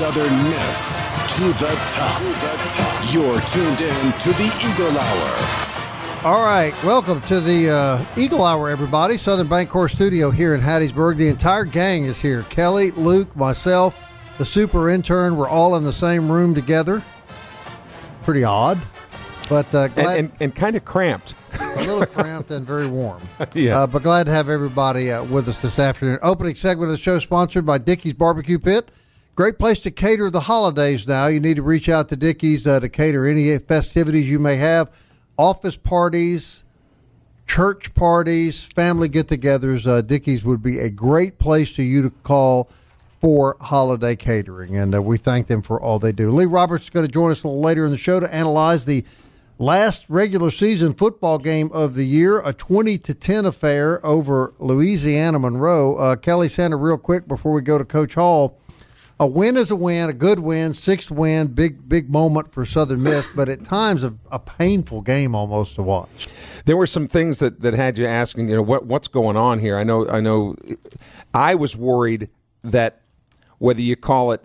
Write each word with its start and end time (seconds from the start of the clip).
Southern 0.00 0.44
Miss 0.44 0.96
to 1.36 1.44
the 1.44 1.78
top. 1.86 2.16
To 2.20 2.24
the 2.24 2.64
top. 2.70 3.12
You're 3.12 3.38
tuned 3.42 3.82
in 3.82 4.12
to 4.20 4.32
the 4.32 4.50
Eagle 4.66 4.98
Hour. 4.98 6.24
All 6.24 6.42
right, 6.42 6.72
welcome 6.82 7.20
to 7.24 7.38
the 7.38 7.68
uh, 7.68 8.04
Eagle 8.16 8.42
Hour, 8.42 8.70
everybody. 8.70 9.18
Southern 9.18 9.46
Bancorp 9.46 9.90
Studio 9.90 10.30
here 10.30 10.54
in 10.54 10.62
Hattiesburg. 10.62 11.18
The 11.18 11.28
entire 11.28 11.66
gang 11.66 12.06
is 12.06 12.18
here. 12.18 12.44
Kelly, 12.44 12.92
Luke, 12.92 13.36
myself, 13.36 14.02
the 14.38 14.44
super 14.46 14.88
intern. 14.88 15.36
We're 15.36 15.50
all 15.50 15.76
in 15.76 15.84
the 15.84 15.92
same 15.92 16.32
room 16.32 16.54
together. 16.54 17.02
Pretty 18.22 18.42
odd, 18.42 18.80
but 19.50 19.66
uh, 19.74 19.88
glad, 19.88 20.18
and, 20.18 20.30
and, 20.30 20.32
and 20.40 20.54
kind 20.54 20.76
of 20.76 20.84
cramped. 20.86 21.34
a 21.60 21.76
little 21.84 22.06
cramped 22.06 22.50
and 22.50 22.66
very 22.66 22.86
warm. 22.86 23.20
Yeah. 23.52 23.80
Uh, 23.80 23.86
but 23.86 24.02
glad 24.02 24.24
to 24.24 24.32
have 24.32 24.48
everybody 24.48 25.12
uh, 25.12 25.24
with 25.24 25.46
us 25.46 25.60
this 25.60 25.78
afternoon. 25.78 26.18
Opening 26.22 26.54
segment 26.54 26.86
of 26.86 26.92
the 26.92 26.96
show 26.96 27.18
sponsored 27.18 27.66
by 27.66 27.76
Dickey's 27.76 28.14
Barbecue 28.14 28.58
Pit. 28.58 28.90
Great 29.40 29.58
place 29.58 29.80
to 29.80 29.90
cater 29.90 30.28
the 30.28 30.40
holidays 30.40 31.08
now. 31.08 31.26
You 31.26 31.40
need 31.40 31.56
to 31.56 31.62
reach 31.62 31.88
out 31.88 32.10
to 32.10 32.16
Dickey's 32.16 32.66
uh, 32.66 32.78
to 32.78 32.90
cater 32.90 33.26
any 33.26 33.56
festivities 33.56 34.28
you 34.28 34.38
may 34.38 34.56
have, 34.56 34.90
office 35.38 35.78
parties, 35.78 36.62
church 37.46 37.94
parties, 37.94 38.62
family 38.62 39.08
get 39.08 39.28
togethers. 39.28 39.86
Uh, 39.86 40.02
Dickey's 40.02 40.44
would 40.44 40.62
be 40.62 40.78
a 40.78 40.90
great 40.90 41.38
place 41.38 41.74
for 41.74 41.80
you 41.80 42.02
to 42.02 42.10
call 42.22 42.68
for 43.18 43.56
holiday 43.62 44.14
catering. 44.14 44.76
And 44.76 44.94
uh, 44.94 45.00
we 45.00 45.16
thank 45.16 45.46
them 45.46 45.62
for 45.62 45.80
all 45.80 45.98
they 45.98 46.12
do. 46.12 46.30
Lee 46.30 46.44
Roberts 46.44 46.84
is 46.84 46.90
going 46.90 47.06
to 47.06 47.10
join 47.10 47.30
us 47.30 47.42
a 47.42 47.48
little 47.48 47.62
later 47.62 47.86
in 47.86 47.92
the 47.92 47.96
show 47.96 48.20
to 48.20 48.30
analyze 48.30 48.84
the 48.84 49.06
last 49.58 50.04
regular 50.10 50.50
season 50.50 50.92
football 50.92 51.38
game 51.38 51.70
of 51.72 51.94
the 51.94 52.04
year, 52.04 52.40
a 52.40 52.52
20 52.52 52.98
to 52.98 53.14
10 53.14 53.46
affair 53.46 54.04
over 54.04 54.52
Louisiana 54.58 55.38
Monroe. 55.38 55.96
Uh, 55.96 56.16
Kelly 56.16 56.50
Santa, 56.50 56.76
real 56.76 56.98
quick 56.98 57.26
before 57.26 57.54
we 57.54 57.62
go 57.62 57.78
to 57.78 57.86
Coach 57.86 58.16
Hall. 58.16 58.59
A 59.20 59.26
win 59.26 59.58
is 59.58 59.70
a 59.70 59.76
win, 59.76 60.08
a 60.08 60.14
good 60.14 60.38
win, 60.38 60.72
sixth 60.72 61.10
win, 61.10 61.48
big 61.48 61.86
big 61.86 62.08
moment 62.08 62.54
for 62.54 62.64
Southern 62.64 63.02
Miss, 63.02 63.28
but 63.36 63.50
at 63.50 63.62
times 63.64 64.02
a, 64.02 64.14
a 64.32 64.38
painful 64.38 65.02
game 65.02 65.34
almost 65.34 65.74
to 65.74 65.82
watch. 65.82 66.28
There 66.64 66.76
were 66.76 66.86
some 66.86 67.06
things 67.06 67.38
that, 67.38 67.60
that 67.60 67.74
had 67.74 67.98
you 67.98 68.06
asking, 68.06 68.48
you 68.48 68.56
know, 68.56 68.62
what 68.62 68.86
what's 68.86 69.08
going 69.08 69.36
on 69.36 69.58
here? 69.58 69.76
I 69.76 69.84
know, 69.84 70.08
I 70.08 70.20
know, 70.20 70.54
I 71.34 71.54
was 71.54 71.76
worried 71.76 72.30
that 72.64 73.02
whether 73.58 73.82
you 73.82 73.94
call 73.94 74.32
it, 74.32 74.42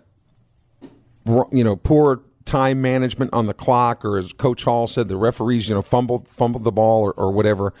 you 1.50 1.64
know, 1.64 1.76
poor 1.76 2.20
time 2.44 2.82
management 2.82 3.32
on 3.32 3.46
the 3.46 3.54
clock, 3.54 4.04
or 4.04 4.18
as 4.18 4.34
Coach 4.34 4.64
Hall 4.64 4.86
said, 4.86 5.08
the 5.08 5.16
referees, 5.16 5.70
you 5.70 5.74
know, 5.74 5.80
fumbled 5.80 6.28
fumbled 6.28 6.64
the 6.64 6.72
ball 6.72 7.00
or, 7.00 7.12
or 7.12 7.32
whatever. 7.32 7.72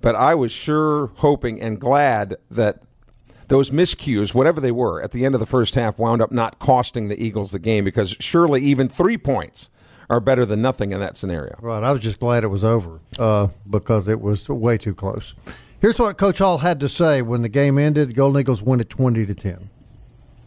But 0.00 0.14
I 0.14 0.36
was 0.36 0.52
sure 0.52 1.08
hoping 1.16 1.60
and 1.60 1.80
glad 1.80 2.36
that 2.48 2.82
those 3.48 3.70
miscues, 3.70 4.34
whatever 4.34 4.60
they 4.60 4.72
were, 4.72 5.02
at 5.02 5.12
the 5.12 5.24
end 5.24 5.34
of 5.34 5.40
the 5.40 5.46
first 5.46 5.74
half, 5.74 5.98
wound 5.98 6.22
up 6.22 6.32
not 6.32 6.58
costing 6.58 7.08
the 7.08 7.22
Eagles 7.22 7.52
the 7.52 7.58
game 7.58 7.84
because 7.84 8.16
surely 8.20 8.62
even 8.62 8.88
three 8.88 9.18
points 9.18 9.70
are 10.10 10.20
better 10.20 10.44
than 10.44 10.60
nothing 10.60 10.92
in 10.92 11.00
that 11.00 11.16
scenario. 11.16 11.56
Right. 11.60 11.82
I 11.82 11.92
was 11.92 12.02
just 12.02 12.20
glad 12.20 12.44
it 12.44 12.48
was 12.48 12.64
over 12.64 13.00
uh, 13.18 13.48
because 13.68 14.08
it 14.08 14.20
was 14.20 14.48
way 14.48 14.78
too 14.78 14.94
close. 14.94 15.34
Here's 15.80 15.98
what 15.98 16.16
Coach 16.16 16.38
Hall 16.38 16.58
had 16.58 16.80
to 16.80 16.88
say 16.88 17.22
when 17.22 17.42
the 17.42 17.48
game 17.48 17.78
ended. 17.78 18.10
The 18.10 18.14
Golden 18.14 18.40
Eagles 18.40 18.62
win 18.62 18.80
at 18.80 18.88
20 18.88 19.26
to 19.26 19.34
10. 19.34 19.70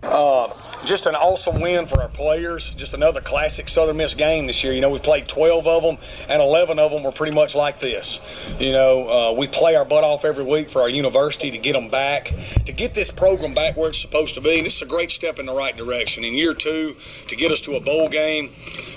Uh, 0.03 0.47
just 0.87 1.05
an 1.05 1.15
awesome 1.15 1.59
win 1.59 1.85
for 1.85 2.01
our 2.01 2.07
players. 2.07 2.73
Just 2.73 2.93
another 2.93 3.19
classic 3.19 3.67
Southern 3.67 3.97
Miss 3.97 4.13
game 4.13 4.47
this 4.47 4.63
year. 4.63 4.71
You 4.71 4.79
know, 4.79 4.89
we 4.89 4.99
played 4.99 5.27
12 5.27 5.67
of 5.67 5.83
them, 5.83 5.97
and 6.29 6.41
11 6.41 6.79
of 6.79 6.91
them 6.91 7.03
were 7.03 7.11
pretty 7.11 7.33
much 7.33 7.55
like 7.55 7.79
this. 7.79 8.21
You 8.57 8.71
know, 8.71 9.09
uh, 9.09 9.33
we 9.33 9.47
play 9.47 9.75
our 9.75 9.83
butt 9.83 10.05
off 10.05 10.23
every 10.23 10.45
week 10.45 10.69
for 10.69 10.81
our 10.81 10.89
university 10.89 11.51
to 11.51 11.57
get 11.57 11.73
them 11.73 11.89
back, 11.89 12.31
to 12.65 12.71
get 12.71 12.93
this 12.93 13.11
program 13.11 13.53
back 13.53 13.75
where 13.75 13.89
it's 13.89 13.99
supposed 13.99 14.35
to 14.35 14.41
be. 14.41 14.57
And 14.59 14.65
is 14.65 14.81
a 14.81 14.85
great 14.85 15.11
step 15.11 15.39
in 15.39 15.45
the 15.45 15.53
right 15.53 15.75
direction. 15.75 16.23
In 16.23 16.33
year 16.33 16.53
two, 16.53 16.95
to 17.27 17.35
get 17.35 17.51
us 17.51 17.59
to 17.61 17.73
a 17.73 17.81
bowl 17.81 18.07
game, 18.07 18.49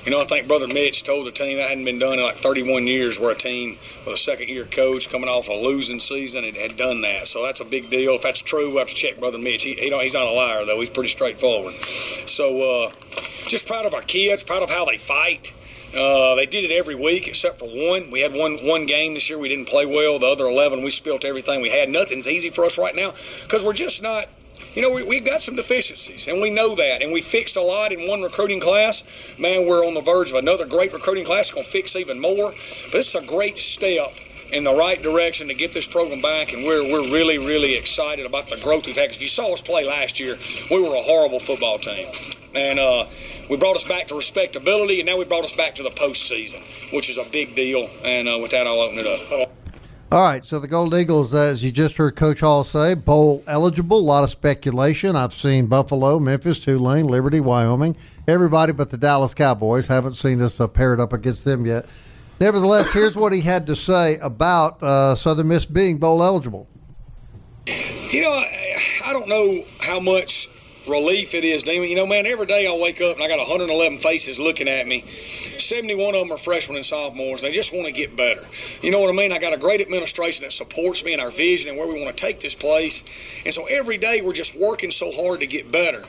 you 0.04 0.12
know, 0.12 0.20
I 0.20 0.24
think 0.24 0.46
Brother 0.46 0.68
Mitch 0.68 1.02
told 1.02 1.26
the 1.26 1.32
team 1.32 1.58
that 1.58 1.68
hadn't 1.68 1.84
been 1.84 1.98
done 1.98 2.18
in 2.18 2.24
like 2.24 2.36
31 2.36 2.86
years 2.86 3.18
where 3.18 3.32
a 3.32 3.34
team 3.34 3.70
with 4.06 4.14
a 4.14 4.16
second 4.16 4.48
year 4.48 4.64
coach 4.64 5.10
coming 5.10 5.28
off 5.28 5.48
a 5.48 5.52
losing 5.52 5.98
season 5.98 6.44
had, 6.44 6.56
had 6.56 6.76
done 6.76 7.00
that. 7.02 7.26
So 7.26 7.42
that's 7.42 7.60
a 7.60 7.64
big 7.64 7.90
deal. 7.90 8.14
If 8.14 8.22
that's 8.22 8.42
true, 8.42 8.68
we'll 8.68 8.78
have 8.78 8.88
to 8.88 8.94
check 8.94 9.18
Brother 9.18 9.38
Mitch. 9.38 9.64
He, 9.64 9.74
he 9.74 9.90
he's 9.98 10.14
not 10.14 10.26
a 10.26 10.32
liar, 10.32 10.64
though. 10.64 10.78
He's 10.78 10.90
pretty 10.90 11.08
straightforward. 11.08 11.74
So 11.80 12.86
uh, 12.86 12.92
just 13.48 13.66
proud 13.66 13.86
of 13.86 13.94
our 13.94 14.02
kids, 14.02 14.44
proud 14.44 14.62
of 14.62 14.70
how 14.70 14.84
they 14.84 14.96
fight. 14.96 15.54
Uh, 15.96 16.36
they 16.36 16.46
did 16.46 16.64
it 16.64 16.72
every 16.72 16.94
week 16.94 17.26
except 17.26 17.58
for 17.58 17.66
one. 17.66 18.10
We 18.10 18.20
had 18.20 18.32
one 18.32 18.58
one 18.58 18.86
game 18.86 19.14
this 19.14 19.28
year 19.28 19.38
we 19.38 19.48
didn't 19.48 19.66
play 19.66 19.86
well. 19.86 20.18
The 20.18 20.26
other 20.26 20.44
11 20.44 20.84
we 20.84 20.90
spilt 20.90 21.24
everything 21.24 21.62
we 21.62 21.70
had. 21.70 21.88
Nothing's 21.88 22.28
easy 22.28 22.50
for 22.50 22.64
us 22.64 22.78
right 22.78 22.94
now 22.94 23.10
because 23.10 23.64
we're 23.64 23.72
just 23.72 24.02
not– 24.02 24.26
you 24.74 24.82
know, 24.82 24.92
we, 24.92 25.02
we've 25.02 25.24
got 25.24 25.40
some 25.40 25.56
deficiencies, 25.56 26.28
and 26.28 26.40
we 26.40 26.50
know 26.50 26.76
that, 26.76 27.02
and 27.02 27.12
we 27.12 27.20
fixed 27.20 27.56
a 27.56 27.60
lot 27.60 27.92
in 27.92 28.08
one 28.08 28.22
recruiting 28.22 28.60
class. 28.60 29.02
Man, 29.38 29.66
we're 29.66 29.84
on 29.84 29.94
the 29.94 30.00
verge 30.00 30.30
of 30.30 30.36
another 30.36 30.64
great 30.64 30.92
recruiting 30.92 31.24
class. 31.24 31.50
going 31.50 31.64
to 31.64 31.70
fix 31.70 31.96
even 31.96 32.20
more. 32.20 32.52
But 32.84 32.92
this 32.92 33.08
is 33.08 33.14
a 33.16 33.26
great 33.26 33.58
step 33.58 34.12
in 34.52 34.64
the 34.64 34.74
right 34.74 35.00
direction 35.00 35.48
to 35.48 35.54
get 35.54 35.72
this 35.72 35.86
program 35.86 36.20
back, 36.20 36.52
and 36.52 36.64
we're, 36.64 36.82
we're 36.90 37.10
really, 37.12 37.38
really 37.38 37.76
excited 37.76 38.26
about 38.26 38.48
the 38.48 38.60
growth 38.62 38.86
we've 38.86 38.96
had. 38.96 39.04
Because 39.04 39.16
if 39.16 39.22
you 39.22 39.28
saw 39.28 39.52
us 39.52 39.60
play 39.60 39.84
last 39.84 40.18
year, 40.18 40.36
we 40.70 40.80
were 40.80 40.94
a 40.94 41.02
horrible 41.02 41.40
football 41.40 41.78
team. 41.78 42.06
And 42.54 42.78
uh, 42.78 43.06
we 43.48 43.56
brought 43.56 43.76
us 43.76 43.84
back 43.84 44.08
to 44.08 44.16
respectability, 44.16 45.00
and 45.00 45.06
now 45.06 45.16
we 45.16 45.24
brought 45.24 45.44
us 45.44 45.52
back 45.52 45.74
to 45.76 45.82
the 45.82 45.90
postseason, 45.90 46.92
which 46.92 47.08
is 47.08 47.18
a 47.18 47.24
big 47.30 47.54
deal. 47.54 47.88
And 48.04 48.28
uh, 48.28 48.38
with 48.42 48.50
that, 48.50 48.66
I'll 48.66 48.80
open 48.80 48.98
it 48.98 49.06
up. 49.06 49.50
All 50.12 50.22
right, 50.22 50.44
so 50.44 50.58
the 50.58 50.66
Gold 50.66 50.92
Eagles, 50.92 51.32
as 51.36 51.62
you 51.62 51.70
just 51.70 51.96
heard 51.96 52.16
Coach 52.16 52.40
Hall 52.40 52.64
say, 52.64 52.94
bowl 52.94 53.44
eligible. 53.46 53.98
A 53.98 54.00
lot 54.00 54.24
of 54.24 54.30
speculation. 54.30 55.14
I've 55.14 55.32
seen 55.32 55.66
Buffalo, 55.66 56.18
Memphis, 56.18 56.58
Tulane, 56.58 57.06
Liberty, 57.06 57.38
Wyoming. 57.38 57.96
Everybody 58.26 58.72
but 58.72 58.90
the 58.90 58.96
Dallas 58.96 59.34
Cowboys. 59.34 59.86
Haven't 59.86 60.14
seen 60.14 60.42
us 60.42 60.60
uh, 60.60 60.66
paired 60.66 60.98
up 60.98 61.12
against 61.12 61.44
them 61.44 61.64
yet. 61.64 61.86
Nevertheless, 62.40 62.90
here's 62.90 63.18
what 63.18 63.34
he 63.34 63.42
had 63.42 63.66
to 63.66 63.76
say 63.76 64.16
about 64.16 64.82
uh, 64.82 65.14
Southern 65.14 65.48
Miss 65.48 65.66
being 65.66 65.98
bowl 65.98 66.22
eligible. 66.22 66.66
You 68.10 68.22
know, 68.22 68.30
I, 68.30 69.12
don't 69.12 69.28
know 69.28 69.62
how 69.82 70.00
much 70.00 70.48
relief 70.88 71.34
it 71.34 71.44
is, 71.44 71.62
Damon. 71.62 71.90
You 71.90 71.96
know, 71.96 72.06
man, 72.06 72.24
every 72.24 72.46
day 72.46 72.66
I 72.66 72.76
wake 72.82 73.02
up 73.02 73.14
and 73.14 73.22
I 73.22 73.28
got 73.28 73.38
111 73.38 73.98
faces 73.98 74.40
looking 74.40 74.68
at 74.68 74.86
me. 74.86 75.02
71 75.02 76.14
of 76.14 76.22
them 76.22 76.32
are 76.32 76.38
freshmen 76.38 76.76
and 76.76 76.84
sophomores. 76.84 77.42
They 77.42 77.52
just 77.52 77.74
want 77.74 77.86
to 77.86 77.92
get 77.92 78.16
better. 78.16 78.40
You 78.80 78.90
know 78.90 79.00
what 79.00 79.12
I 79.12 79.16
mean? 79.16 79.32
I 79.32 79.38
got 79.38 79.52
a 79.52 79.58
great 79.58 79.82
administration 79.82 80.44
that 80.44 80.52
supports 80.52 81.04
me 81.04 81.12
and 81.12 81.20
our 81.20 81.30
vision 81.30 81.68
and 81.68 81.78
where 81.78 81.92
we 81.92 82.02
want 82.02 82.16
to 82.16 82.24
take 82.24 82.40
this 82.40 82.54
place. 82.54 83.04
And 83.44 83.52
so 83.52 83.66
every 83.66 83.98
day 83.98 84.22
we're 84.24 84.32
just 84.32 84.58
working 84.58 84.90
so 84.90 85.12
hard 85.12 85.40
to 85.40 85.46
get 85.46 85.70
better. 85.70 86.00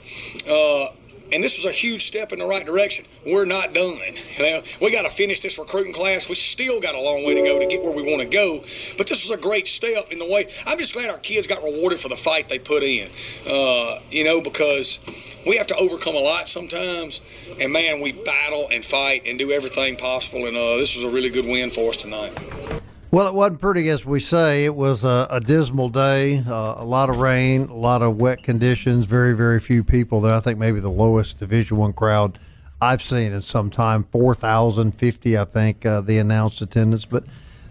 Uh, 0.50 0.88
and 1.33 1.43
this 1.43 1.57
was 1.57 1.65
a 1.65 1.75
huge 1.75 2.03
step 2.03 2.31
in 2.31 2.39
the 2.39 2.45
right 2.45 2.65
direction. 2.65 3.05
We're 3.25 3.45
not 3.45 3.73
done. 3.73 3.97
Know, 4.39 4.61
we 4.81 4.91
got 4.91 5.03
to 5.03 5.09
finish 5.09 5.39
this 5.39 5.57
recruiting 5.59 5.93
class. 5.93 6.29
We 6.29 6.35
still 6.35 6.79
got 6.81 6.95
a 6.95 7.01
long 7.01 7.25
way 7.25 7.35
to 7.35 7.43
go 7.43 7.59
to 7.59 7.65
get 7.65 7.81
where 7.83 7.93
we 7.93 8.03
want 8.03 8.21
to 8.21 8.27
go. 8.27 8.59
But 8.97 9.07
this 9.07 9.27
was 9.27 9.31
a 9.31 9.41
great 9.41 9.67
step 9.67 10.11
in 10.11 10.19
the 10.19 10.25
way. 10.25 10.47
I'm 10.65 10.77
just 10.77 10.93
glad 10.93 11.09
our 11.09 11.17
kids 11.17 11.47
got 11.47 11.63
rewarded 11.63 11.99
for 11.99 12.09
the 12.09 12.15
fight 12.15 12.49
they 12.49 12.59
put 12.59 12.83
in. 12.83 13.07
Uh, 13.49 13.99
you 14.09 14.23
know, 14.23 14.41
because 14.41 14.99
we 15.45 15.57
have 15.57 15.67
to 15.67 15.75
overcome 15.75 16.15
a 16.15 16.19
lot 16.19 16.47
sometimes. 16.47 17.21
And 17.59 17.71
man, 17.71 18.01
we 18.01 18.11
battle 18.11 18.67
and 18.71 18.83
fight 18.83 19.23
and 19.25 19.39
do 19.39 19.51
everything 19.51 19.95
possible. 19.95 20.47
And 20.47 20.57
uh, 20.57 20.77
this 20.77 20.95
was 20.95 21.05
a 21.05 21.15
really 21.15 21.29
good 21.29 21.45
win 21.45 21.69
for 21.69 21.89
us 21.89 21.97
tonight. 21.97 22.33
Well, 23.13 23.27
it 23.27 23.33
wasn't 23.33 23.59
pretty, 23.59 23.89
as 23.89 24.05
we 24.05 24.21
say. 24.21 24.63
It 24.63 24.73
was 24.73 25.03
a, 25.03 25.27
a 25.29 25.41
dismal 25.41 25.89
day, 25.89 26.37
uh, 26.47 26.75
a 26.77 26.85
lot 26.85 27.09
of 27.09 27.17
rain, 27.17 27.63
a 27.63 27.75
lot 27.75 28.01
of 28.01 28.15
wet 28.15 28.41
conditions. 28.41 29.05
Very, 29.05 29.35
very 29.35 29.59
few 29.59 29.83
people 29.83 30.21
there. 30.21 30.33
I 30.33 30.39
think 30.39 30.57
maybe 30.57 30.79
the 30.79 30.89
lowest 30.89 31.37
Division 31.37 31.75
One 31.75 31.91
crowd 31.91 32.39
I've 32.81 33.01
seen 33.01 33.33
in 33.33 33.41
some 33.41 33.69
time. 33.69 34.05
Four 34.05 34.33
thousand 34.33 34.93
fifty, 34.93 35.37
I 35.37 35.43
think, 35.43 35.85
uh, 35.85 35.99
the 35.99 36.19
announced 36.19 36.61
attendance. 36.61 37.03
But 37.03 37.25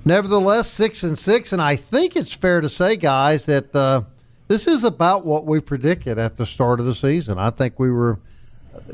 nevertheless, 0.04 0.68
six 0.68 1.04
and 1.04 1.18
six, 1.18 1.54
and 1.54 1.62
I 1.62 1.74
think 1.74 2.16
it's 2.16 2.34
fair 2.34 2.60
to 2.60 2.68
say, 2.68 2.96
guys, 2.96 3.46
that 3.46 3.74
uh, 3.74 4.02
this 4.48 4.66
is 4.66 4.84
about 4.84 5.24
what 5.24 5.46
we 5.46 5.58
predicted 5.60 6.18
at 6.18 6.36
the 6.36 6.44
start 6.44 6.80
of 6.80 6.86
the 6.86 6.94
season. 6.94 7.38
I 7.38 7.48
think 7.48 7.78
we 7.78 7.90
were 7.90 8.18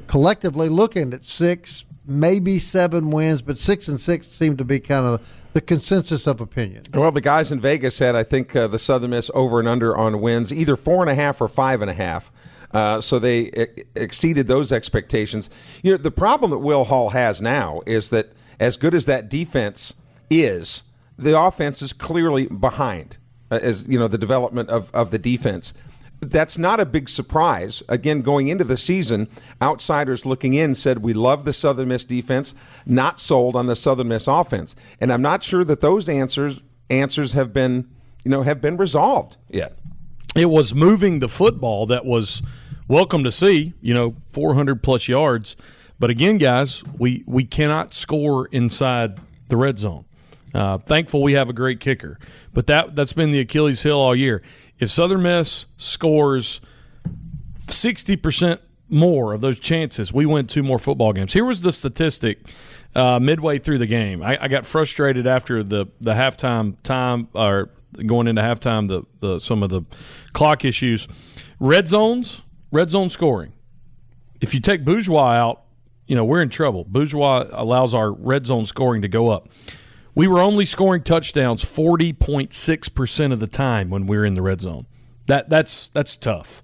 collectively 0.06 0.69
looking 0.69 1.12
at 1.12 1.25
six, 1.25 1.87
maybe 2.06 2.60
seven 2.60 3.10
wins, 3.10 3.42
but 3.42 3.58
six 3.58 3.88
and 3.88 3.99
six 3.99 4.28
seemed 4.28 4.58
to 4.58 4.64
be 4.64 4.78
kind 4.78 5.06
of 5.06 5.42
the 5.56 5.62
consensus 5.62 6.26
of 6.26 6.43
opinion. 6.43 6.82
Well, 6.93 7.11
the 7.11 7.23
guys 7.23 7.50
in 7.50 7.61
Vegas 7.61 7.99
had, 7.99 8.14
I 8.14 8.25
think, 8.25 8.55
uh, 8.55 8.67
the 8.67 8.79
Southern 8.79 9.08
Miss 9.08 9.31
over 9.32 9.58
and 9.58 9.67
under 9.67 9.97
on 9.97 10.20
wins, 10.20 10.53
either 10.53 10.76
four 10.76 11.00
and 11.00 11.08
a 11.11 11.14
half 11.14 11.41
or 11.41 11.49
five 11.49 11.81
and 11.81 11.91
a 11.91 11.94
half. 11.94 12.31
Uh, 12.73 13.00
so 13.00 13.19
they 13.19 13.67
exceeded 13.94 14.49
those 14.49 14.70
expectations. 14.70 15.49
You 15.82 15.93
know, 15.93 15.97
the 15.97 16.11
problem 16.11 16.50
that 16.50 16.58
Will 16.58 16.85
Hall 16.85 17.08
has 17.08 17.41
now 17.41 17.81
is 17.87 18.11
that 18.11 18.35
as 18.61 18.76
good 18.76 18.94
as 18.94 19.06
that 19.06 19.31
defense 19.31 19.94
is, 20.29 20.82
the 21.19 21.41
offense 21.41 21.81
is 21.81 21.94
clearly 21.94 22.49
behind. 22.49 23.17
Uh, 23.50 23.59
as 23.62 23.87
you 23.88 23.99
know, 23.99 24.09
the 24.09 24.19
development 24.19 24.69
of, 24.69 24.91
of 24.93 25.11
the 25.11 25.19
defense 25.19 25.73
that's 26.20 26.56
not 26.58 26.80
a 26.80 26.86
big 26.86 27.08
surprise. 27.08 27.82
Again, 27.88 28.22
going 28.22 28.48
into 28.48 28.64
the 28.64 28.76
season, 28.76 29.28
outsiders 29.60 30.24
looking 30.24 30.54
in 30.54 30.74
said 30.74 30.98
we 30.98 31.12
love 31.12 31.44
the 31.44 31.52
Southern 31.52 31.88
Miss 31.88 32.04
defense, 32.04 32.54
not 32.84 33.20
sold 33.20 33.56
on 33.56 33.66
the 33.66 33.76
Southern 33.76 34.08
Miss 34.08 34.26
offense, 34.26 34.74
and 35.00 35.12
I'm 35.12 35.22
not 35.22 35.42
sure 35.42 35.64
that 35.64 35.80
those 35.80 36.08
answers 36.08 36.62
answers 36.88 37.32
have 37.32 37.52
been 37.52 37.88
you 38.24 38.30
know 38.30 38.42
have 38.42 38.60
been 38.60 38.76
resolved 38.76 39.36
yet. 39.50 39.76
It 40.34 40.50
was 40.50 40.74
moving 40.74 41.20
the 41.20 41.28
football 41.28 41.86
that 41.86 42.04
was 42.04 42.42
welcome 42.88 43.24
to 43.24 43.32
see. 43.32 43.74
You 43.80 43.94
know, 43.94 44.16
400 44.30 44.82
plus 44.82 45.08
yards, 45.08 45.56
but 45.98 46.10
again, 46.10 46.38
guys, 46.38 46.82
we 46.98 47.24
we 47.26 47.44
cannot 47.44 47.92
score 47.94 48.46
inside 48.46 49.18
the 49.48 49.56
red 49.56 49.78
zone. 49.78 50.04
Uh, 50.54 50.78
thankful 50.78 51.22
we 51.22 51.34
have 51.34 51.50
a 51.50 51.52
great 51.52 51.80
kicker, 51.80 52.18
but 52.54 52.66
that 52.66 52.96
that's 52.96 53.12
been 53.12 53.30
the 53.32 53.40
Achilles 53.40 53.82
heel 53.82 53.98
all 53.98 54.16
year 54.16 54.42
if 54.78 54.90
Southern 54.90 55.23
Miss 55.23 55.67
scores 55.76 56.61
60% 57.67 58.58
more 58.88 59.32
of 59.32 59.40
those 59.40 59.58
chances, 59.58 60.12
we 60.12 60.26
win 60.26 60.46
two 60.46 60.62
more 60.62 60.78
football 60.78 61.12
games. 61.12 61.32
Here 61.32 61.44
was 61.44 61.62
the 61.62 61.73
statistic 61.73 62.38
uh, 62.94 63.19
midway 63.19 63.58
through 63.58 63.78
the 63.78 63.87
game. 63.87 64.23
I, 64.23 64.38
I, 64.44 64.49
got 64.49 64.64
frustrated 64.64 65.26
after 65.26 65.62
the, 65.62 65.87
the 66.00 66.12
halftime 66.12 66.76
time 66.82 67.28
or 67.34 67.69
going 68.06 68.26
into 68.26 68.40
halftime, 68.40 68.88
the, 68.88 69.02
the 69.20 69.38
some 69.38 69.62
of 69.62 69.70
the 69.70 69.82
clock 70.32 70.64
issues. 70.64 71.06
Red 71.61 71.88
zones, 71.88 72.43
red 72.73 72.90
zone 72.90 73.11
scoring. 73.11 73.52
If 74.40 74.55
you 74.55 74.61
take 74.61 74.84
Bourgeois 74.84 75.32
out, 75.32 75.62
you 76.06 76.14
know, 76.14 76.25
we're 76.25 76.43
in 76.43 76.50
trouble. 76.50 76.84
Bourgeois 76.84 77.46
allows 77.50 77.94
our 77.94 78.12
red 78.12 78.46
zone 78.46 78.67
scoring 78.67 79.02
to 79.02 79.08
go 79.08 79.28
up. 79.28 79.49
We 80.16 80.26
were 80.26 80.40
only 80.40 80.64
scoring 80.64 81.02
touchdowns 81.02 81.62
40.6% 81.62 83.32
of 83.32 83.38
the 83.38 83.46
time 83.46 83.90
when 83.90 84.06
we 84.06 84.16
were 84.16 84.24
in 84.24 84.34
the 84.34 84.40
red 84.40 84.62
zone. 84.62 84.86
That 85.26 85.50
that's 85.50 85.90
that's 85.90 86.16
tough. 86.16 86.62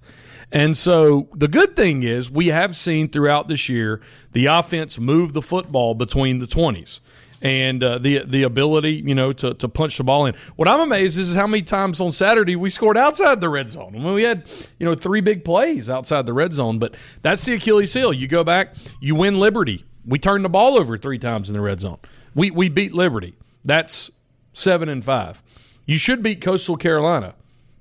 And 0.50 0.76
so 0.76 1.28
the 1.34 1.48
good 1.48 1.76
thing 1.76 2.02
is 2.02 2.30
we 2.30 2.46
have 2.48 2.74
seen 2.76 3.08
throughout 3.08 3.48
this 3.48 3.68
year 3.68 4.00
the 4.32 4.46
offense 4.46 4.98
move 4.98 5.34
the 5.34 5.42
football 5.42 5.94
between 5.94 6.38
the 6.38 6.46
20s 6.46 7.00
and 7.42 7.84
uh, 7.84 7.98
the 7.98 8.20
the 8.20 8.42
ability, 8.42 9.02
you 9.04 9.14
know, 9.14 9.34
to, 9.34 9.52
to 9.52 9.68
punch 9.68 9.98
the 9.98 10.04
ball 10.04 10.24
in. 10.24 10.34
What 10.56 10.66
I'm 10.66 10.80
amazed 10.80 11.18
is, 11.18 11.34
how 11.34 11.46
many 11.46 11.62
times 11.62 12.00
on 12.00 12.12
Saturday 12.12 12.56
we 12.56 12.70
scored 12.70 12.96
outside 12.96 13.42
the 13.42 13.50
red 13.50 13.68
zone. 13.68 13.94
I 13.94 13.98
mean, 13.98 14.14
we 14.14 14.22
had, 14.22 14.48
you 14.78 14.86
know, 14.86 14.94
three 14.94 15.20
big 15.20 15.44
plays 15.44 15.90
outside 15.90 16.24
the 16.24 16.32
red 16.32 16.54
zone, 16.54 16.78
but 16.78 16.94
that's 17.20 17.44
the 17.44 17.54
Achilles 17.54 17.92
heel. 17.92 18.14
You 18.14 18.28
go 18.28 18.44
back, 18.44 18.74
you 19.00 19.14
win 19.14 19.38
Liberty. 19.38 19.84
We 20.06 20.18
turned 20.18 20.44
the 20.44 20.48
ball 20.48 20.78
over 20.78 20.96
three 20.96 21.18
times 21.18 21.48
in 21.48 21.52
the 21.52 21.60
red 21.60 21.80
zone. 21.80 21.98
We 22.34 22.50
we 22.50 22.68
beat 22.68 22.94
Liberty. 22.94 23.34
That's 23.64 24.10
seven 24.52 24.88
and 24.88 25.04
five. 25.04 25.42
You 25.86 25.98
should 25.98 26.22
beat 26.22 26.40
Coastal 26.40 26.76
Carolina. 26.76 27.34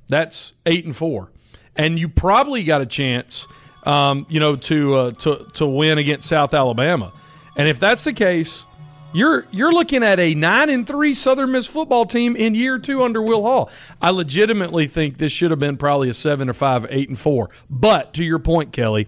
That's 0.08 0.54
eight 0.66 0.86
and 0.86 0.96
four, 0.96 1.32
and 1.76 1.98
you 1.98 2.10
probably 2.10 2.64
got 2.64 2.82
a 2.82 2.86
chance, 2.86 3.48
um, 3.86 4.26
you 4.30 4.40
know, 4.40 4.56
to 4.56 4.96
uh, 4.96 5.12
to 5.12 5.48
to 5.54 5.66
win 5.66 5.98
against 5.98 6.28
South 6.28 6.54
Alabama. 6.54 7.14
And 7.56 7.68
if 7.68 7.80
that's 7.80 8.04
the 8.04 8.14
case, 8.14 8.66
you're 9.14 9.46
you're 9.52 9.72
looking 9.72 10.04
at 10.04 10.20
a 10.20 10.34
nine 10.34 10.70
and 10.70 10.86
three 10.86 11.14
Southern 11.14 11.52
Miss 11.52 11.68
football 11.68 12.06
team 12.06 12.36
in 12.36 12.56
year 12.56 12.80
two 12.80 13.04
under 13.04 13.22
Will 13.22 13.42
Hall. 13.42 13.70
I 14.02 14.10
legitimately 14.10 14.88
think 14.88 15.18
this 15.18 15.32
should 15.32 15.52
have 15.52 15.60
been 15.60 15.78
probably 15.78 16.10
a 16.10 16.14
seven 16.14 16.50
or 16.50 16.54
five, 16.54 16.86
eight 16.90 17.10
and 17.10 17.20
four. 17.20 17.50
But 17.70 18.14
to 18.16 18.24
your 18.24 18.40
point, 18.40 18.72
Kelly, 18.72 19.08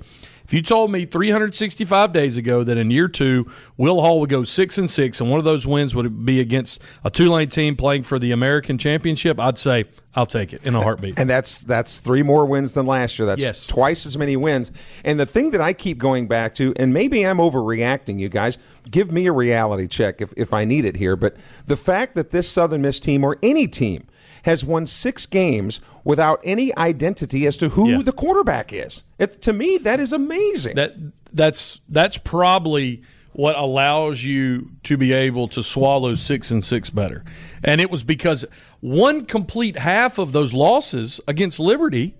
if 0.53 0.57
you 0.57 0.61
told 0.61 0.91
me 0.91 1.03
365 1.03 2.13
days 2.13 2.37
ago 2.37 2.63
that 2.63 2.77
in 2.77 2.91
year 2.91 3.07
two, 3.07 3.51
Will 3.75 4.01
Hall 4.01 4.19
would 4.19 4.29
go 4.29 4.43
six 4.43 4.77
and 4.77 4.87
six, 4.87 5.19
and 5.19 5.27
one 5.27 5.39
of 5.39 5.45
those 5.45 5.65
wins 5.65 5.95
would 5.95 6.27
be 6.27 6.39
against 6.39 6.79
a 7.03 7.09
Tulane 7.09 7.49
team 7.49 7.75
playing 7.75 8.03
for 8.03 8.19
the 8.19 8.31
American 8.31 8.77
Championship, 8.77 9.39
I'd 9.39 9.57
say 9.57 9.85
I'll 10.13 10.27
take 10.27 10.53
it 10.53 10.67
in 10.67 10.75
a 10.75 10.81
heartbeat. 10.83 11.17
And 11.17 11.27
that's 11.27 11.63
that's 11.63 11.99
three 11.99 12.21
more 12.21 12.45
wins 12.45 12.75
than 12.75 12.85
last 12.85 13.17
year. 13.17 13.25
That's 13.25 13.41
yes. 13.41 13.65
twice 13.65 14.05
as 14.05 14.15
many 14.15 14.37
wins. 14.37 14.71
And 15.03 15.19
the 15.19 15.25
thing 15.25 15.49
that 15.51 15.61
I 15.61 15.73
keep 15.73 15.97
going 15.97 16.27
back 16.27 16.53
to, 16.55 16.71
and 16.75 16.93
maybe 16.93 17.25
I'm 17.25 17.37
overreacting, 17.37 18.19
you 18.19 18.29
guys, 18.29 18.59
give 18.91 19.11
me 19.11 19.25
a 19.25 19.31
reality 19.31 19.87
check 19.87 20.21
if, 20.21 20.33
if 20.37 20.53
I 20.53 20.65
need 20.65 20.85
it 20.85 20.97
here. 20.97 21.15
But 21.15 21.35
the 21.65 21.77
fact 21.77 22.13
that 22.13 22.29
this 22.29 22.47
Southern 22.47 22.83
Miss 22.83 22.99
team 22.99 23.23
or 23.23 23.37
any 23.41 23.67
team 23.67 24.05
has 24.43 24.63
won 24.63 24.85
six 24.85 25.25
games 25.25 25.79
without 26.03 26.39
any 26.43 26.75
identity 26.77 27.47
as 27.47 27.57
to 27.57 27.69
who 27.69 27.89
yeah. 27.89 28.01
the 28.01 28.11
quarterback 28.11 28.71
is. 28.71 29.03
It, 29.17 29.41
to 29.43 29.53
me, 29.53 29.77
that 29.79 29.99
is 29.99 30.13
amazing. 30.13 30.75
That 30.75 30.95
that's 31.33 31.81
that's 31.89 32.17
probably 32.17 33.01
what 33.31 33.57
allows 33.57 34.23
you 34.23 34.69
to 34.83 34.95
be 34.95 35.11
able 35.11 35.47
to 35.47 35.63
swallow 35.63 36.13
six 36.15 36.51
and 36.51 36.63
six 36.63 36.89
better. 36.89 37.23
And 37.63 37.81
it 37.81 37.89
was 37.89 38.03
because 38.03 38.45
one 38.79 39.25
complete 39.25 39.77
half 39.77 40.19
of 40.19 40.33
those 40.33 40.53
losses 40.53 41.19
against 41.27 41.59
Liberty, 41.59 42.15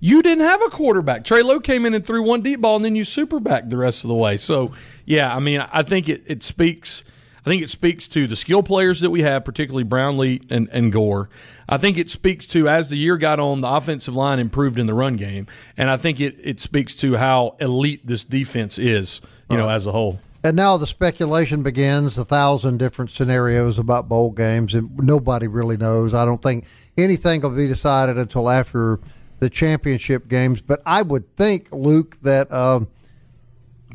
you 0.00 0.22
didn't 0.22 0.44
have 0.44 0.60
a 0.62 0.70
quarterback. 0.70 1.24
Trey 1.24 1.42
Lowe 1.42 1.60
came 1.60 1.86
in 1.86 1.94
and 1.94 2.04
threw 2.04 2.22
one 2.22 2.42
deep 2.42 2.60
ball, 2.62 2.76
and 2.76 2.84
then 2.84 2.96
you 2.96 3.04
super 3.04 3.38
back 3.38 3.68
the 3.68 3.76
rest 3.76 4.02
of 4.02 4.08
the 4.08 4.14
way. 4.14 4.36
So, 4.36 4.72
yeah, 5.04 5.34
I 5.34 5.38
mean, 5.38 5.64
I 5.72 5.82
think 5.82 6.08
it, 6.08 6.22
it 6.26 6.42
speaks– 6.42 7.04
I 7.44 7.50
think 7.50 7.62
it 7.62 7.68
speaks 7.68 8.08
to 8.08 8.26
the 8.26 8.36
skill 8.36 8.62
players 8.62 9.00
that 9.00 9.10
we 9.10 9.20
have, 9.20 9.44
particularly 9.44 9.84
Brownlee 9.84 10.40
and, 10.48 10.68
and 10.72 10.90
Gore. 10.90 11.28
I 11.68 11.76
think 11.76 11.98
it 11.98 12.08
speaks 12.08 12.46
to 12.48 12.68
as 12.68 12.88
the 12.88 12.96
year 12.96 13.18
got 13.18 13.38
on, 13.38 13.60
the 13.60 13.68
offensive 13.68 14.16
line 14.16 14.38
improved 14.38 14.78
in 14.78 14.86
the 14.86 14.94
run 14.94 15.16
game, 15.16 15.46
and 15.76 15.90
I 15.90 15.96
think 15.98 16.20
it, 16.20 16.36
it 16.42 16.60
speaks 16.60 16.94
to 16.96 17.16
how 17.16 17.56
elite 17.60 18.06
this 18.06 18.24
defense 18.24 18.78
is, 18.78 19.20
you 19.50 19.56
know, 19.58 19.68
as 19.68 19.86
a 19.86 19.92
whole. 19.92 20.20
And 20.42 20.56
now 20.56 20.76
the 20.76 20.86
speculation 20.86 21.62
begins, 21.62 22.18
a 22.18 22.24
thousand 22.24 22.78
different 22.78 23.10
scenarios 23.10 23.78
about 23.78 24.08
bowl 24.08 24.30
games, 24.30 24.74
and 24.74 24.94
nobody 24.98 25.46
really 25.46 25.78
knows. 25.78 26.12
I 26.12 26.26
don't 26.26 26.42
think 26.42 26.66
anything 26.98 27.40
will 27.40 27.56
be 27.56 27.66
decided 27.66 28.18
until 28.18 28.50
after 28.50 29.00
the 29.40 29.48
championship 29.48 30.28
games. 30.28 30.60
But 30.60 30.82
I 30.84 31.00
would 31.00 31.34
think, 31.36 31.72
Luke, 31.72 32.16
that 32.20 32.50
uh, 32.50 32.80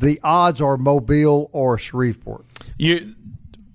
the 0.00 0.18
odds 0.24 0.60
are 0.60 0.76
Mobile 0.76 1.50
or 1.52 1.78
Shreveport. 1.78 2.46
You 2.78 3.14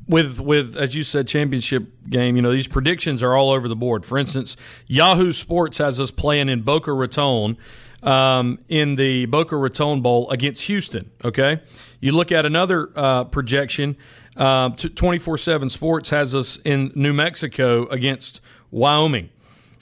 with 0.07 0.39
with 0.39 0.75
as 0.77 0.95
you 0.95 1.03
said 1.03 1.27
championship 1.27 1.87
game 2.09 2.35
you 2.35 2.41
know 2.41 2.51
these 2.51 2.67
predictions 2.67 3.23
are 3.23 3.35
all 3.35 3.51
over 3.51 3.67
the 3.67 3.75
board. 3.75 4.05
For 4.05 4.17
instance 4.17 4.55
yahoo 4.87 5.31
sports 5.31 5.77
has 5.79 5.99
us 5.99 6.11
playing 6.11 6.49
in 6.49 6.61
boca 6.61 6.93
raton 6.93 7.57
um, 8.03 8.59
in 8.67 8.95
the 8.95 9.25
boca 9.25 9.57
raton 9.57 10.01
bowl 10.01 10.29
against 10.29 10.63
houston 10.63 11.11
okay? 11.23 11.61
You 11.99 12.11
look 12.11 12.31
at 12.31 12.45
another 12.45 12.89
uh, 12.95 13.23
projection 13.25 13.97
uh, 14.37 14.69
24-7 14.71 15.71
sports 15.71 16.09
has 16.09 16.35
us 16.35 16.57
in 16.57 16.91
new 16.93 17.13
mexico 17.13 17.87
against 17.87 18.41
wyoming. 18.69 19.29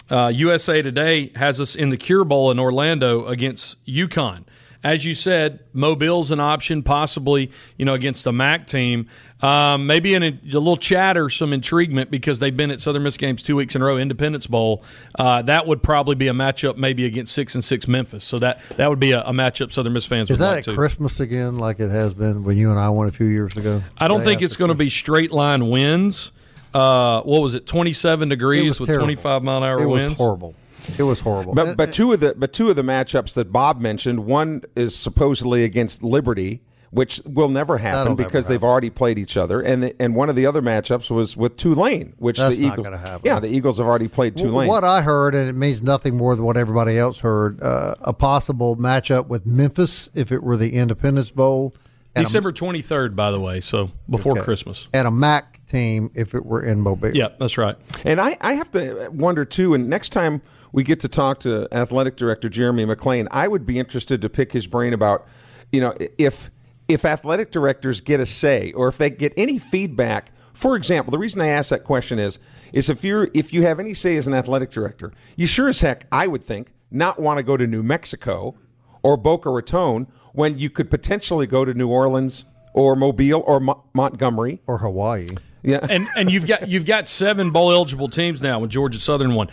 Uh, 0.09 0.31
usa 0.33 0.81
today 0.81 1.31
has 1.35 1.59
us 1.59 1.75
in 1.75 1.89
the 1.89 1.97
cure 1.97 2.23
bowl 2.23 2.49
in 2.51 2.59
orlando 2.59 3.25
against 3.25 3.83
UConn 3.85 4.45
as 4.83 5.05
you 5.05 5.15
said, 5.15 5.59
Mobile's 5.73 6.31
an 6.31 6.39
option, 6.39 6.83
possibly 6.83 7.51
you 7.77 7.85
know 7.85 7.93
against 7.93 8.27
a 8.27 8.31
MAC 8.31 8.67
team. 8.67 9.07
Um, 9.41 9.87
maybe 9.87 10.13
in 10.13 10.23
a, 10.23 10.27
a, 10.27 10.59
little 10.59 10.77
chatter, 10.77 11.29
some 11.29 11.51
intriguement 11.51 12.09
because 12.09 12.39
they've 12.39 12.55
been 12.55 12.71
at 12.71 12.79
Southern 12.79 13.03
Miss 13.03 13.17
games 13.17 13.43
two 13.43 13.57
weeks 13.57 13.75
in 13.75 13.81
a 13.81 13.85
row. 13.85 13.97
Independence 13.97 14.47
Bowl, 14.47 14.85
uh, 15.19 15.41
that 15.41 15.67
would 15.67 15.83
probably 15.83 16.15
be 16.15 16.29
a 16.29 16.33
matchup, 16.33 16.77
maybe 16.77 17.05
against 17.05 17.33
six 17.33 17.53
and 17.53 17.63
six 17.63 17.85
Memphis. 17.85 18.23
So 18.23 18.37
that 18.39 18.61
that 18.77 18.89
would 18.89 18.99
be 18.99 19.11
a, 19.11 19.21
a 19.21 19.31
matchup 19.31 19.71
Southern 19.71 19.93
Miss 19.93 20.05
fans. 20.05 20.29
Is 20.29 20.39
that 20.39 20.51
like 20.51 20.67
at. 20.67 20.75
Christmas 20.75 21.19
again, 21.19 21.57
like 21.57 21.79
it 21.79 21.89
has 21.89 22.13
been 22.13 22.43
when 22.43 22.57
you 22.57 22.69
and 22.69 22.79
I 22.79 22.89
went 22.89 23.13
a 23.13 23.13
few 23.13 23.27
years 23.27 23.55
ago? 23.57 23.83
I 23.97 24.07
don't 24.07 24.23
think 24.23 24.41
it's 24.41 24.55
going 24.55 24.69
to 24.69 24.75
be 24.75 24.89
straight 24.89 25.31
line 25.31 25.69
winds. 25.69 26.31
Uh, 26.73 27.21
what 27.21 27.41
was 27.41 27.53
it? 27.53 27.67
Twenty 27.67 27.93
seven 27.93 28.29
degrees 28.29 28.79
with 28.79 28.89
twenty 28.89 29.15
five 29.15 29.43
mile 29.43 29.57
an 29.57 29.63
hour 29.63 29.81
it 29.81 29.87
winds. 29.87 30.09
Was 30.09 30.17
horrible. 30.17 30.55
It 30.97 31.03
was 31.03 31.19
horrible. 31.21 31.53
But 31.53 31.77
but 31.77 31.93
two 31.93 32.11
of 32.13 32.19
the 32.19 32.33
but 32.37 32.53
two 32.53 32.69
of 32.69 32.75
the 32.75 32.81
matchups 32.83 33.33
that 33.35 33.51
Bob 33.51 33.79
mentioned, 33.79 34.25
one 34.25 34.63
is 34.75 34.95
supposedly 34.95 35.63
against 35.63 36.03
Liberty, 36.03 36.61
which 36.91 37.21
will 37.25 37.49
never 37.49 37.77
happen 37.79 37.97
That'll 37.99 38.15
never 38.15 38.27
because 38.29 38.47
they've 38.47 38.55
happen. 38.59 38.69
already 38.69 38.89
played 38.89 39.17
each 39.17 39.35
other. 39.37 39.61
And 39.61 39.83
the, 39.83 39.95
and 40.01 40.15
one 40.15 40.29
of 40.29 40.35
the 40.35 40.45
other 40.45 40.61
matchups 40.61 41.09
was 41.09 41.35
with 41.37 41.57
Tulane, 41.57 42.13
which 42.17 42.37
That's 42.37 42.57
the 42.57 42.67
not 42.67 42.73
Eagles. 42.73 42.85
gonna 42.85 42.97
happen. 42.97 43.21
Yeah, 43.23 43.39
the 43.39 43.47
Eagles 43.47 43.77
have 43.79 43.87
already 43.87 44.07
played 44.07 44.37
Tulane. 44.37 44.67
What 44.67 44.83
I 44.83 45.01
heard, 45.01 45.33
and 45.35 45.49
it 45.49 45.53
means 45.55 45.81
nothing 45.81 46.15
more 46.17 46.35
than 46.35 46.45
what 46.45 46.57
everybody 46.57 46.97
else 46.99 47.19
heard, 47.19 47.61
uh, 47.61 47.95
a 48.01 48.13
possible 48.13 48.75
matchup 48.77 49.27
with 49.27 49.45
Memphis 49.45 50.09
if 50.13 50.31
it 50.31 50.43
were 50.43 50.57
the 50.57 50.73
Independence 50.75 51.31
Bowl. 51.31 51.73
and 52.15 52.25
December 52.25 52.51
23rd, 52.51 53.15
by 53.15 53.31
the 53.31 53.39
way, 53.39 53.59
so 53.59 53.89
before 54.09 54.33
Okay. 54.33 54.41
Christmas. 54.41 54.87
And 54.93 55.07
a 55.07 55.11
MAC 55.11 55.65
team 55.65 56.11
if 56.13 56.35
it 56.35 56.45
were 56.45 56.61
in 56.61 56.79
Mobile. 56.81 57.15
Yeah, 57.15 57.29
that's 57.39 57.57
right. 57.57 57.75
And 58.05 58.21
I, 58.21 58.37
I 58.39 58.53
have 58.53 58.69
to 58.73 59.09
wonder 59.11 59.45
too. 59.45 59.73
And 59.73 59.89
next 59.89 60.09
time 60.09 60.43
we 60.73 60.83
get 60.83 60.99
to 60.99 61.07
talk 61.07 61.39
to 61.41 61.67
athletic 61.71 62.17
director 62.17 62.49
Jeremy 62.49 62.85
McClain, 62.85 63.27
I 63.31 63.47
would 63.47 63.65
be 63.65 63.79
interested 63.79 64.21
to 64.21 64.29
pick 64.29 64.51
his 64.51 64.67
brain 64.67 64.91
about, 64.91 65.25
you 65.71 65.79
know, 65.79 65.95
if 66.17 66.51
if 66.89 67.05
athletic 67.05 67.51
directors 67.51 68.01
get 68.01 68.19
a 68.19 68.25
say 68.25 68.73
or 68.73 68.89
if 68.89 68.97
they 68.97 69.09
get 69.09 69.33
any 69.37 69.57
feedback. 69.57 70.31
For 70.53 70.75
example, 70.75 71.11
the 71.11 71.17
reason 71.17 71.41
I 71.41 71.47
ask 71.47 71.69
that 71.69 71.85
question 71.85 72.19
is 72.19 72.39
is 72.73 72.89
if 72.89 73.03
you're 73.03 73.29
if 73.33 73.53
you 73.53 73.61
have 73.63 73.79
any 73.79 73.93
say 73.93 74.17
as 74.17 74.27
an 74.27 74.33
athletic 74.33 74.71
director, 74.71 75.13
you 75.37 75.47
sure 75.47 75.69
as 75.69 75.79
heck 75.79 76.05
I 76.11 76.27
would 76.27 76.43
think 76.43 76.73
not 76.91 77.19
want 77.19 77.37
to 77.37 77.43
go 77.43 77.55
to 77.55 77.65
New 77.65 77.83
Mexico 77.83 78.55
or 79.01 79.15
Boca 79.15 79.49
Raton 79.49 80.07
when 80.33 80.57
you 80.57 80.69
could 80.69 80.89
potentially 80.89 81.47
go 81.47 81.63
to 81.63 81.73
New 81.73 81.87
Orleans 81.87 82.45
or 82.73 82.95
Mobile 82.95 83.43
or 83.45 83.59
Mo- 83.59 83.83
Montgomery. 83.93 84.61
Or 84.65 84.79
Hawaii. 84.79 85.29
Yeah, 85.61 85.85
and 85.89 86.07
and 86.17 86.31
you've 86.31 86.47
got 86.47 86.67
you've 86.67 86.85
got 86.85 87.07
seven 87.07 87.51
bowl 87.51 87.71
eligible 87.71 88.09
teams 88.09 88.41
now 88.41 88.59
with 88.59 88.69
Georgia 88.69 88.99
Southern 88.99 89.33
one. 89.33 89.49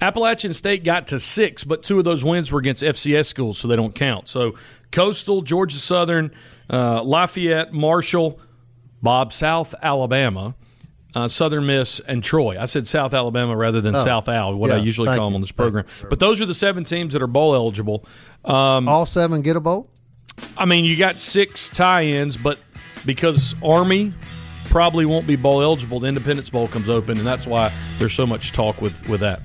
Appalachian 0.00 0.54
State 0.54 0.84
got 0.84 1.08
to 1.08 1.18
six, 1.18 1.64
but 1.64 1.82
two 1.82 1.98
of 1.98 2.04
those 2.04 2.24
wins 2.24 2.52
were 2.52 2.60
against 2.60 2.82
FCS 2.82 3.26
schools, 3.26 3.58
so 3.58 3.66
they 3.68 3.76
don't 3.76 3.94
count. 3.94 4.28
So 4.28 4.54
Coastal, 4.92 5.42
Georgia 5.42 5.78
Southern, 5.78 6.30
uh, 6.70 7.02
Lafayette, 7.02 7.72
Marshall, 7.72 8.38
Bob, 9.02 9.32
South 9.32 9.74
Alabama, 9.82 10.54
uh, 11.14 11.26
Southern 11.26 11.66
Miss, 11.66 12.00
and 12.00 12.22
Troy. 12.22 12.60
I 12.60 12.66
said 12.66 12.86
South 12.86 13.14
Alabama 13.14 13.56
rather 13.56 13.80
than 13.80 13.98
South 13.98 14.28
Al, 14.28 14.54
what 14.54 14.70
I 14.70 14.76
usually 14.76 15.06
call 15.06 15.26
them 15.26 15.32
you. 15.32 15.36
on 15.36 15.40
this 15.40 15.52
program. 15.52 15.86
But 16.08 16.20
those 16.20 16.40
are 16.40 16.46
the 16.46 16.54
seven 16.54 16.84
teams 16.84 17.12
that 17.12 17.22
are 17.22 17.26
bowl 17.26 17.54
eligible. 17.54 18.06
Um, 18.44 18.88
All 18.88 19.06
seven 19.06 19.42
get 19.42 19.56
a 19.56 19.60
bowl? 19.60 19.90
I 20.56 20.64
mean, 20.64 20.84
you 20.84 20.96
got 20.96 21.18
six 21.18 21.68
tie-ins, 21.68 22.36
but 22.36 22.62
because 23.04 23.56
Army 23.64 24.12
probably 24.66 25.06
won't 25.06 25.26
be 25.26 25.34
bowl 25.34 25.62
eligible, 25.62 25.98
the 25.98 26.06
Independence 26.06 26.50
Bowl 26.50 26.68
comes 26.68 26.88
open, 26.88 27.18
and 27.18 27.26
that's 27.26 27.46
why 27.46 27.72
there's 27.98 28.12
so 28.12 28.26
much 28.26 28.52
talk 28.52 28.80
with 28.80 29.08
with 29.08 29.20
that. 29.20 29.40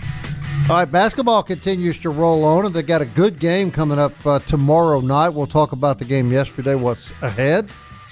All 0.69 0.77
right, 0.77 0.89
basketball 0.89 1.43
continues 1.43 1.99
to 1.99 2.09
roll 2.09 2.45
on, 2.45 2.65
and 2.65 2.73
they 2.73 2.83
got 2.83 3.01
a 3.01 3.05
good 3.05 3.37
game 3.37 3.69
coming 3.69 3.99
up 3.99 4.13
uh, 4.25 4.39
tomorrow 4.39 5.01
night. 5.01 5.29
We'll 5.29 5.45
talk 5.45 5.73
about 5.73 5.99
the 5.99 6.05
game 6.05 6.31
yesterday, 6.31 6.73
what's 6.73 7.11
ahead, 7.21 7.69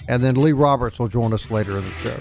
and 0.10 0.22
then 0.22 0.36
Lee 0.36 0.52
Roberts 0.52 1.00
will 1.00 1.08
join 1.08 1.32
us 1.32 1.50
later 1.50 1.78
in 1.78 1.86
the 1.86 1.92
show. 1.92 2.20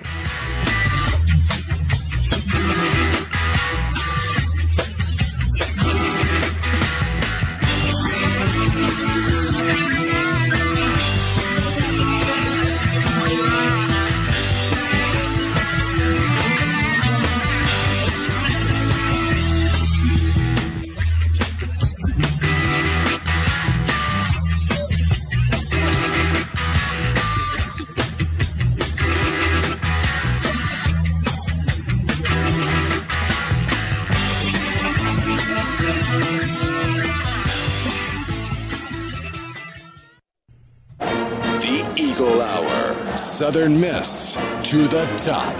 Southern 43.50 43.80
Miss 43.80 44.36
to 44.62 44.86
the 44.86 45.04
top. 45.16 45.56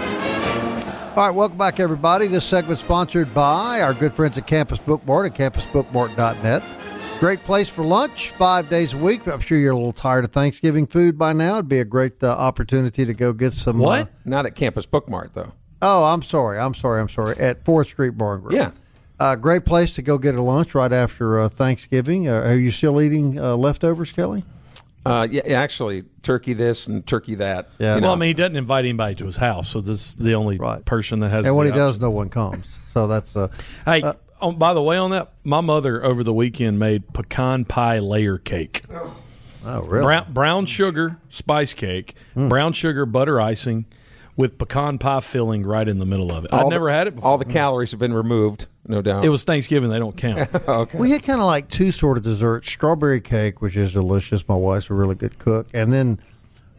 All 1.17 1.27
right, 1.27 1.35
welcome 1.35 1.57
back, 1.57 1.81
everybody. 1.81 2.27
This 2.27 2.45
segment 2.45 2.79
sponsored 2.79 3.33
by 3.33 3.81
our 3.81 3.93
good 3.93 4.13
friends 4.13 4.37
at 4.37 4.47
Campus 4.47 4.79
Bookmart 4.79 5.25
at 5.25 5.35
campusbookmart.net. 5.35 6.63
Great 7.19 7.43
place 7.43 7.67
for 7.67 7.83
lunch, 7.83 8.29
five 8.29 8.69
days 8.69 8.93
a 8.93 8.97
week. 8.97 9.27
I'm 9.27 9.41
sure 9.41 9.57
you're 9.57 9.73
a 9.73 9.75
little 9.75 9.91
tired 9.91 10.23
of 10.23 10.31
Thanksgiving 10.31 10.87
food 10.87 11.17
by 11.19 11.33
now. 11.33 11.55
It'd 11.55 11.67
be 11.67 11.79
a 11.79 11.83
great 11.83 12.23
uh, 12.23 12.29
opportunity 12.29 13.03
to 13.03 13.13
go 13.13 13.33
get 13.33 13.51
some. 13.51 13.79
What? 13.79 14.07
uh, 14.07 14.11
not 14.23 14.45
at 14.45 14.55
Campus 14.55 14.85
Bookmart 14.85 15.33
though. 15.33 15.51
oh, 15.81 16.05
I'm 16.05 16.21
sorry. 16.21 16.59
I'm 16.59 16.73
sorry. 16.73 17.01
I'm 17.01 17.09
sorry. 17.09 17.37
At 17.39 17.65
Fourth 17.65 17.89
Street 17.89 18.11
Bar 18.11 18.35
and 18.35 18.43
Grill. 18.43 18.57
Yeah. 18.57 18.71
Uh, 19.19 19.35
great 19.35 19.65
place 19.65 19.95
to 19.95 20.01
go 20.01 20.17
get 20.17 20.35
a 20.35 20.41
lunch 20.41 20.73
right 20.75 20.93
after 20.93 21.41
uh, 21.41 21.49
Thanksgiving. 21.49 22.29
Uh, 22.29 22.35
are 22.35 22.55
you 22.55 22.71
still 22.71 23.01
eating 23.01 23.37
uh, 23.37 23.57
leftovers, 23.57 24.13
Kelly? 24.13 24.45
Uh, 25.05 25.27
yeah, 25.31 25.41
yeah, 25.47 25.59
actually, 25.59 26.03
turkey 26.21 26.53
this 26.53 26.87
and 26.87 27.05
turkey 27.07 27.35
that. 27.35 27.69
Yeah. 27.79 27.95
you 27.95 28.01
Well, 28.01 28.11
know. 28.11 28.13
I 28.13 28.15
mean, 28.17 28.27
he 28.27 28.33
doesn't 28.35 28.55
invite 28.55 28.85
anybody 28.85 29.15
to 29.15 29.25
his 29.25 29.37
house, 29.37 29.69
so 29.69 29.81
this 29.81 30.09
is 30.09 30.15
the 30.15 30.33
only 30.33 30.57
Right. 30.57 30.83
person 30.85 31.21
that 31.21 31.29
has. 31.29 31.45
And 31.45 31.55
when 31.55 31.65
he 31.65 31.73
does, 31.73 31.99
no 31.99 32.11
one 32.11 32.29
comes. 32.29 32.77
So 32.89 33.07
that's 33.07 33.35
uh, 33.35 33.47
Hey, 33.85 34.03
oh, 34.41 34.51
by 34.51 34.73
the 34.73 34.81
way, 34.81 34.97
on 34.97 35.09
that, 35.11 35.31
my 35.43 35.61
mother 35.61 36.03
over 36.05 36.23
the 36.23 36.33
weekend 36.33 36.77
made 36.77 37.13
pecan 37.13 37.65
pie 37.65 37.97
layer 37.99 38.37
cake. 38.37 38.83
oh 39.65 39.81
really? 39.87 40.03
Brown, 40.03 40.25
brown 40.33 40.65
sugar 40.67 41.17
spice 41.29 41.73
cake, 41.73 42.15
Hmm. 42.35 42.49
brown 42.49 42.73
sugar 42.73 43.05
butter 43.07 43.39
icing, 43.41 43.85
with 44.35 44.57
pecan 44.57 44.97
pie 44.97 45.19
filling 45.21 45.63
right 45.65 45.87
in 45.87 45.99
the 45.99 46.05
middle 46.05 46.31
of 46.31 46.45
it. 46.45 46.53
I've 46.53 46.63
All 46.65 46.69
never 46.69 46.85
the- 46.87 46.93
had 46.97 47.07
it 47.07 47.15
before. 47.15 47.31
All 47.31 47.37
the 47.37 47.45
calories 47.45 47.91
have 47.91 47.99
been 47.99 48.13
removed, 48.13 48.67
no 48.87 49.01
doubt. 49.01 49.23
it 49.25 49.29
was 49.29 49.43
Thanksgiving; 49.43 49.89
they 49.89 49.99
don't 49.99 50.15
count. 50.17 50.49
We 50.93 51.11
had 51.11 51.23
kind 51.23 51.39
of 51.39 51.45
like 51.47 51.67
two 51.69 51.91
sort 51.91 52.17
of 52.17 52.23
desserts: 52.23 52.69
strawberry 52.69 53.21
cake, 53.21 53.61
which 53.61 53.75
is 53.77 53.93
delicious. 53.93 54.47
My 54.47 54.55
wife's 54.55 54.89
a 54.89 54.93
really 54.93 55.15
good 55.15 55.37
cook, 55.39 55.67
and 55.73 55.91
then 55.93 56.19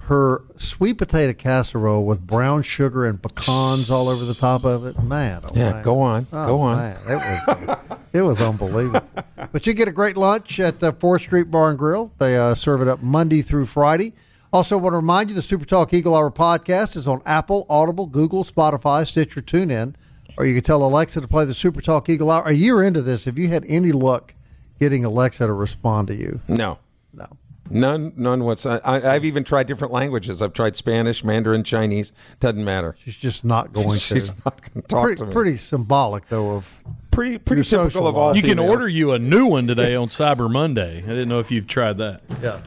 her 0.07 0.43
sweet 0.57 0.99
potato 0.99 1.33
casserole 1.33 2.05
with 2.05 2.27
brown 2.27 2.61
sugar 2.63 3.05
and 3.07 3.23
pecans 3.23 3.89
all 3.89 4.09
over 4.09 4.25
the 4.25 4.35
top 4.35 4.65
of 4.65 4.85
it. 4.85 5.01
Man, 5.03 5.43
oh 5.45 5.49
Yeah, 5.55 5.71
man. 5.75 5.83
go 5.85 6.01
on, 6.01 6.27
Oh, 6.33 6.47
go 6.47 6.61
on. 6.61 6.77
Man, 6.77 6.97
it 7.09 7.15
was 7.15 7.79
it 8.13 8.23
was 8.23 8.41
unbelievable. 8.41 9.07
But 9.53 9.67
you 9.67 9.73
get 9.75 9.87
a 9.89 9.93
great 9.93 10.17
lunch 10.17 10.59
at 10.59 10.81
the 10.81 10.93
Fourth 10.93 11.23
Street 11.23 11.51
Bar 11.53 11.71
and 11.71 11.79
Grill. 11.79 12.13
They 12.19 12.37
uh, 12.37 12.55
serve 12.57 12.83
it 12.83 12.89
up 12.89 13.01
Monday 13.03 13.43
through 13.43 13.67
Friday. 13.67 14.13
Also, 14.53 14.77
want 14.77 14.93
to 14.93 14.97
remind 14.97 15.31
you 15.31 15.35
the 15.37 15.41
Super 15.41 15.65
Talk 15.65 15.95
Eagle 15.95 16.15
Hour 16.15 16.31
podcast 16.31 16.95
is 16.97 17.07
on 17.09 17.23
Apple, 17.25 17.65
Audible, 17.71 18.07
Google, 18.07 18.45
Spotify, 18.45 19.07
Stitcher, 19.07 19.41
TuneIn, 19.41 19.95
or 20.37 20.45
you 20.47 20.55
can 20.55 20.63
tell 20.63 20.83
Alexa 20.85 21.21
to 21.21 21.29
play 21.29 21.45
the 21.45 21.55
Super 21.55 21.81
Talk 21.81 22.09
Eagle 22.09 22.31
Hour. 22.31 22.45
A 22.49 22.53
year 22.53 22.83
into 22.83 23.03
this, 23.03 23.25
have 23.27 23.39
you 23.39 23.49
had 23.49 23.65
any 23.69 23.93
luck 23.93 24.35
getting 24.81 25.05
Alexa 25.05 25.47
to 25.47 25.53
respond 25.53 26.09
to 26.09 26.15
you? 26.15 26.41
no, 26.49 26.79
No. 27.13 27.27
none, 27.71 28.13
none 28.17 28.45
whatsoever. 28.45 28.81
I, 28.85 29.15
I've 29.15 29.25
even 29.25 29.45
tried 29.45 29.67
different 29.67 29.93
languages. 29.93 30.43
I've 30.43 30.53
tried 30.53 30.75
Spanish, 30.77 31.23
Mandarin, 31.25 31.63
Chinese. 31.65 32.13
Doesn't 32.41 32.65
matter. 32.65 32.97
She's 32.99 33.17
just 33.17 33.45
not 33.45 33.73
going 33.73 33.99
She's 33.99 34.31
to. 34.31 34.37
not 34.45 34.61
going 34.61 34.83
to 34.83 34.89
talk 34.89 35.03
pretty, 35.05 35.19
to 35.21 35.27
me. 35.27 35.33
pretty 35.33 35.57
symbolic, 35.59 36.29
though, 36.29 36.53
of 36.57 36.77
pretty, 37.11 37.39
pretty 37.39 37.63
typical 37.63 37.91
social 37.91 38.07
of 38.07 38.17
all. 38.17 38.29
life. 38.29 38.37
You 38.37 38.43
can 38.43 38.59
order 38.59 38.89
you 38.89 39.13
a 39.13 39.19
new 39.19 39.47
one 39.47 39.67
today 39.67 39.95
on 39.95 40.09
Cyber 40.09 40.51
Monday. 40.51 40.99
I 40.99 41.07
didn't 41.07 41.29
know 41.29 41.39
if 41.39 41.51
you've 41.51 41.67
tried 41.67 41.99
that. 41.99 42.23
yeah. 42.43 42.61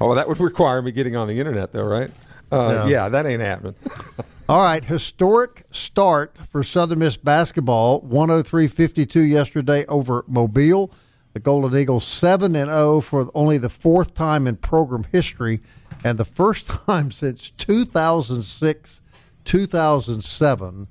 Oh, 0.00 0.06
well, 0.08 0.16
that 0.16 0.26
would 0.28 0.40
require 0.40 0.82
me 0.82 0.90
getting 0.90 1.14
on 1.16 1.28
the 1.28 1.38
internet, 1.38 1.72
though, 1.72 1.84
right? 1.84 2.10
Uh, 2.50 2.84
Yeah. 2.86 2.86
yeah, 3.04 3.08
that 3.08 3.24
ain't 3.24 3.40
happening. 3.40 3.76
All 4.52 4.62
right, 4.62 4.84
historic 4.84 5.64
start 5.70 6.36
for 6.50 6.62
Southern 6.62 6.98
Miss 6.98 7.16
basketball. 7.16 8.02
103-52 8.02 9.26
yesterday 9.26 9.86
over 9.86 10.26
Mobile. 10.28 10.92
The 11.32 11.40
Golden 11.40 11.74
Eagles 11.74 12.06
7 12.06 12.54
and 12.54 12.68
0 12.68 13.00
for 13.00 13.30
only 13.34 13.56
the 13.56 13.70
fourth 13.70 14.12
time 14.12 14.46
in 14.46 14.56
program 14.56 15.06
history 15.10 15.62
and 16.04 16.18
the 16.18 16.26
first 16.26 16.66
time 16.86 17.10
since 17.10 17.48
2006 17.48 19.00
2007 19.42 20.88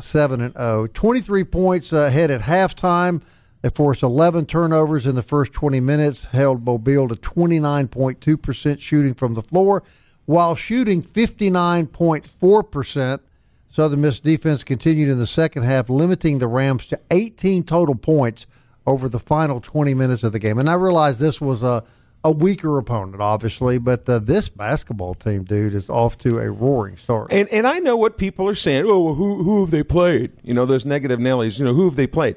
7 0.00 0.40
and 0.40 0.54
0. 0.54 0.88
23 0.88 1.44
points 1.44 1.92
ahead 1.92 2.32
at 2.32 2.40
halftime. 2.40 3.22
They 3.62 3.70
forced 3.70 4.02
11 4.02 4.46
turnovers 4.46 5.06
in 5.06 5.14
the 5.14 5.22
first 5.22 5.52
20 5.52 5.78
minutes, 5.78 6.24
held 6.24 6.64
Mobile 6.64 7.06
to 7.06 7.14
29.2% 7.14 8.80
shooting 8.80 9.14
from 9.14 9.34
the 9.34 9.42
floor 9.42 9.84
while 10.26 10.54
shooting 10.54 11.02
59.4%. 11.02 13.20
Southern 13.68 14.00
Miss 14.00 14.20
defense 14.20 14.62
continued 14.64 15.08
in 15.08 15.18
the 15.18 15.26
second 15.26 15.64
half, 15.64 15.88
limiting 15.88 16.38
the 16.38 16.48
Rams 16.48 16.86
to 16.88 17.00
18 17.10 17.64
total 17.64 17.94
points 17.94 18.46
over 18.86 19.08
the 19.08 19.18
final 19.18 19.60
20 19.60 19.94
minutes 19.94 20.22
of 20.22 20.32
the 20.32 20.38
game. 20.38 20.58
And 20.58 20.70
I 20.70 20.74
realize 20.74 21.18
this 21.18 21.40
was 21.40 21.62
a, 21.62 21.84
a 22.24 22.30
weaker 22.30 22.78
opponent, 22.78 23.20
obviously, 23.20 23.78
but 23.78 24.08
uh, 24.08 24.18
this 24.18 24.48
basketball 24.48 25.14
team, 25.14 25.44
dude, 25.44 25.74
is 25.74 25.90
off 25.90 26.16
to 26.18 26.38
a 26.38 26.50
roaring 26.50 26.96
start. 26.96 27.28
And 27.30 27.48
and 27.50 27.66
I 27.66 27.78
know 27.78 27.96
what 27.96 28.16
people 28.16 28.48
are 28.48 28.54
saying. 28.54 28.84
Oh, 28.86 29.14
who 29.14 29.42
who 29.42 29.60
have 29.60 29.70
they 29.70 29.82
played? 29.82 30.32
You 30.42 30.54
know, 30.54 30.66
those 30.66 30.86
negative 30.86 31.20
Nellies. 31.20 31.58
You 31.58 31.66
know, 31.66 31.74
who 31.74 31.84
have 31.84 31.96
they 31.96 32.06
played? 32.06 32.36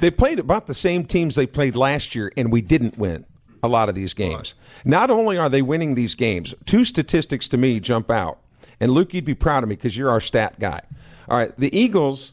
They 0.00 0.10
played 0.10 0.38
about 0.38 0.66
the 0.66 0.74
same 0.74 1.04
teams 1.04 1.36
they 1.36 1.46
played 1.46 1.74
last 1.74 2.14
year, 2.14 2.30
and 2.36 2.52
we 2.52 2.60
didn't 2.60 2.98
win. 2.98 3.24
A 3.66 3.68
lot 3.68 3.88
of 3.88 3.94
these 3.94 4.14
games. 4.14 4.54
Not 4.84 5.10
only 5.10 5.36
are 5.36 5.48
they 5.48 5.62
winning 5.62 5.94
these 5.94 6.14
games, 6.14 6.54
two 6.64 6.84
statistics 6.84 7.48
to 7.48 7.56
me 7.56 7.80
jump 7.80 8.10
out. 8.10 8.38
And 8.80 8.92
Luke, 8.92 9.12
you'd 9.12 9.24
be 9.24 9.34
proud 9.34 9.62
of 9.62 9.68
me 9.68 9.76
because 9.76 9.96
you're 9.96 10.10
our 10.10 10.20
stat 10.20 10.58
guy. 10.58 10.80
All 11.28 11.36
right, 11.36 11.56
the 11.58 11.76
Eagles' 11.76 12.32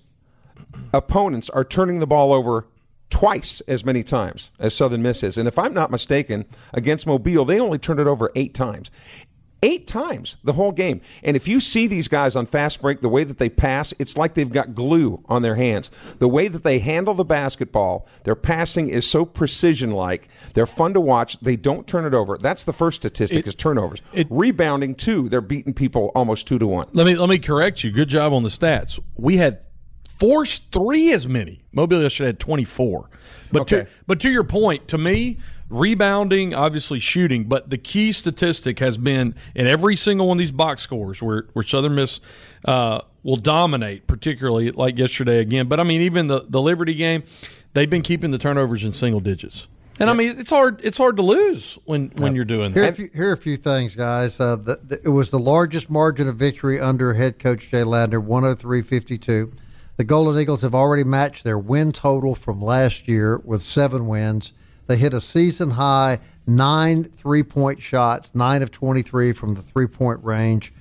opponents 0.94 1.50
are 1.50 1.64
turning 1.64 2.00
the 2.00 2.08
ball 2.08 2.34
over 2.34 2.68
twice 3.10 3.62
as 3.68 3.86
many 3.86 4.04
times 4.04 4.52
as 4.60 4.74
Southern 4.74 5.02
Miss 5.02 5.24
is. 5.24 5.38
And 5.38 5.48
if 5.48 5.60
I'm 5.60 5.74
not 5.74 5.92
mistaken, 5.92 6.46
against 6.74 7.06
Mobile, 7.06 7.46
they 7.46 7.60
only 7.60 7.78
turned 7.78 8.00
it 8.00 8.08
over 8.08 8.32
eight 8.36 8.54
times. 8.54 8.90
Eight 9.64 9.88
times 9.88 10.36
the 10.44 10.54
whole 10.54 10.72
game. 10.74 11.00
And 11.24 11.36
if 11.36 11.48
you 11.48 11.60
see 11.60 11.88
these 11.88 12.08
guys 12.08 12.36
on 12.36 12.46
fast 12.46 12.82
break, 12.82 13.00
the 13.00 13.10
way 13.10 13.24
that 13.24 13.38
they 13.38 13.48
pass, 13.50 13.94
it's 13.98 14.18
like 14.18 14.34
they've 14.34 14.52
got 14.52 14.76
glue 14.76 15.24
on 15.28 15.42
their 15.42 15.56
hands. 15.56 15.90
The 16.20 16.28
way 16.28 16.50
that 16.50 16.64
they 16.64 16.80
handle 16.80 17.14
the 17.14 17.24
basketball, 17.24 18.06
their 18.26 18.36
passing 18.36 18.90
is 18.90 19.10
so 19.10 19.24
precision 19.26 19.92
like. 19.92 20.28
They're 20.54 20.68
fun 20.68 20.94
to 20.94 21.00
watch. 21.02 21.40
They 21.40 21.56
don't 21.56 21.88
turn 21.88 22.06
it 22.06 22.14
over. 22.14 22.38
That's 22.38 22.66
the 22.66 22.74
first 22.74 23.02
statistic 23.02 23.40
It- 23.40 23.48
is 23.48 23.56
turnovers. 23.56 24.02
it- 24.14 24.28
Rebounding, 24.30 24.96
too, 24.96 25.30
they're 25.30 25.40
beating 25.42 25.74
people 25.74 26.12
almost 26.14 26.46
two 26.46 26.60
to 26.60 26.68
one. 26.68 26.88
Let 26.94 27.06
me 27.06 27.16
let 27.16 27.30
me 27.30 27.40
correct 27.40 27.84
you. 27.84 27.92
Good 27.92 28.10
job 28.10 28.34
on 28.34 28.44
the 28.44 28.50
stats. 28.50 29.00
We 29.16 29.38
had 29.38 29.60
forced 30.20 30.72
three 30.72 31.12
as 31.12 31.28
many. 31.28 31.64
Mobile 31.72 32.02
yesterday 32.02 32.28
had 32.28 32.40
twenty 32.40 32.64
four. 32.64 33.10
But 33.52 33.62
Okay. 33.64 33.78
to 33.84 33.88
but 34.08 34.20
to 34.22 34.30
your 34.32 34.44
point, 34.44 34.88
to 34.90 34.98
me, 34.98 35.38
rebounding, 35.70 36.54
obviously 36.54 37.00
shooting, 37.00 37.46
but 37.46 37.70
the 37.70 37.78
key 37.78 38.12
statistic 38.12 38.80
has 38.80 38.98
been 38.98 39.36
in 39.56 39.68
every 39.68 39.96
single 39.96 40.28
one 40.28 40.38
of 40.38 40.40
these 40.40 40.52
box 40.52 40.82
scores 40.82 41.22
where 41.22 41.48
where 41.54 41.64
Southern 41.64 41.96
Miss 41.96 42.20
uh, 42.66 43.02
will 43.24 43.38
dominate, 43.38 44.08
particularly 44.08 44.72
like 44.72 44.98
yesterday 44.98 45.40
again. 45.40 45.68
But 45.68 45.80
I 45.80 45.84
mean, 45.84 46.02
even 46.02 46.28
the 46.28 46.46
the 46.48 46.62
Liberty 46.62 46.94
game, 46.94 47.24
they've 47.74 47.90
been 47.90 48.02
keeping 48.02 48.32
the 48.32 48.38
turnovers 48.38 48.84
in 48.84 48.94
single 48.94 49.20
digits. 49.20 49.68
And 50.00 50.10
I 50.10 50.14
mean, 50.14 50.40
it's 50.40 50.50
hard. 50.50 50.82
It's 50.84 50.98
hard 50.98 51.18
to 51.18 51.24
lose 51.24 51.78
when, 51.86 52.12
when 52.18 52.34
you're 52.36 52.46
doing 52.46 52.74
Here, 52.74 52.84
are 52.84 52.88
a 52.88 52.92
that. 52.92 52.96
few, 52.96 53.10
here 53.14 53.30
are 53.30 53.34
a 53.34 53.38
few 53.38 53.58
things, 53.58 53.96
guys. 53.96 54.40
Uh, 54.40 54.56
the, 54.56 54.80
the, 54.84 55.02
it 55.04 55.10
was 55.10 55.30
the 55.30 55.38
largest 55.38 55.88
margin 55.88 56.28
of 56.28 56.36
victory 56.36 56.80
under 56.80 57.14
head 57.14 57.38
coach 57.38 57.70
Jay 57.70 57.84
Ladner, 57.84 58.26
103-52. 58.26 59.54
The 59.98 60.04
Golden 60.04 60.42
Eagles 60.42 60.64
have 60.64 60.74
already 60.74 61.04
matched 61.04 61.44
their 61.44 61.60
win 61.60 61.92
total 61.92 62.34
from 62.34 62.60
last 62.60 63.08
year 63.08 63.38
with 63.38 63.62
seven 63.62 64.08
wins. 64.08 64.52
They 64.88 64.98
hit 64.98 65.14
a 65.14 65.22
season 65.22 65.72
high 65.72 66.20
nine 66.46 67.06
three-point 67.06 67.82
shots, 67.82 68.36
nine 68.36 68.62
of 68.62 68.70
23 68.72 69.32
from 69.34 69.54
the 69.56 69.62
three-point 69.62 70.24
range. 70.24 70.74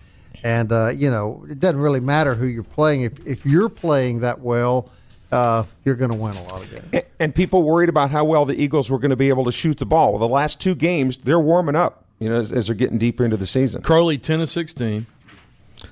And, 0.43 0.73
uh, 0.73 0.89
you 0.89 1.09
know, 1.11 1.47
it 1.49 1.61
doesn't 1.61 1.79
really 1.79 2.01
matter 2.01 2.35
who 2.35 2.47
you're 2.47 2.65
playing. 2.65 3.03
If, 3.03 3.25
if 3.27 3.47
you're 3.47 3.69
playing 3.69 4.21
that 4.21 4.41
well, 4.41 4.91
uh, 5.31 5.63
you're 5.85 5.95
going 5.95 6.11
to 6.11 6.17
win 6.17 6.37
a 6.37 6.43
lot 6.53 6.63
of 6.65 6.71
games. 6.71 6.89
A- 6.95 7.05
And 7.23 7.33
people 7.33 7.63
worried 7.63 7.89
about 7.89 8.11
how 8.11 8.25
well 8.25 8.45
the 8.45 8.61
Eagles 8.61 8.91
were 8.91 8.99
going 8.99 9.11
to 9.11 9.17
be 9.17 9.29
able 9.29 9.45
to 9.45 9.53
shoot 9.53 9.79
the 9.79 9.87
ball. 9.87 10.11
Well, 10.13 10.19
the 10.19 10.27
last 10.29 10.61
two 10.61 10.75
games, 10.75 11.19
they're 11.19 11.39
warming 11.39 11.77
up, 11.77 12.05
you 12.19 12.29
know, 12.29 12.41
as, 12.41 12.53
as 12.53 12.67
they're 12.67 12.75
getting 12.75 12.99
deeper 12.99 13.25
into 13.25 13.37
the 13.37 13.47
season. 13.47 13.83
Crowley 13.83 14.19
ten 14.19 14.41
of 14.41 14.51
sixteen, 14.51 15.07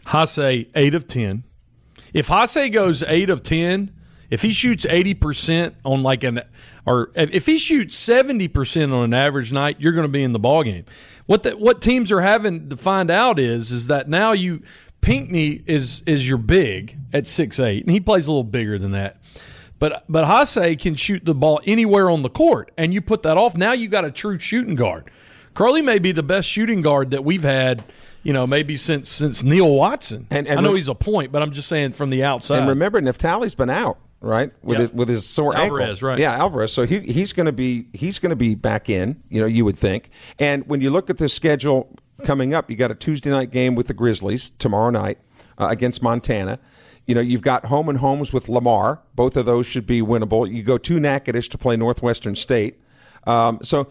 Haase 0.06 0.66
eight 0.74 0.94
of 0.94 1.06
ten. 1.08 1.44
If 2.12 2.28
Haase 2.28 2.72
goes 2.72 3.02
eight 3.04 3.30
of 3.30 3.42
ten, 3.42 3.92
if 4.30 4.42
he 4.42 4.52
shoots 4.52 4.86
eighty 4.88 5.14
percent 5.14 5.74
on 5.84 6.02
like 6.02 6.22
an, 6.24 6.40
or 6.86 7.10
if 7.14 7.46
he 7.46 7.58
shoots 7.58 7.96
seventy 7.96 8.48
percent 8.48 8.92
on 8.92 9.04
an 9.04 9.14
average 9.14 9.52
night, 9.52 9.76
you're 9.80 9.92
going 9.92 10.04
to 10.06 10.08
be 10.12 10.22
in 10.22 10.32
the 10.32 10.38
ball 10.38 10.62
game. 10.62 10.84
What 11.26 11.42
the, 11.44 11.52
what 11.52 11.80
teams 11.82 12.10
are 12.10 12.20
having 12.20 12.68
to 12.70 12.76
find 12.76 13.10
out 13.10 13.38
is 13.38 13.70
is 13.72 13.86
that 13.88 14.08
now 14.08 14.32
you 14.32 14.62
Pinkney 15.00 15.62
is 15.66 16.02
is 16.06 16.28
your 16.28 16.38
big 16.38 16.96
at 17.12 17.26
six 17.26 17.58
eight, 17.58 17.84
and 17.84 17.92
he 17.92 18.00
plays 18.00 18.26
a 18.26 18.30
little 18.30 18.44
bigger 18.44 18.78
than 18.78 18.92
that. 18.92 19.16
But 19.78 20.04
but 20.08 20.24
Haase 20.26 20.78
can 20.78 20.94
shoot 20.94 21.24
the 21.24 21.34
ball 21.34 21.60
anywhere 21.64 22.10
on 22.10 22.22
the 22.22 22.28
court, 22.30 22.70
and 22.76 22.92
you 22.92 23.00
put 23.00 23.22
that 23.22 23.36
off. 23.38 23.56
Now 23.56 23.72
you 23.72 23.88
got 23.88 24.04
a 24.04 24.10
true 24.10 24.38
shooting 24.38 24.74
guard. 24.74 25.10
Curley 25.54 25.82
may 25.82 25.98
be 25.98 26.12
the 26.12 26.22
best 26.22 26.48
shooting 26.48 26.80
guard 26.80 27.10
that 27.12 27.24
we've 27.24 27.42
had, 27.42 27.82
you 28.22 28.32
know, 28.32 28.46
maybe 28.46 28.76
since 28.76 29.08
since 29.08 29.42
Neil 29.42 29.70
Watson. 29.72 30.26
And- 30.30 30.46
and 30.46 30.60
I 30.60 30.62
know 30.62 30.74
he's 30.74 30.88
a 30.88 30.94
point, 30.94 31.32
but 31.32 31.42
I'm 31.42 31.50
just 31.52 31.66
saying 31.68 31.92
from 31.92 32.10
the 32.10 32.22
outside. 32.22 32.58
And 32.58 32.68
remember, 32.68 33.00
Neftali's 33.00 33.54
been 33.54 33.70
out, 33.70 33.98
right, 34.20 34.52
with 34.62 34.78
Yeah. 34.78 34.82
his, 34.82 34.92
with 34.92 35.08
his 35.08 35.28
sore 35.28 35.54
Alvarez, 35.56 35.88
ankle. 35.98 36.08
right. 36.08 36.18
Yeah, 36.18 36.34
Alvarez. 36.36 36.72
So 36.72 36.86
he, 36.86 37.00
he's 37.00 37.32
going 37.32 37.46
to 37.46 37.52
be 37.52 37.86
he's 37.92 38.18
going 38.18 38.30
to 38.30 38.36
be 38.36 38.54
back 38.54 38.88
in. 38.90 39.22
You 39.28 39.40
know, 39.40 39.46
you 39.46 39.64
would 39.64 39.76
think. 39.76 40.10
And 40.38 40.66
when 40.66 40.80
you 40.80 40.90
look 40.90 41.10
at 41.10 41.18
the 41.18 41.28
schedule 41.28 41.94
coming 42.24 42.52
up, 42.54 42.70
you 42.70 42.76
got 42.76 42.90
a 42.90 42.94
Tuesday 42.94 43.30
night 43.30 43.50
game 43.50 43.74
with 43.74 43.86
the 43.86 43.94
Grizzlies 43.94 44.50
tomorrow 44.58 44.90
night 44.90 45.18
uh, 45.58 45.68
against 45.70 46.02
Montana. 46.02 46.58
You 47.06 47.14
know, 47.14 47.20
you've 47.22 47.42
got 47.42 47.64
home 47.66 47.88
and 47.88 47.98
homes 47.98 48.32
with 48.32 48.48
Lamar. 48.48 49.02
Both 49.14 49.36
of 49.36 49.46
those 49.46 49.66
should 49.66 49.86
be 49.86 50.00
winnable. 50.02 50.48
You 50.52 50.62
go 50.62 50.78
to 50.78 51.00
Natchitoches 51.00 51.48
to 51.48 51.58
play 51.58 51.76
Northwestern 51.76 52.36
State. 52.36 52.78
Um, 53.26 53.58
so 53.62 53.90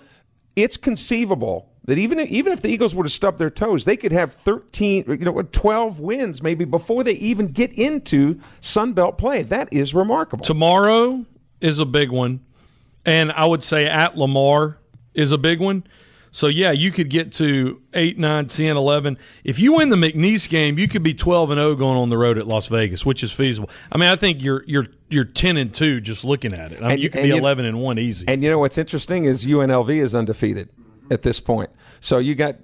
it's 0.56 0.78
conceivable 0.78 1.70
that 1.86 1.98
even 1.98 2.20
even 2.20 2.54
if 2.54 2.62
the 2.62 2.70
Eagles 2.70 2.94
were 2.94 3.04
to 3.04 3.10
stub 3.10 3.38
their 3.38 3.50
toes, 3.50 3.86
they 3.86 3.98
could 3.98 4.12
have 4.12 4.34
13, 4.34 5.06
you 5.08 5.18
know, 5.18 5.42
12 5.42 6.00
wins 6.00 6.42
maybe 6.42 6.66
before 6.66 7.04
they 7.04 7.14
even 7.14 7.48
get 7.48 7.74
into 7.74 8.40
Sun 8.62 8.94
Belt 8.94 9.18
play. 9.18 9.44
That 9.44 9.72
is 9.72 9.94
remarkable. 9.94 10.46
tomorrow 10.46 11.26
is 11.62 11.80
a 11.80 11.86
big 11.86 12.12
one, 12.12 12.42
and 13.06 13.32
I 13.32 13.46
would 13.46 13.64
say 13.64 13.88
at 13.88 14.18
Lamar 14.18 14.78
is 15.14 15.32
a 15.32 15.38
big 15.38 15.60
one. 15.60 15.84
So 16.32 16.48
yeah, 16.48 16.72
you 16.72 16.92
could 16.92 17.10
get 17.10 17.32
to 17.34 17.82
8, 17.94 18.18
9, 18.20 18.48
10, 18.48 18.78
11. 18.78 19.18
If 19.44 19.60
you 19.60 19.74
win 19.74 19.90
the 19.90 19.96
McNeese 19.96 20.48
game, 20.48 20.78
you 20.78 20.88
could 20.88 21.04
be 21.04 21.14
12 21.14 21.52
and 21.52 21.58
0 21.60 21.76
going 21.76 21.98
on 21.98 22.10
the 22.10 22.18
road 22.18 22.38
at 22.38 22.48
Las 22.48 22.68
Vegas, 22.68 23.06
which 23.06 23.24
is 23.24 23.32
feasible. 23.32 23.70
I 23.92 23.98
mean, 23.98 24.10
I 24.10 24.16
think 24.16 24.42
you're 24.44 24.64
you're 24.68 24.88
you're 25.10 25.24
10 25.26 25.58
and 25.58 25.74
2 25.74 26.02
just 26.02 26.24
looking 26.24 26.54
at 26.54 26.72
it. 26.72 26.78
I 26.80 26.82
mean, 26.82 26.92
And- 26.92 27.02
you 27.02 27.10
could 27.10 27.24
be 27.24 27.30
you- 27.30 27.38
11 27.38 27.66
and 27.66 27.80
1 27.82 27.98
easy. 28.00 28.26
And 28.28 28.44
you 28.44 28.50
know 28.50 28.60
what's 28.60 28.78
interesting 28.78 29.26
is 29.26 29.46
UNLV 29.46 29.90
is 30.00 30.14
undefeated 30.14 30.70
at 31.10 31.24
this 31.24 31.40
point. 31.40 31.70
So 32.00 32.20
you 32.20 32.36
got 32.36 32.58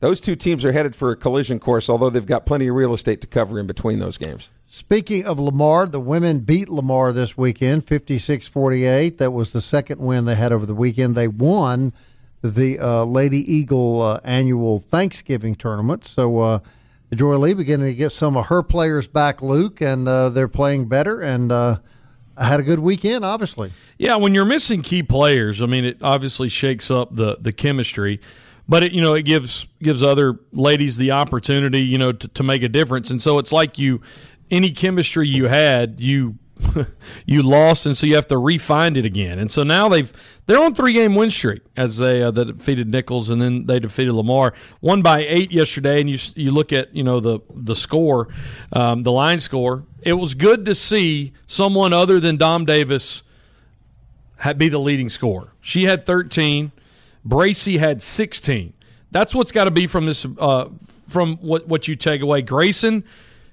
those 0.00 0.20
two 0.20 0.34
teams 0.34 0.64
are 0.64 0.72
headed 0.72 0.96
for 0.96 1.12
a 1.12 1.16
collision 1.16 1.60
course, 1.60 1.88
although 1.88 2.10
they've 2.10 2.26
got 2.26 2.44
plenty 2.44 2.66
of 2.66 2.74
real 2.74 2.92
estate 2.92 3.20
to 3.20 3.26
cover 3.28 3.58
in 3.60 3.66
between 3.68 4.00
those 4.00 4.18
games. 4.18 4.50
Speaking 4.66 5.24
of 5.24 5.38
Lamar, 5.38 5.86
the 5.86 6.00
women 6.00 6.40
beat 6.40 6.68
Lamar 6.68 7.12
this 7.12 7.36
weekend, 7.36 7.86
56 7.86 8.46
48. 8.48 9.18
That 9.18 9.30
was 9.30 9.52
the 9.52 9.60
second 9.60 10.00
win 10.00 10.24
they 10.24 10.34
had 10.34 10.50
over 10.50 10.66
the 10.66 10.74
weekend. 10.74 11.14
They 11.14 11.28
won 11.28 11.92
the 12.42 12.78
uh, 12.78 13.04
Lady 13.04 13.38
Eagle 13.52 14.02
uh, 14.02 14.20
annual 14.24 14.80
Thanksgiving 14.80 15.54
tournament. 15.54 16.04
So, 16.04 16.40
uh, 16.40 16.58
Joye 17.14 17.36
Lee 17.36 17.54
beginning 17.54 17.86
to 17.86 17.94
get 17.94 18.10
some 18.10 18.36
of 18.36 18.46
her 18.46 18.62
players 18.62 19.06
back, 19.06 19.42
Luke, 19.42 19.80
and 19.80 20.08
uh, 20.08 20.30
they're 20.30 20.48
playing 20.48 20.88
better. 20.88 21.20
And 21.20 21.52
uh, 21.52 21.78
I 22.36 22.46
had 22.46 22.58
a 22.58 22.62
good 22.62 22.78
weekend, 22.78 23.24
obviously. 23.24 23.72
Yeah, 23.98 24.16
when 24.16 24.34
you're 24.34 24.46
missing 24.46 24.82
key 24.82 25.02
players, 25.02 25.60
I 25.60 25.66
mean, 25.66 25.84
it 25.84 25.98
obviously 26.00 26.48
shakes 26.48 26.90
up 26.90 27.14
the 27.14 27.36
the 27.40 27.52
chemistry, 27.52 28.20
but 28.68 28.82
it 28.82 28.92
you 28.92 29.02
know 29.02 29.14
it 29.14 29.22
gives 29.22 29.66
gives 29.82 30.02
other 30.02 30.40
ladies 30.52 30.96
the 30.96 31.10
opportunity 31.10 31.80
you 31.80 31.98
know 31.98 32.12
to, 32.12 32.28
to 32.28 32.42
make 32.42 32.62
a 32.62 32.68
difference, 32.68 33.10
and 33.10 33.20
so 33.20 33.38
it's 33.38 33.52
like 33.52 33.78
you 33.78 34.00
any 34.50 34.70
chemistry 34.70 35.28
you 35.28 35.48
had 35.48 36.00
you 36.00 36.38
you 37.26 37.42
lost, 37.42 37.86
and 37.86 37.96
so 37.96 38.06
you 38.06 38.14
have 38.14 38.26
to 38.28 38.38
refine 38.38 38.96
it 38.96 39.04
again, 39.04 39.38
and 39.38 39.50
so 39.50 39.62
now 39.62 39.88
they've 39.88 40.12
they're 40.46 40.62
on 40.62 40.74
three 40.74 40.92
game 40.92 41.14
win 41.14 41.30
streak 41.30 41.62
as 41.76 41.98
they 41.98 42.22
uh, 42.22 42.30
that 42.30 42.58
defeated 42.58 42.88
Nicholls 42.88 43.30
and 43.30 43.40
then 43.40 43.66
they 43.66 43.78
defeated 43.80 44.12
Lamar, 44.12 44.54
won 44.80 45.02
by 45.02 45.20
eight 45.20 45.52
yesterday, 45.52 46.00
and 46.00 46.08
you 46.10 46.18
you 46.34 46.50
look 46.50 46.72
at 46.72 46.94
you 46.94 47.02
know 47.02 47.20
the 47.20 47.40
the 47.54 47.76
score, 47.76 48.28
um, 48.72 49.02
the 49.02 49.12
line 49.12 49.40
score. 49.40 49.84
It 50.02 50.14
was 50.14 50.34
good 50.34 50.64
to 50.66 50.74
see 50.74 51.32
someone 51.46 51.92
other 51.92 52.18
than 52.18 52.36
Dom 52.36 52.64
Davis 52.64 53.22
had 54.42 54.58
be 54.58 54.68
the 54.68 54.78
leading 54.78 55.08
scorer. 55.08 55.52
She 55.60 55.84
had 55.84 56.04
13. 56.04 56.72
Bracy 57.24 57.78
had 57.78 58.02
16. 58.02 58.72
That's 59.12 59.34
what's 59.34 59.52
got 59.52 59.64
to 59.64 59.70
be 59.70 59.86
from 59.86 60.06
this 60.06 60.26
uh, 60.38 60.68
from 61.06 61.36
what 61.36 61.68
what 61.68 61.86
you 61.86 61.94
take 61.94 62.22
away. 62.22 62.42
Grayson, 62.42 63.04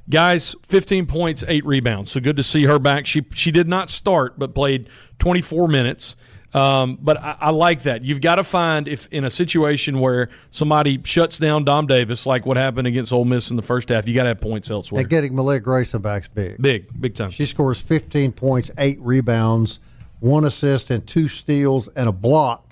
guys, 0.09 0.55
15 0.63 1.05
points, 1.05 1.43
eight 1.47 1.65
rebounds. 1.65 2.11
So 2.11 2.19
good 2.19 2.37
to 2.37 2.43
see 2.43 2.65
her 2.65 2.79
back. 2.79 3.05
She 3.05 3.25
she 3.33 3.51
did 3.51 3.67
not 3.67 3.89
start, 3.89 4.37
but 4.39 4.53
played 4.55 4.89
24 5.19 5.67
minutes. 5.67 6.15
Um, 6.53 6.97
but 6.99 7.23
I, 7.23 7.37
I 7.39 7.49
like 7.51 7.83
that. 7.83 8.03
You've 8.03 8.21
got 8.21 8.35
to 8.35 8.43
find 8.43 8.87
if 8.87 9.07
in 9.11 9.23
a 9.23 9.29
situation 9.29 9.99
where 9.99 10.29
somebody 10.49 10.99
shuts 11.03 11.37
down 11.37 11.63
Dom 11.63 11.85
Davis, 11.85 12.25
like 12.25 12.45
what 12.45 12.57
happened 12.57 12.87
against 12.87 13.13
Ole 13.13 13.25
Miss 13.25 13.51
in 13.51 13.55
the 13.55 13.61
first 13.61 13.89
half, 13.89 14.07
you 14.07 14.15
got 14.15 14.23
to 14.23 14.29
have 14.29 14.41
points 14.41 14.71
elsewhere. 14.71 15.01
And 15.01 15.09
getting 15.09 15.35
Malia 15.35 15.59
Grayson 15.59 16.01
back's 16.01 16.27
big. 16.27 16.59
big, 16.59 16.87
big 16.99 17.13
time. 17.13 17.29
She 17.29 17.45
scores 17.45 17.79
15 17.79 18.31
points, 18.31 18.71
eight 18.79 18.99
rebounds, 18.99 19.79
one 20.21 20.43
assist, 20.43 20.89
and 20.89 21.05
two 21.05 21.27
steals, 21.27 21.87
and 21.89 22.09
a 22.09 22.11
block, 22.11 22.68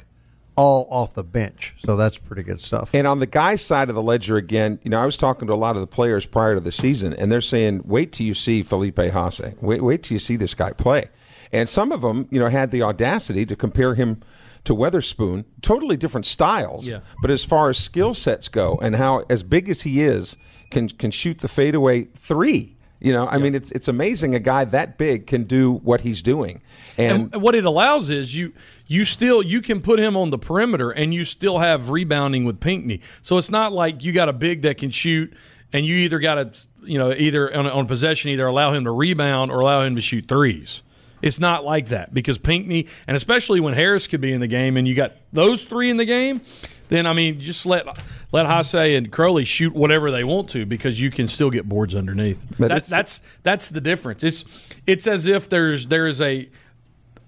all 0.58 0.88
off 0.90 1.14
the 1.14 1.24
bench. 1.24 1.76
So 1.78 1.96
that's 1.96 2.18
pretty 2.18 2.44
good 2.44 2.60
stuff. 2.60 2.90
And 2.94 3.08
on 3.08 3.20
the 3.20 3.26
guys' 3.28 3.64
side 3.64 3.88
of 3.90 3.96
the 3.96 4.02
ledger, 4.04 4.36
again, 4.36 4.80
you 4.84 4.90
know, 4.90 5.00
I 5.00 5.06
was 5.06 5.16
talking 5.16 5.48
to 5.48 5.54
a 5.54 5.56
lot 5.56 5.76
of 5.76 5.82
the 5.82 5.88
players 5.88 6.26
prior 6.26 6.56
to 6.56 6.60
the 6.60 6.72
season, 6.72 7.14
and 7.14 7.32
they're 7.32 7.40
saying, 7.42 7.84
"Wait 7.86 8.12
till 8.12 8.26
you 8.26 8.34
see 8.34 8.64
Felipe 8.64 8.96
Haase. 8.98 9.62
Wait, 9.62 9.82
wait 9.84 10.04
till 10.04 10.16
you 10.16 10.20
see 10.20 10.36
this 10.36 10.54
guy 10.56 10.72
play." 10.74 11.06
And 11.54 11.70
some 11.70 11.92
of 11.94 12.02
them, 12.02 12.28
you 12.32 12.40
know, 12.40 12.50
had 12.50 12.72
the 12.72 12.82
audacity 12.82 13.46
to 13.46 13.56
compare 13.56 13.96
him 13.96 14.22
to 14.66 14.74
Weatherspoon. 14.76 15.46
Totally 15.62 15.96
different 15.96 16.26
styles, 16.26 16.88
Yeah. 16.88 17.00
but 17.22 17.32
as 17.32 17.44
far 17.46 17.70
as 17.70 17.78
skill 17.78 18.14
sets 18.14 18.50
go, 18.50 18.78
and 18.82 18.96
how 18.96 19.24
as 19.30 19.44
big 19.44 19.70
as 19.70 19.84
he 19.84 20.02
is, 20.04 20.36
can 20.72 20.90
can 20.90 21.12
shoot 21.12 21.38
the 21.38 21.48
fadeaway 21.48 22.06
three. 22.16 22.77
You 23.00 23.14
know, 23.14 23.28
I 23.28 23.38
mean, 23.38 23.54
it's 23.54 23.72
it's 23.72 23.88
amazing 23.88 24.34
a 24.34 24.40
guy 24.40 24.66
that 24.66 24.98
big 24.98 25.28
can 25.28 25.44
do 25.44 25.74
what 25.74 26.02
he's 26.02 26.24
doing, 26.24 26.62
and, 26.98 27.32
and 27.32 27.42
what 27.44 27.54
it 27.54 27.64
allows 27.64 28.10
is 28.10 28.36
you 28.36 28.54
you 28.88 29.06
still 29.06 29.44
you 29.44 29.62
can 29.62 29.82
put 29.82 30.00
him 30.00 30.18
on 30.18 30.32
the 30.32 30.40
perimeter 30.40 30.90
and 30.90 31.14
you 31.14 31.24
still 31.24 31.60
have 31.60 31.92
rebounding 31.92 32.44
with 32.44 32.60
Pinckney. 32.60 33.02
So 33.22 33.38
it's 33.38 33.52
not 33.52 33.72
like 33.72 34.04
you 34.04 34.14
got 34.14 34.30
a 34.30 34.34
big 34.34 34.64
that 34.64 34.80
can 34.80 34.90
shoot 34.90 35.32
and 35.72 35.86
you 35.86 35.96
either 35.96 36.18
got 36.20 36.36
to 36.36 36.68
you 36.84 36.98
know 36.98 37.12
either 37.12 37.56
on, 37.56 37.68
on 37.68 37.86
possession 37.86 38.32
either 38.32 38.48
allow 38.48 38.74
him 38.74 38.84
to 38.86 38.92
rebound 38.92 39.52
or 39.52 39.60
allow 39.60 39.82
him 39.82 39.96
to 39.96 40.02
shoot 40.02 40.28
threes. 40.28 40.82
It's 41.22 41.40
not 41.40 41.64
like 41.64 41.88
that 41.88 42.14
because 42.14 42.38
Pinckney 42.38 42.88
and 43.08 43.18
especially 43.18 43.60
when 43.60 43.74
Harris 43.74 44.08
could 44.08 44.22
be 44.22 44.34
in 44.34 44.40
the 44.40 44.48
game 44.48 44.78
and 44.78 44.88
you 44.88 44.96
got 44.96 45.14
those 45.34 45.64
three 45.64 45.90
in 45.90 45.98
the 45.98 46.06
game, 46.06 46.42
then 46.90 47.06
I 47.06 47.14
mean 47.14 47.40
just 47.40 47.66
let 47.66 47.86
let 48.32 48.46
Haase 48.46 48.98
and 48.98 49.12
Crowley 49.12 49.46
shoot 49.46 49.74
whatever 49.74 50.12
they 50.12 50.24
want 50.24 50.50
to 50.50 50.66
because 50.66 51.02
you 51.02 51.10
can 51.10 51.28
still 51.28 51.50
get 51.50 51.68
boards 51.68 51.96
underneath. 51.96 52.46
But 52.58 52.70
that's 52.70 52.90
that's 52.90 53.22
that's 53.44 53.70
the 53.70 53.82
difference. 53.82 54.24
It's 54.24 54.46
it's 54.86 55.08
as 55.08 55.28
if 55.28 55.50
there's 55.50 55.88
there 55.88 56.08
is 56.08 56.22
a 56.22 56.50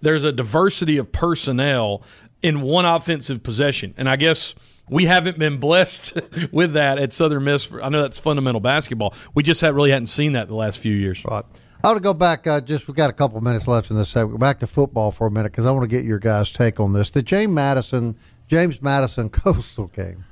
there's 0.01 0.23
a 0.23 0.31
diversity 0.31 0.97
of 0.97 1.11
personnel 1.11 2.01
in 2.41 2.61
one 2.61 2.85
offensive 2.85 3.43
possession, 3.43 3.93
and 3.97 4.09
I 4.09 4.15
guess 4.15 4.55
we 4.89 5.05
haven't 5.05 5.37
been 5.37 5.57
blessed 5.57 6.19
with 6.51 6.73
that 6.73 6.97
at 6.97 7.13
Southern 7.13 7.43
Miss. 7.43 7.65
For, 7.65 7.81
I 7.81 7.89
know 7.89 8.01
that's 8.01 8.19
fundamental 8.19 8.61
basketball. 8.61 9.13
We 9.33 9.43
just 9.43 9.61
have 9.61 9.75
really 9.75 9.91
hadn't 9.91 10.07
seen 10.07 10.33
that 10.33 10.47
the 10.47 10.55
last 10.55 10.79
few 10.79 10.93
years. 10.93 11.23
Right. 11.25 11.45
I 11.81 11.87
want 11.87 11.97
to 11.97 12.03
go 12.03 12.13
back. 12.13 12.45
Uh, 12.45 12.59
just 12.59 12.87
we 12.87 12.93
got 12.93 13.09
a 13.09 13.13
couple 13.13 13.39
minutes 13.39 13.67
left 13.67 13.89
in 13.89 13.95
this 13.95 14.09
segment. 14.09 14.39
Back 14.39 14.59
to 14.59 14.67
football 14.67 15.11
for 15.11 15.27
a 15.27 15.31
minute 15.31 15.51
because 15.51 15.65
I 15.65 15.71
want 15.71 15.83
to 15.83 15.87
get 15.87 16.03
your 16.03 16.19
guys' 16.19 16.51
take 16.51 16.79
on 16.79 16.91
this. 16.91 17.09
The 17.09 17.21
James 17.21 17.53
Madison 17.53 18.15
James 18.49 18.81
Madison 18.81 19.29
Coastal 19.29 19.87
game. 19.87 20.25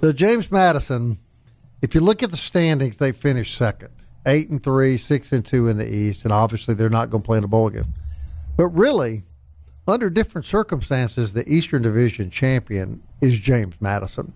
The 0.00 0.14
James 0.14 0.50
Madison. 0.50 1.18
If 1.82 1.94
you 1.94 2.00
look 2.00 2.22
at 2.22 2.30
the 2.30 2.38
standings, 2.38 2.96
they 2.96 3.12
finished 3.12 3.54
second, 3.54 3.90
eight 4.24 4.48
and 4.48 4.62
three, 4.62 4.96
six 4.96 5.32
and 5.32 5.44
two 5.44 5.68
in 5.68 5.76
the 5.76 5.92
East, 5.92 6.24
and 6.24 6.32
obviously 6.32 6.74
they're 6.74 6.88
not 6.88 7.10
going 7.10 7.22
to 7.22 7.26
play 7.26 7.36
in 7.36 7.44
a 7.44 7.48
bowl 7.48 7.68
game. 7.68 7.92
But 8.56 8.68
really, 8.68 9.24
under 9.86 10.08
different 10.08 10.46
circumstances, 10.46 11.34
the 11.34 11.46
Eastern 11.46 11.82
Division 11.82 12.30
champion 12.30 13.02
is 13.20 13.38
James 13.38 13.74
Madison. 13.80 14.32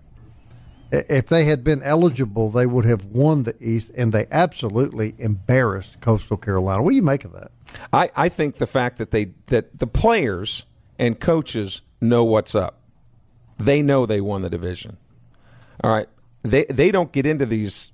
If 0.91 1.27
they 1.27 1.45
had 1.45 1.63
been 1.63 1.81
eligible, 1.81 2.49
they 2.49 2.65
would 2.65 2.85
have 2.85 3.05
won 3.05 3.43
the 3.43 3.55
East, 3.59 3.91
and 3.95 4.11
they 4.11 4.27
absolutely 4.31 5.15
embarrassed 5.17 6.01
Coastal 6.01 6.37
Carolina. 6.37 6.83
What 6.83 6.91
do 6.91 6.95
you 6.95 7.01
make 7.01 7.25
of 7.25 7.31
that? 7.33 7.51
I, 7.93 8.09
I 8.15 8.29
think 8.29 8.57
the 8.57 8.67
fact 8.67 8.97
that 8.97 9.11
they 9.11 9.31
that 9.47 9.79
the 9.79 9.87
players 9.87 10.65
and 10.97 11.19
coaches 11.19 11.81
know 12.01 12.23
what's 12.23 12.53
up. 12.53 12.78
They 13.59 13.81
know 13.81 14.05
they 14.05 14.21
won 14.21 14.41
the 14.41 14.49
division. 14.49 14.97
All 15.83 15.91
right. 15.91 16.07
They 16.43 16.65
they 16.65 16.91
don't 16.91 17.11
get 17.11 17.25
into 17.25 17.45
these 17.45 17.91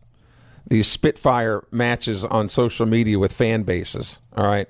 these 0.67 0.87
spitfire 0.87 1.63
matches 1.71 2.23
on 2.23 2.47
social 2.47 2.85
media 2.85 3.19
with 3.19 3.33
fan 3.33 3.63
bases. 3.63 4.19
All 4.35 4.47
right. 4.47 4.69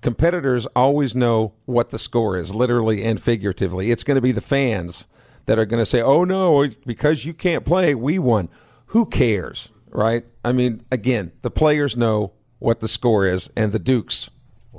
Competitors 0.00 0.66
always 0.76 1.16
know 1.16 1.54
what 1.64 1.90
the 1.90 1.98
score 1.98 2.36
is, 2.36 2.54
literally 2.54 3.02
and 3.02 3.20
figuratively. 3.20 3.90
It's 3.90 4.04
going 4.04 4.14
to 4.14 4.20
be 4.20 4.30
the 4.30 4.40
fans 4.40 5.08
that 5.46 5.58
are 5.58 5.66
going 5.66 5.80
to 5.80 5.86
say, 5.86 6.00
"Oh 6.00 6.22
no, 6.24 6.68
because 6.86 7.24
you 7.24 7.34
can't 7.34 7.64
play, 7.64 7.94
we 7.94 8.18
won." 8.18 8.48
Who 8.86 9.06
cares, 9.06 9.72
right? 9.90 10.24
I 10.44 10.52
mean, 10.52 10.82
again, 10.92 11.32
the 11.42 11.50
players 11.50 11.96
know 11.96 12.32
what 12.60 12.78
the 12.78 12.88
score 12.88 13.26
is, 13.26 13.50
and 13.56 13.72
the 13.72 13.78
Dukes 13.80 14.30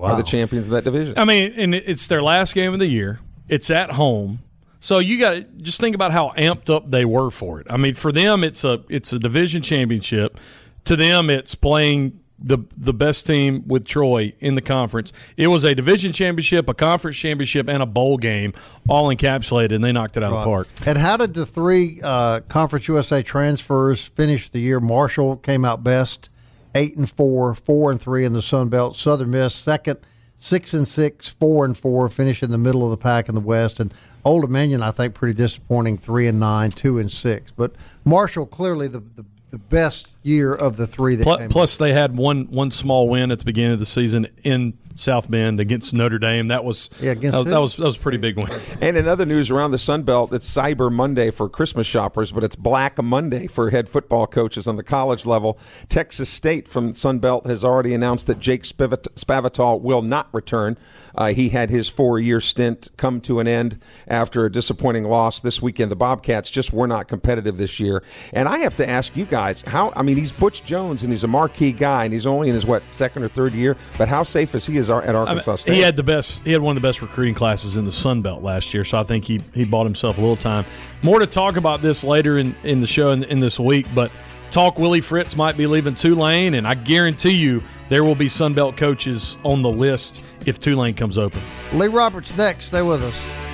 are 0.01 0.15
the 0.15 0.23
champions 0.23 0.67
of 0.67 0.71
that 0.71 0.85
division. 0.85 1.17
I 1.17 1.25
mean, 1.25 1.53
and 1.57 1.75
it's 1.75 2.07
their 2.07 2.21
last 2.21 2.55
game 2.55 2.73
of 2.73 2.79
the 2.79 2.87
year. 2.87 3.19
It's 3.49 3.69
at 3.69 3.91
home. 3.91 4.39
So 4.79 4.99
you 4.99 5.19
got 5.19 5.31
to 5.31 5.43
just 5.61 5.79
think 5.79 5.95
about 5.95 6.11
how 6.11 6.29
amped 6.37 6.73
up 6.73 6.89
they 6.89 7.05
were 7.05 7.29
for 7.29 7.59
it. 7.59 7.67
I 7.69 7.77
mean, 7.77 7.93
for 7.93 8.11
them, 8.11 8.43
it's 8.43 8.63
a 8.63 8.83
it's 8.89 9.11
a 9.13 9.19
division 9.19 9.61
championship. 9.61 10.39
To 10.85 10.95
them, 10.95 11.29
it's 11.29 11.55
playing 11.55 12.19
the 12.41 12.59
the 12.77 12.93
best 12.93 13.25
team 13.27 13.67
with 13.67 13.85
Troy 13.85 14.33
in 14.39 14.55
the 14.55 14.61
conference. 14.61 15.11
It 15.35 15.47
was 15.47 15.63
a 15.63 15.75
division 15.75 16.13
championship, 16.13 16.69
a 16.69 16.73
conference 16.73 17.17
championship, 17.17 17.67
and 17.67 17.83
a 17.83 17.85
bowl 17.85 18.17
game, 18.17 18.53
all 18.87 19.13
encapsulated, 19.13 19.75
and 19.75 19.83
they 19.83 19.91
knocked 19.91 20.17
it 20.17 20.23
out 20.23 20.31
of 20.31 20.39
the 20.39 20.45
park. 20.45 20.67
And 20.85 20.97
how 20.97 21.17
did 21.17 21.33
the 21.33 21.45
three 21.45 21.99
uh, 22.01 22.41
Conference 22.41 22.87
USA 22.87 23.21
transfers 23.21 24.03
finish 24.03 24.49
the 24.49 24.59
year? 24.59 24.79
Marshall 24.79 25.37
came 25.37 25.65
out 25.65 25.83
best, 25.83 26.29
eight 26.73 26.95
and 26.95 27.09
four, 27.09 27.53
four 27.53 27.91
and 27.91 27.99
three 27.99 28.23
in 28.23 28.33
the 28.33 28.41
Sun 28.41 28.69
Belt. 28.69 28.95
Southern 28.95 29.31
Miss 29.31 29.53
second, 29.53 29.99
six 30.37 30.73
and 30.73 30.87
six, 30.87 31.27
four 31.27 31.65
and 31.65 31.77
four, 31.77 32.07
finish 32.09 32.41
in 32.41 32.51
the 32.51 32.57
middle 32.57 32.85
of 32.85 32.91
the 32.91 32.97
pack 32.97 33.27
in 33.27 33.35
the 33.35 33.41
West. 33.41 33.79
And 33.79 33.93
Old 34.25 34.43
Dominion, 34.43 34.83
I 34.83 34.91
think, 34.91 35.13
pretty 35.13 35.33
disappointing, 35.33 35.97
three 35.97 36.27
and 36.27 36.39
nine, 36.39 36.69
two 36.69 36.97
and 36.97 37.11
six. 37.11 37.51
But 37.51 37.73
Marshall 38.05 38.45
clearly 38.45 38.87
the 38.87 38.99
the, 38.99 39.25
the 39.51 39.57
best 39.59 40.15
year 40.23 40.53
of 40.53 40.77
the 40.77 40.85
three 40.85 41.15
that 41.15 41.23
Plus, 41.23 41.39
came. 41.39 41.49
plus, 41.49 41.77
they 41.77 41.93
had 41.93 42.17
one 42.17 42.45
one 42.45 42.71
small 42.71 43.09
win 43.09 43.31
at 43.31 43.39
the 43.39 43.45
beginning 43.45 43.73
of 43.73 43.79
the 43.79 43.85
season 43.85 44.27
in 44.43 44.77
South 44.99 45.31
Bend 45.31 45.59
against 45.59 45.93
Notre 45.93 46.19
Dame. 46.19 46.47
That 46.49 46.63
was 46.65 46.89
Yeah, 46.99 47.11
against 47.11 47.37
that, 47.37 47.49
that 47.49 47.61
was 47.61 47.75
that 47.77 47.85
was 47.85 47.97
a 47.97 47.99
pretty 47.99 48.17
big 48.17 48.35
win. 48.37 48.59
And 48.81 48.97
in 48.97 49.07
other 49.07 49.25
news 49.25 49.49
around 49.49 49.71
the 49.71 49.77
Sun 49.79 50.03
Belt, 50.03 50.33
it's 50.33 50.47
Cyber 50.49 50.91
Monday 50.91 51.31
for 51.31 51.47
Christmas 51.49 51.87
shoppers, 51.87 52.31
but 52.31 52.43
it's 52.43 52.55
Black 52.55 53.01
Monday 53.01 53.47
for 53.47 53.69
head 53.69 53.87
football 53.87 54.27
coaches 54.27 54.67
on 54.67 54.75
the 54.75 54.83
college 54.83 55.25
level. 55.25 55.57
Texas 55.87 56.29
State 56.29 56.67
from 56.67 56.93
Sun 56.93 57.19
Belt 57.19 57.45
has 57.47 57.63
already 57.63 57.93
announced 57.93 58.27
that 58.27 58.39
Jake 58.39 58.63
Spivot- 58.63 59.07
Spavital 59.15 59.79
will 59.81 60.01
not 60.01 60.27
return. 60.33 60.77
Uh, 61.15 61.27
he 61.33 61.49
had 61.49 61.69
his 61.69 61.87
four-year 61.89 62.41
stint 62.41 62.89
come 62.97 63.21
to 63.21 63.39
an 63.39 63.47
end 63.47 63.79
after 64.07 64.45
a 64.45 64.51
disappointing 64.51 65.05
loss 65.05 65.39
this 65.39 65.61
weekend. 65.61 65.91
The 65.91 65.95
Bobcats 65.95 66.49
just 66.49 66.73
were 66.73 66.87
not 66.87 67.07
competitive 67.07 67.57
this 67.57 67.79
year. 67.79 68.03
And 68.33 68.47
I 68.47 68.59
have 68.59 68.75
to 68.77 68.87
ask 68.87 69.15
you 69.15 69.25
guys, 69.25 69.61
how? 69.63 69.91
I 69.95 70.03
mean, 70.03 70.17
he's 70.17 70.31
Butch 70.31 70.63
Jones 70.63 71.03
and 71.03 71.11
he's 71.11 71.23
a 71.23 71.27
marquee 71.27 71.71
guy, 71.71 72.03
and 72.03 72.13
he's 72.13 72.25
only 72.27 72.49
in 72.49 72.53
his 72.55 72.65
what 72.65 72.83
second 72.91 73.23
or 73.23 73.27
third 73.27 73.53
year. 73.53 73.75
But 73.97 74.07
how 74.09 74.23
safe 74.23 74.55
is 74.55 74.65
he 74.65 74.77
as 74.77 74.88
ar- 74.89 75.01
at 75.01 75.09
I 75.09 75.11
mean, 75.11 75.27
Arkansas 75.27 75.55
State? 75.57 75.75
he 75.75 75.81
had 75.81 75.95
the 75.95 76.03
best. 76.03 76.43
He 76.43 76.51
had 76.51 76.61
one 76.61 76.75
of 76.75 76.81
the 76.81 76.87
best 76.87 77.01
recruiting 77.01 77.35
classes 77.35 77.77
in 77.77 77.85
the 77.85 77.91
Sun 77.91 78.21
Belt 78.21 78.43
last 78.43 78.73
year, 78.73 78.83
so 78.83 78.97
I 78.99 79.03
think 79.03 79.25
he 79.25 79.41
he 79.53 79.65
bought 79.65 79.85
himself 79.85 80.17
a 80.17 80.21
little 80.21 80.35
time. 80.35 80.65
More 81.03 81.19
to 81.19 81.27
talk 81.27 81.55
about 81.57 81.81
this 81.81 82.03
later 82.03 82.37
in, 82.37 82.55
in 82.63 82.81
the 82.81 82.87
show 82.87 83.11
in, 83.11 83.23
in 83.25 83.39
this 83.39 83.59
week, 83.59 83.87
but 83.93 84.11
talk 84.51 84.79
Willie 84.79 85.01
Fritz 85.01 85.35
might 85.35 85.57
be 85.57 85.67
leaving 85.67 85.95
Tulane, 85.95 86.53
and 86.55 86.67
I 86.67 86.73
guarantee 86.73 87.35
you 87.35 87.63
there 87.89 88.03
will 88.03 88.15
be 88.15 88.29
Sun 88.29 88.53
Belt 88.53 88.77
coaches 88.77 89.37
on 89.43 89.61
the 89.61 89.69
list 89.69 90.21
if 90.45 90.59
Tulane 90.59 90.93
comes 90.93 91.17
open. 91.17 91.41
Lee 91.73 91.87
Roberts 91.87 92.35
next. 92.35 92.65
Stay 92.65 92.81
with 92.81 93.03
us. 93.03 93.48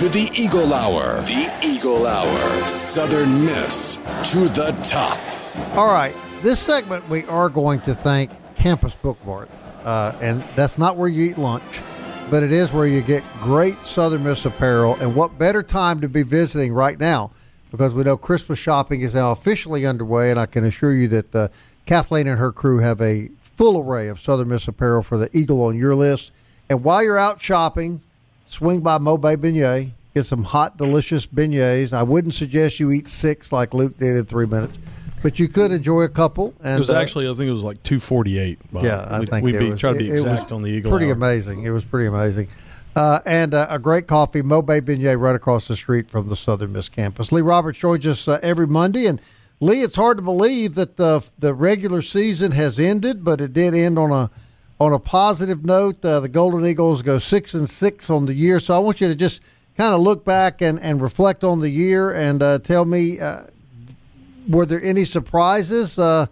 To 0.00 0.08
the 0.08 0.30
Eagle 0.34 0.72
Hour. 0.72 1.16
The 1.20 1.54
Eagle 1.62 2.06
Hour. 2.06 2.66
Southern 2.66 3.44
Miss 3.44 3.96
to 4.32 4.48
the 4.48 4.70
top. 4.82 5.20
All 5.76 5.92
right. 5.92 6.16
This 6.40 6.58
segment, 6.58 7.06
we 7.10 7.26
are 7.26 7.50
going 7.50 7.82
to 7.82 7.92
thank 7.94 8.30
Campus 8.54 8.94
Bookmart. 8.94 9.50
Uh, 9.84 10.16
and 10.22 10.42
that's 10.56 10.78
not 10.78 10.96
where 10.96 11.06
you 11.10 11.24
eat 11.24 11.36
lunch, 11.36 11.82
but 12.30 12.42
it 12.42 12.50
is 12.50 12.72
where 12.72 12.86
you 12.86 13.02
get 13.02 13.22
great 13.42 13.76
Southern 13.86 14.24
Miss 14.24 14.46
apparel. 14.46 14.94
And 15.00 15.14
what 15.14 15.38
better 15.38 15.62
time 15.62 16.00
to 16.00 16.08
be 16.08 16.22
visiting 16.22 16.72
right 16.72 16.98
now 16.98 17.32
because 17.70 17.92
we 17.92 18.02
know 18.02 18.16
Christmas 18.16 18.58
shopping 18.58 19.02
is 19.02 19.14
now 19.14 19.32
officially 19.32 19.84
underway. 19.84 20.30
And 20.30 20.40
I 20.40 20.46
can 20.46 20.64
assure 20.64 20.94
you 20.94 21.08
that 21.08 21.34
uh, 21.34 21.48
Kathleen 21.84 22.26
and 22.26 22.38
her 22.38 22.52
crew 22.52 22.78
have 22.78 23.02
a 23.02 23.28
full 23.38 23.78
array 23.78 24.08
of 24.08 24.18
Southern 24.18 24.48
Miss 24.48 24.66
apparel 24.66 25.02
for 25.02 25.18
the 25.18 25.28
Eagle 25.36 25.62
on 25.62 25.76
your 25.76 25.94
list. 25.94 26.32
And 26.70 26.82
while 26.82 27.02
you're 27.02 27.18
out 27.18 27.42
shopping, 27.42 28.00
swing 28.50 28.80
by 28.80 28.98
Mo 28.98 29.16
Bay 29.16 29.36
Beignet, 29.36 29.90
get 30.14 30.26
some 30.26 30.44
hot, 30.44 30.76
delicious 30.76 31.26
beignets. 31.26 31.92
I 31.92 32.02
wouldn't 32.02 32.34
suggest 32.34 32.80
you 32.80 32.90
eat 32.90 33.08
six 33.08 33.52
like 33.52 33.74
Luke 33.74 33.98
did 33.98 34.16
in 34.16 34.24
three 34.24 34.46
minutes, 34.46 34.78
but 35.22 35.38
you 35.38 35.48
could 35.48 35.70
enjoy 35.72 36.02
a 36.02 36.08
couple. 36.08 36.54
And 36.62 36.76
It 36.76 36.78
was 36.80 36.90
uh, 36.90 36.96
actually, 36.96 37.28
I 37.28 37.32
think 37.32 37.48
it 37.48 37.52
was 37.52 37.62
like 37.62 37.82
two 37.82 38.00
forty 38.00 38.38
eight. 38.38 38.58
yeah, 38.72 39.06
I 39.10 39.20
we, 39.20 39.26
think 39.26 39.44
we 39.44 39.54
it 39.56 39.58
be, 39.58 39.70
was, 39.70 39.80
try 39.80 39.92
to 39.92 39.98
be 39.98 40.06
it- 40.08 40.10
it 40.10 40.12
was 40.14 40.24
exact 40.24 40.52
on 40.52 40.62
the 40.62 40.68
Eagle. 40.68 40.90
Pretty 40.90 41.06
Hour. 41.06 41.12
amazing. 41.12 41.62
It 41.64 41.70
was 41.70 41.84
pretty 41.84 42.06
amazing. 42.06 42.48
Uh, 42.96 43.20
and 43.24 43.54
uh, 43.54 43.68
a 43.70 43.78
great 43.78 44.08
coffee, 44.08 44.42
Mo 44.42 44.62
Bay 44.62 44.80
Beignet, 44.80 45.18
right 45.20 45.36
across 45.36 45.68
the 45.68 45.76
street 45.76 46.10
from 46.10 46.28
the 46.28 46.34
Southern 46.34 46.72
Miss 46.72 46.88
campus. 46.88 47.30
Lee 47.30 47.40
Roberts 47.40 47.78
joins 47.78 48.04
us 48.04 48.26
uh, 48.26 48.40
every 48.42 48.66
Monday, 48.66 49.06
and 49.06 49.20
Lee, 49.60 49.82
it's 49.82 49.94
hard 49.94 50.16
to 50.18 50.22
believe 50.22 50.74
that 50.74 50.96
the 50.96 51.22
the 51.38 51.54
regular 51.54 52.02
season 52.02 52.50
has 52.52 52.80
ended, 52.80 53.22
but 53.24 53.40
it 53.40 53.52
did 53.52 53.74
end 53.74 53.96
on 53.96 54.10
a 54.10 54.30
on 54.80 54.94
a 54.94 54.98
positive 54.98 55.64
note. 55.64 56.02
Uh, 56.04 56.18
the 56.20 56.28
Golden 56.28 56.66
Eagles 56.66 57.02
go 57.02 57.18
six 57.18 57.54
and 57.54 57.68
six 57.68 58.08
on 58.08 58.26
the 58.26 58.34
year, 58.34 58.58
so 58.58 58.74
I 58.74 58.78
want 58.78 59.00
you 59.00 59.08
to 59.08 59.14
just 59.14 59.42
kind 59.76 59.94
of 59.94 60.00
look 60.00 60.24
back 60.24 60.62
and, 60.62 60.80
and 60.80 61.00
reflect 61.00 61.44
on 61.44 61.60
the 61.60 61.68
year 61.68 62.12
and 62.12 62.42
uh, 62.42 62.58
tell 62.58 62.84
me, 62.84 63.20
uh, 63.20 63.42
were 64.48 64.66
there 64.66 64.82
any 64.82 65.04
surprises 65.04 65.98
uh, 65.98 66.26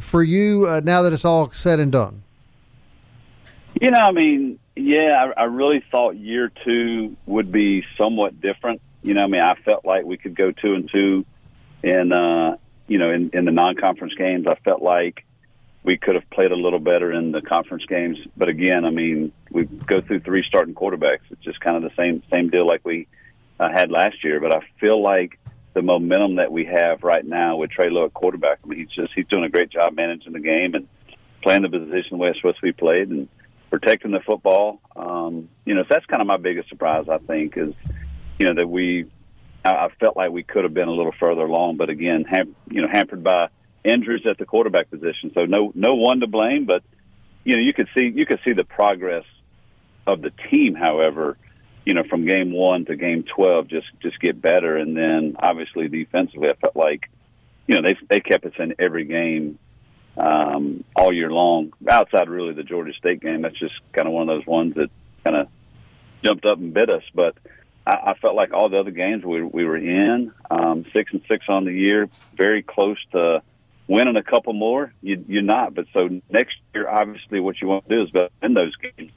for 0.00 0.22
you 0.22 0.66
uh, 0.68 0.80
now 0.84 1.02
that 1.02 1.12
it's 1.12 1.24
all 1.24 1.50
said 1.52 1.80
and 1.80 1.92
done? 1.92 2.22
You 3.80 3.90
know, 3.90 4.00
I 4.00 4.12
mean, 4.12 4.58
yeah, 4.76 5.32
I, 5.36 5.42
I 5.42 5.44
really 5.44 5.82
thought 5.90 6.16
year 6.16 6.50
two 6.64 7.16
would 7.26 7.50
be 7.50 7.84
somewhat 7.96 8.40
different. 8.40 8.80
You 9.02 9.14
know, 9.14 9.22
I 9.22 9.26
mean, 9.26 9.40
I 9.40 9.54
felt 9.64 9.84
like 9.84 10.04
we 10.04 10.16
could 10.16 10.34
go 10.34 10.50
two 10.50 10.74
and 10.74 10.90
two 10.90 11.24
in, 11.82 12.12
uh, 12.12 12.56
you 12.86 12.98
know, 12.98 13.10
in, 13.10 13.30
in 13.32 13.44
the 13.44 13.50
non-conference 13.50 14.14
games. 14.14 14.46
I 14.46 14.54
felt 14.56 14.82
like 14.82 15.24
we 15.84 15.98
could 15.98 16.14
have 16.14 16.28
played 16.30 16.50
a 16.50 16.56
little 16.56 16.78
better 16.80 17.12
in 17.12 17.30
the 17.30 17.42
conference 17.42 17.84
games. 17.86 18.18
But 18.36 18.48
again, 18.48 18.86
I 18.86 18.90
mean, 18.90 19.32
we 19.50 19.64
go 19.64 20.00
through 20.00 20.20
three 20.20 20.42
starting 20.48 20.74
quarterbacks. 20.74 21.20
It's 21.30 21.44
just 21.44 21.60
kind 21.60 21.76
of 21.76 21.82
the 21.82 21.94
same 21.96 22.22
same 22.32 22.48
deal 22.48 22.66
like 22.66 22.84
we 22.84 23.06
uh, 23.60 23.68
had 23.70 23.90
last 23.90 24.24
year. 24.24 24.40
But 24.40 24.54
I 24.54 24.60
feel 24.80 25.00
like 25.00 25.38
the 25.74 25.82
momentum 25.82 26.36
that 26.36 26.50
we 26.50 26.64
have 26.64 27.02
right 27.02 27.24
now 27.24 27.56
with 27.56 27.70
Trey 27.70 27.90
Lowe 27.90 28.06
at 28.06 28.14
quarterback. 28.14 28.60
I 28.64 28.66
mean, 28.66 28.78
he's 28.78 28.88
just 28.88 29.12
he's 29.14 29.26
doing 29.26 29.44
a 29.44 29.50
great 29.50 29.70
job 29.70 29.94
managing 29.94 30.32
the 30.32 30.40
game 30.40 30.74
and 30.74 30.88
playing 31.42 31.62
the 31.62 31.68
position 31.68 32.08
the 32.12 32.16
way 32.16 32.30
it's 32.30 32.38
supposed 32.38 32.56
to 32.56 32.62
be 32.62 32.72
played 32.72 33.10
and 33.10 33.28
protecting 33.70 34.12
the 34.12 34.20
football. 34.20 34.80
Um, 34.96 35.50
you 35.66 35.74
know, 35.74 35.82
so 35.82 35.88
that's 35.90 36.06
kind 36.06 36.22
of 36.22 36.26
my 36.26 36.38
biggest 36.38 36.70
surprise. 36.70 37.06
I 37.10 37.18
think 37.18 37.58
is 37.58 37.74
you 38.38 38.46
know 38.46 38.54
that 38.54 38.68
we. 38.68 39.10
I, 39.66 39.70
I 39.70 39.88
felt 40.00 40.16
like 40.16 40.30
we 40.30 40.44
could 40.44 40.64
have 40.64 40.72
been 40.72 40.88
a 40.88 40.92
little 40.92 41.14
further 41.20 41.42
along, 41.42 41.76
but 41.76 41.90
again, 41.90 42.24
ham, 42.24 42.56
you 42.70 42.80
know, 42.80 42.88
hampered 42.90 43.22
by 43.22 43.48
injuries 43.84 44.26
at 44.26 44.38
the 44.38 44.46
quarterback 44.46 44.90
position. 44.90 45.30
So 45.34 45.44
no 45.44 45.70
no 45.74 45.94
one 45.94 46.20
to 46.20 46.26
blame, 46.26 46.64
but 46.64 46.82
you 47.44 47.56
know 47.56 47.62
you 47.62 47.74
could 47.74 47.88
see 47.96 48.10
you 48.14 48.26
could 48.26 48.40
see 48.44 48.52
the 48.52 48.64
progress 48.64 49.24
of 50.06 50.22
the 50.22 50.32
team. 50.50 50.74
However, 50.74 51.36
you 51.84 51.94
know 51.94 52.02
from 52.04 52.26
game 52.26 52.52
one 52.52 52.86
to 52.86 52.96
game 52.96 53.24
twelve, 53.24 53.68
just 53.68 53.86
just 54.00 54.18
get 54.20 54.40
better, 54.40 54.76
and 54.76 54.96
then 54.96 55.36
obviously 55.38 55.88
defensively, 55.88 56.48
I 56.48 56.54
felt 56.54 56.74
like 56.74 57.10
you 57.66 57.76
know 57.76 57.82
they 57.82 57.96
they 58.08 58.20
kept 58.20 58.46
us 58.46 58.54
in 58.58 58.74
every 58.78 59.04
game 59.04 59.58
um, 60.16 60.82
all 60.96 61.12
year 61.12 61.30
long. 61.30 61.72
Outside 61.88 62.28
really 62.28 62.54
the 62.54 62.64
Georgia 62.64 62.94
State 62.94 63.20
game, 63.20 63.42
that's 63.42 63.58
just 63.58 63.74
kind 63.92 64.08
of 64.08 64.14
one 64.14 64.28
of 64.28 64.38
those 64.38 64.46
ones 64.46 64.74
that 64.76 64.90
kind 65.24 65.36
of 65.36 65.48
jumped 66.24 66.46
up 66.46 66.58
and 66.58 66.72
bit 66.74 66.90
us, 66.90 67.04
but. 67.14 67.36
I, 67.86 68.12
I 68.12 68.14
felt 68.14 68.34
like 68.34 68.54
all 68.54 68.70
the 68.70 68.80
other 68.80 68.92
games 68.92 69.26
we, 69.26 69.42
we 69.42 69.66
were 69.66 69.76
in, 69.76 70.32
um, 70.50 70.86
six 70.96 71.12
and 71.12 71.20
six 71.30 71.44
on 71.50 71.66
the 71.66 71.70
year, 71.70 72.08
very 72.34 72.62
close 72.62 72.96
to 73.12 73.42
winning 73.88 74.16
a 74.16 74.22
couple 74.22 74.52
more, 74.52 74.92
you, 75.02 75.24
you're 75.28 75.42
not. 75.42 75.74
But 75.74 75.86
so 75.92 76.08
next 76.30 76.56
year, 76.74 76.88
obviously, 76.88 77.40
what 77.40 77.60
you 77.60 77.68
want 77.68 77.88
to 77.88 77.94
do 77.94 78.02
is 78.02 78.30
win 78.42 78.54
those 78.54 78.74
games. 78.76 79.12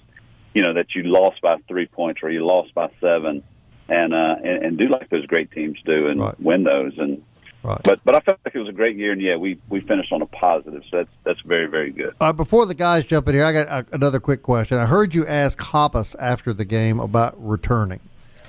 You 0.53 0.63
know 0.63 0.73
that 0.73 0.95
you 0.95 1.03
lost 1.03 1.41
by 1.41 1.57
three 1.67 1.85
points 1.85 2.21
or 2.23 2.31
you 2.31 2.45
lost 2.45 2.73
by 2.73 2.89
seven, 2.99 3.43
and 3.87 4.13
uh, 4.13 4.35
and, 4.43 4.65
and 4.65 4.77
do 4.77 4.87
like 4.87 5.09
those 5.09 5.25
great 5.27 5.51
teams 5.51 5.77
do 5.85 6.07
and 6.07 6.19
right. 6.19 6.39
win 6.39 6.63
those. 6.63 6.93
And 6.97 7.23
Right. 7.67 7.81
But 7.83 7.99
but 8.05 8.15
I 8.15 8.21
felt 8.21 8.39
like 8.45 8.55
it 8.55 8.59
was 8.59 8.69
a 8.69 8.73
great 8.73 8.95
year, 8.95 9.11
and 9.11 9.21
yeah, 9.21 9.35
we, 9.35 9.59
we 9.67 9.81
finished 9.81 10.13
on 10.13 10.21
a 10.21 10.25
positive, 10.25 10.83
so 10.89 10.97
that's 10.97 11.09
that's 11.25 11.41
very 11.41 11.65
very 11.65 11.91
good. 11.91 12.15
Uh, 12.21 12.31
before 12.31 12.65
the 12.65 12.73
guys 12.73 13.05
jump 13.05 13.27
in 13.27 13.33
here, 13.33 13.43
I 13.43 13.51
got 13.51 13.67
a, 13.67 13.85
another 13.91 14.21
quick 14.21 14.41
question. 14.41 14.77
I 14.77 14.85
heard 14.85 15.13
you 15.13 15.27
ask 15.27 15.59
Hoppus 15.59 16.15
after 16.17 16.53
the 16.53 16.63
game 16.63 16.99
about 16.99 17.35
returning 17.37 17.99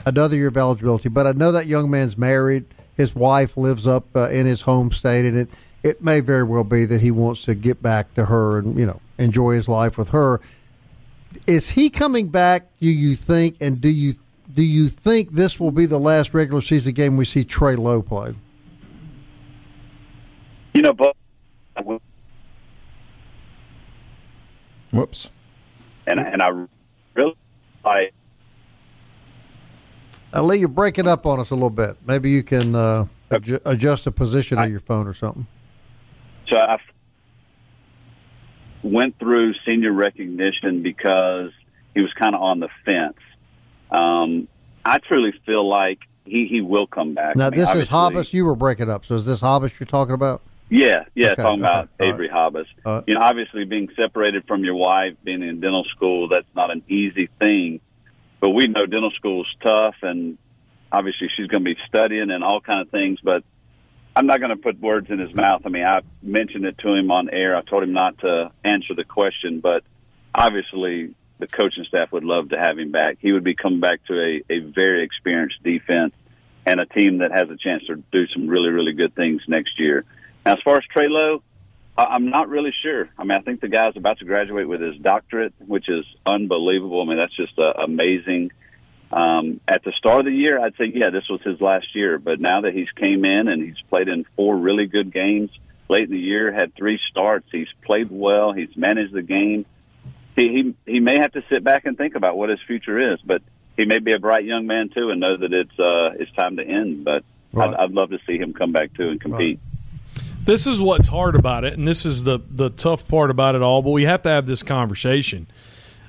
another 0.07 0.37
year 0.37 0.47
of 0.47 0.57
eligibility, 0.57 1.09
but 1.09 1.27
I 1.27 1.33
know 1.33 1.51
that 1.51 1.67
young 1.67 1.91
man's 1.91 2.17
married. 2.17 2.67
His 2.97 3.15
wife 3.15 3.57
lives 3.57 3.89
up 3.89 4.05
uh, 4.15 4.29
in 4.29 4.47
his 4.47 4.63
home 4.63 4.93
state, 4.93 5.25
and 5.25 5.37
it 5.37 5.51
it 5.89 6.03
may 6.03 6.21
very 6.21 6.45
well 6.45 6.65
be 6.65 6.85
that 6.85 7.01
he 7.01 7.11
wants 7.11 7.45
to 7.47 7.55
get 7.55 7.83
back 7.83 8.15
to 8.15 8.27
her 8.27 8.59
and 8.59 8.79
you 8.79 8.87
know 8.87 9.01
enjoy 9.17 9.55
his 9.55 9.69
life 9.69 9.97
with 9.97 10.11
her. 10.11 10.41
Is 11.47 11.71
he 11.71 11.91
coming 11.91 12.29
back? 12.29 12.69
Do 12.81 12.89
you 12.89 13.17
think? 13.17 13.57
And 13.61 13.81
do 13.81 13.89
you 13.89 14.15
do 14.53 14.63
you 14.63 14.89
think 14.89 15.33
this 15.33 15.59
will 15.59 15.71
be 15.71 15.87
the 15.87 15.99
last 15.99 16.35
regular 16.35 16.63
season 16.63 16.95
game 16.95 17.17
we 17.17 17.25
see 17.25 17.45
Trey 17.45 17.77
Lowe 17.77 18.03
play? 18.03 18.35
You 20.75 20.83
know, 20.83 20.93
but 20.93 21.17
whoops, 24.91 25.31
and 26.07 26.21
and 26.21 26.43
I 26.43 26.67
really 27.15 27.35
I. 27.85 28.11
Lee, 30.35 30.59
you're 30.59 30.69
breaking 30.69 31.09
up 31.09 31.25
on 31.25 31.41
us 31.41 31.51
a 31.51 31.55
little 31.55 31.71
bit. 31.71 31.97
Maybe 32.07 32.31
you 32.31 32.43
can 32.43 32.75
uh, 32.75 33.07
adju- 33.31 33.63
adjust 33.65 34.05
the 34.05 34.13
position 34.13 34.59
I, 34.59 34.67
of 34.67 34.71
your 34.71 34.81
phone 34.81 35.07
or 35.07 35.15
something. 35.15 35.47
So 36.51 36.57
I 36.57 36.79
went 38.83 39.19
through 39.19 39.55
senior 39.67 39.93
recognition 39.93 40.83
because 40.83 41.51
he 41.95 42.03
was 42.03 42.13
kind 42.15 42.35
of 42.35 42.41
on 42.41 42.61
the 42.61 42.69
fence. 42.85 43.19
Um, 43.91 44.49
I 44.85 44.99
truly 44.99 45.33
feel 45.45 45.69
like 45.69 45.99
he, 46.25 46.47
he 46.47 46.61
will 46.61 46.87
come 46.87 47.15
back. 47.15 47.37
Now, 47.37 47.47
I 47.47 47.51
mean, 47.51 47.61
this 47.61 47.75
is 47.75 47.89
Hobbs. 47.89 48.33
You 48.33 48.45
were 48.45 48.55
breaking 48.55 48.91
up. 48.91 49.05
So 49.05 49.15
is 49.15 49.25
this 49.25 49.41
Hobbs 49.41 49.79
you're 49.79 49.87
talking 49.87 50.15
about? 50.15 50.43
Yeah, 50.71 51.05
yeah, 51.15 51.29
okay, 51.29 51.43
talking 51.43 51.65
okay. 51.65 51.71
about 51.71 51.89
Avery 51.99 52.29
right. 52.29 52.31
Hobbs. 52.31 52.69
Uh, 52.85 53.03
you 53.07 53.15
know, 53.15 53.21
obviously 53.21 53.65
being 53.65 53.89
separated 53.97 54.47
from 54.47 54.65
your 54.65 54.75
wife, 54.75 55.15
being 55.25 55.43
in 55.43 55.61
dental 55.61 55.85
school, 55.85 56.29
that's 56.29 56.47
not 56.55 56.71
an 56.71 56.83
easy 56.89 57.31
thing. 57.39 57.81
But 58.41 58.51
we 58.51 58.67
know 58.67 58.85
dental 58.85 59.11
school 59.13 59.43
is 59.43 59.49
tough, 59.63 59.97
and 60.03 60.37
obviously 60.93 61.29
she's 61.35 61.47
going 61.47 61.65
to 61.65 61.75
be 61.75 61.81
studying 61.89 62.31
and 62.31 62.45
all 62.45 62.61
kind 62.61 62.83
of 62.83 62.91
things. 62.91 63.19
But 63.23 63.45
I'm 64.19 64.27
not 64.27 64.41
going 64.41 64.51
to 64.51 64.57
put 64.57 64.81
words 64.81 65.11
in 65.11 65.21
his 65.21 65.33
mouth. 65.33 65.63
I 65.65 65.69
mean, 65.69 65.85
I 65.85 66.01
mentioned 66.25 66.65
it 66.65 66.77
to 66.79 66.93
him 66.93 67.13
on 67.13 67.31
air. 67.31 67.57
I 67.57 67.63
told 67.63 67.85
him 67.85 67.93
not 67.93 68.19
to 68.19 68.51
answer 68.65 68.93
the 68.93 69.05
question, 69.05 69.61
but 69.61 69.85
obviously 70.35 71.15
the 71.39 71.47
coaching 71.47 71.85
staff 71.85 72.11
would 72.11 72.25
love 72.25 72.49
to 72.49 72.59
have 72.59 72.81
him 72.81 72.91
back. 72.91 73.19
He 73.21 73.31
would 73.31 73.45
be 73.45 73.55
coming 73.55 73.79
back 73.79 74.05
to 74.07 74.15
a, 74.21 74.43
a 74.53 74.59
very 74.59 75.05
experienced 75.05 75.63
defense 75.63 76.15
and 76.67 76.81
a 76.81 76.87
team 76.87 77.19
that 77.19 77.31
has 77.31 77.49
a 77.49 77.57
chance 77.57 77.85
to 77.87 78.03
do 78.11 78.27
some 78.35 78.49
really, 78.49 78.71
really 78.71 78.93
good 78.93 79.15
things 79.15 79.41
next 79.47 79.79
year. 79.79 80.05
Now, 80.45 80.55
as 80.55 80.63
far 80.65 80.79
as 80.79 80.85
Trey 80.93 81.07
Lowe, 81.07 81.45
I'm 81.97 82.29
not 82.29 82.49
really 82.49 82.75
sure. 82.83 83.09
I 83.17 83.23
mean, 83.23 83.39
I 83.39 83.43
think 83.43 83.61
the 83.61 83.69
guy's 83.69 83.97
about 83.97 84.19
to 84.19 84.25
graduate 84.25 84.67
with 84.67 84.81
his 84.81 84.97
doctorate, 84.97 85.55
which 85.65 85.89
is 85.89 86.05
unbelievable. 86.27 87.03
I 87.03 87.05
mean, 87.05 87.19
that's 87.19 87.37
just 87.37 87.57
uh, 87.57 87.73
amazing. 87.85 88.51
Um, 89.11 89.61
at 89.67 89.85
the 89.85 89.93
start 89.93 90.21
of 90.21 90.27
the 90.27 90.33
year, 90.33 90.61
I'd 90.61 90.77
say, 90.77 90.93
yeah, 90.95 91.11
this 91.11 91.29
was 91.31 91.41
his 91.43 91.61
last 91.61 91.95
year. 91.95 92.19
But 92.19 92.41
now 92.41 92.63
that 92.63 92.75
he's 92.75 92.91
came 92.91 93.25
in 93.25 93.49
and 93.49 93.63
he's 93.63 93.81
played 93.89 94.09
in 94.09 94.25
four 94.37 94.57
really 94.57 94.87
good 94.87 95.13
games 95.13 95.51
late 95.89 96.05
in 96.05 96.11
the 96.11 96.19
year, 96.19 96.53
had 96.53 96.75
three 96.75 97.01
starts, 97.11 97.47
he's 97.51 97.69
played 97.83 98.11
well, 98.11 98.53
he's 98.53 98.77
managed 98.77 99.15
the 99.15 99.23
game. 99.23 99.65
He 100.37 100.75
he, 100.87 100.93
he 100.93 101.01
may 101.01 101.19
have 101.19 101.33
to 101.33 101.43
sit 101.49 101.65
back 101.65 101.87
and 101.87 101.97
think 101.97 102.15
about 102.15 102.37
what 102.37 102.51
his 102.51 102.61
future 102.67 103.13
is, 103.15 103.21
but 103.25 103.43
he 103.77 103.87
may 103.87 103.99
be 103.99 104.13
a 104.13 104.19
bright 104.19 104.45
young 104.45 104.67
man 104.67 104.91
too 104.91 105.11
and 105.11 105.21
know 105.21 105.37
that 105.37 105.53
it's 105.53 105.79
uh, 105.79 106.23
it's 106.23 106.33
time 106.33 106.57
to 106.57 106.63
end. 106.63 107.05
But 107.05 107.25
right. 107.53 107.71
I'd, 107.71 107.75
I'd 107.75 107.91
love 107.93 108.11
to 108.11 108.19
see 108.27 108.39
him 108.39 108.53
come 108.53 108.73
back 108.73 108.93
too 108.95 109.09
and 109.09 109.21
compete. 109.21 109.59
Right. 109.59 110.25
This 110.45 110.67
is 110.67 110.81
what's 110.81 111.09
hard 111.09 111.35
about 111.35 111.65
it, 111.65 111.75
and 111.75 111.89
this 111.89 112.05
is 112.05 112.25
the 112.25 112.41
the 112.51 112.71
tough 112.71 113.09
part 113.09 113.31
about 113.31 113.55
it 113.55 113.63
all. 113.63 113.83
But 113.83 113.91
we 113.91 114.05
have 114.05 114.23
to 114.23 114.31
have 114.31 114.47
this 114.47 114.63
conversation. 114.63 115.47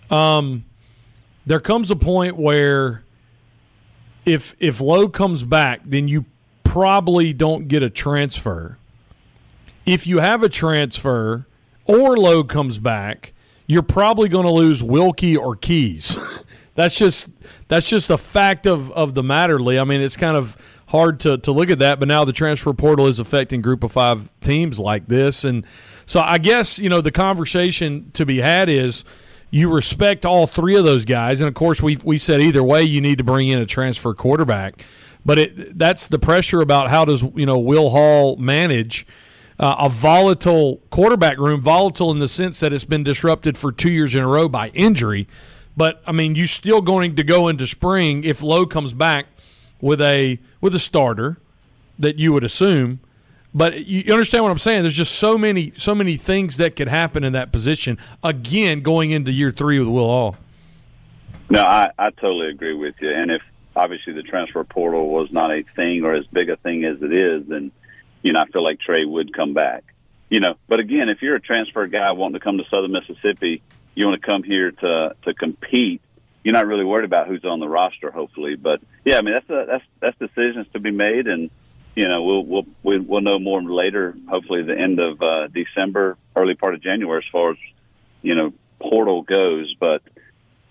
Um, 0.09 0.65
there 1.49 1.59
comes 1.59 1.89
a 1.89 1.95
point 1.95 2.37
where 2.37 3.03
if 4.23 4.55
if 4.59 4.79
Lowe 4.79 5.09
comes 5.09 5.43
back, 5.43 5.81
then 5.83 6.07
you 6.07 6.25
probably 6.63 7.33
don't 7.33 7.67
get 7.67 7.81
a 7.81 7.89
transfer. 7.89 8.77
If 9.83 10.05
you 10.05 10.19
have 10.19 10.43
a 10.43 10.49
transfer 10.49 11.47
or 11.85 12.15
Lowe 12.15 12.43
comes 12.43 12.77
back, 12.77 13.33
you're 13.65 13.81
probably 13.81 14.29
going 14.29 14.45
to 14.45 14.51
lose 14.51 14.83
Wilcke 14.83 15.35
or 15.35 15.55
Keyes. 15.55 16.19
that's 16.75 16.95
just 16.95 17.29
that's 17.67 17.89
just 17.89 18.11
a 18.11 18.17
fact 18.19 18.67
of, 18.67 18.91
of 18.91 19.15
the 19.15 19.23
matter, 19.23 19.57
Lee. 19.57 19.79
I 19.79 19.85
mean, 19.85 20.01
it's 20.01 20.17
kind 20.17 20.37
of 20.37 20.55
hard 20.89 21.19
to, 21.21 21.39
to 21.39 21.51
look 21.51 21.71
at 21.71 21.79
that, 21.79 21.97
but 21.97 22.07
now 22.07 22.25
the 22.25 22.33
transfer 22.33 22.73
portal 22.73 23.07
is 23.07 23.17
affecting 23.17 23.63
group 23.63 23.83
of 23.83 23.91
five 23.91 24.31
teams 24.39 24.77
like 24.77 25.07
this. 25.07 25.43
And 25.43 25.65
so 26.05 26.19
I 26.19 26.37
guess, 26.37 26.77
you 26.77 26.89
know, 26.89 27.01
the 27.01 27.11
conversation 27.11 28.11
to 28.13 28.23
be 28.23 28.37
had 28.37 28.69
is– 28.69 29.03
you 29.51 29.73
respect 29.73 30.25
all 30.25 30.47
three 30.47 30.75
of 30.75 30.83
those 30.83 31.05
guys, 31.05 31.41
and 31.41 31.47
of 31.47 31.53
course 31.53 31.81
we 31.81 31.97
we 32.03 32.17
said 32.17 32.41
either 32.41 32.63
way 32.63 32.83
you 32.83 33.01
need 33.01 33.17
to 33.17 33.23
bring 33.23 33.47
in 33.47 33.59
a 33.59 33.65
transfer 33.65 34.13
quarterback, 34.13 34.85
but 35.25 35.39
it 35.39 35.77
that's 35.77 36.07
the 36.07 36.19
pressure 36.19 36.61
about 36.61 36.89
how 36.89 37.05
does 37.05 37.23
you 37.35 37.45
know 37.45 37.57
Will 37.57 37.89
Hall 37.89 38.35
manage. 38.37 39.05
Uh, 39.61 39.75
a 39.77 39.89
volatile 39.89 40.79
quarterback 40.89 41.37
room, 41.37 41.59
volatile 41.59 42.11
in 42.11 42.19
the 42.19 42.29
sense 42.29 42.61
that 42.61 42.71
it's 42.71 42.85
been 42.85 43.03
disrupted 43.03 43.57
for 43.57 43.73
two 43.73 43.91
years 43.91 44.15
in 44.15 44.23
a 44.23 44.27
row 44.27 44.47
by 44.47 44.69
injury. 44.69 45.27
But 45.75 46.01
I 46.07 46.13
mean, 46.13 46.35
you're 46.35 46.47
still 46.47 46.79
going 46.79 47.17
to 47.17 47.23
go 47.25 47.49
into 47.49 47.67
spring 47.67 48.23
if 48.23 48.41
Lowe 48.41 48.65
comes 48.65 48.93
back 48.93 49.25
with 49.81 49.99
a 49.99 50.39
with 50.61 50.73
a 50.75 50.79
starter 50.79 51.39
that 51.97 52.17
you 52.17 52.31
would 52.31 52.45
assume 52.45 53.01
but 53.53 53.85
you 53.87 54.13
understand 54.13 54.43
what 54.43 54.51
I'm 54.51 54.59
saying? 54.59 54.83
There's 54.83 54.95
just 54.95 55.15
so 55.15 55.37
many 55.37 55.73
so 55.77 55.95
many 55.95 56.17
things 56.17 56.57
that 56.57 56.75
could 56.75 56.87
happen 56.87 57.23
in 57.23 57.33
that 57.33 57.51
position. 57.51 57.97
Again, 58.23 58.81
going 58.81 59.11
into 59.11 59.31
year 59.31 59.51
three 59.51 59.79
with 59.79 59.87
Will 59.87 60.07
Hall. 60.07 60.37
No, 61.49 61.63
I, 61.63 61.89
I 61.97 62.11
totally 62.11 62.49
agree 62.49 62.75
with 62.75 62.95
you. 63.01 63.11
And 63.11 63.31
if 63.31 63.41
obviously 63.75 64.13
the 64.13 64.21
transfer 64.21 64.63
portal 64.63 65.09
was 65.09 65.31
not 65.31 65.51
a 65.51 65.63
thing 65.75 66.03
or 66.03 66.13
as 66.13 66.25
big 66.27 66.49
a 66.49 66.57
thing 66.57 66.85
as 66.85 67.01
it 67.01 67.11
is, 67.11 67.47
then 67.47 67.71
you 68.21 68.33
know 68.33 68.41
I 68.41 68.45
feel 68.47 68.63
like 68.63 68.79
Trey 68.79 69.03
would 69.03 69.33
come 69.33 69.53
back. 69.53 69.83
You 70.29 70.41
know, 70.41 70.55
but 70.67 70.79
again, 70.79 71.09
if 71.09 71.23
you're 71.23 71.35
a 71.35 71.41
transfer 71.41 71.87
guy 71.87 72.11
wanting 72.11 72.39
to 72.39 72.43
come 72.43 72.59
to 72.59 72.63
Southern 72.69 72.91
Mississippi, 72.91 73.63
you 73.95 74.05
want 74.05 74.21
to 74.21 74.27
come 74.29 74.43
here 74.43 74.69
to 74.71 75.15
to 75.23 75.33
compete. 75.33 76.01
you're 76.43 76.53
not 76.53 76.67
really 76.67 76.85
worried 76.85 77.05
about 77.05 77.27
who's 77.27 77.43
on 77.43 77.59
the 77.59 77.67
roster. 77.67 78.11
Hopefully, 78.11 78.55
but 78.55 78.79
yeah, 79.05 79.17
I 79.17 79.21
mean 79.23 79.33
that's 79.33 79.49
a, 79.49 79.65
that's 79.65 79.85
that's 80.01 80.19
decisions 80.19 80.67
to 80.73 80.79
be 80.79 80.91
made, 80.91 81.25
and 81.25 81.49
you 81.95 82.07
know 82.07 82.23
we'll 82.23 82.43
we'll 82.83 83.03
we'll, 83.03 83.21
know 83.21 83.39
more 83.39 83.61
later. 83.61 84.15
Hopefully, 84.29 84.63
the 84.63 84.77
end 84.77 84.99
of 84.99 85.21
uh, 85.21 85.47
December, 85.47 86.17
early 86.35 86.55
part 86.55 86.73
of 86.73 86.81
January, 86.81 87.23
as 87.25 87.31
far 87.31 87.51
as 87.51 87.57
you 88.21 88.35
know 88.35 88.53
portal 88.79 89.21
goes, 89.23 89.73
but 89.79 90.01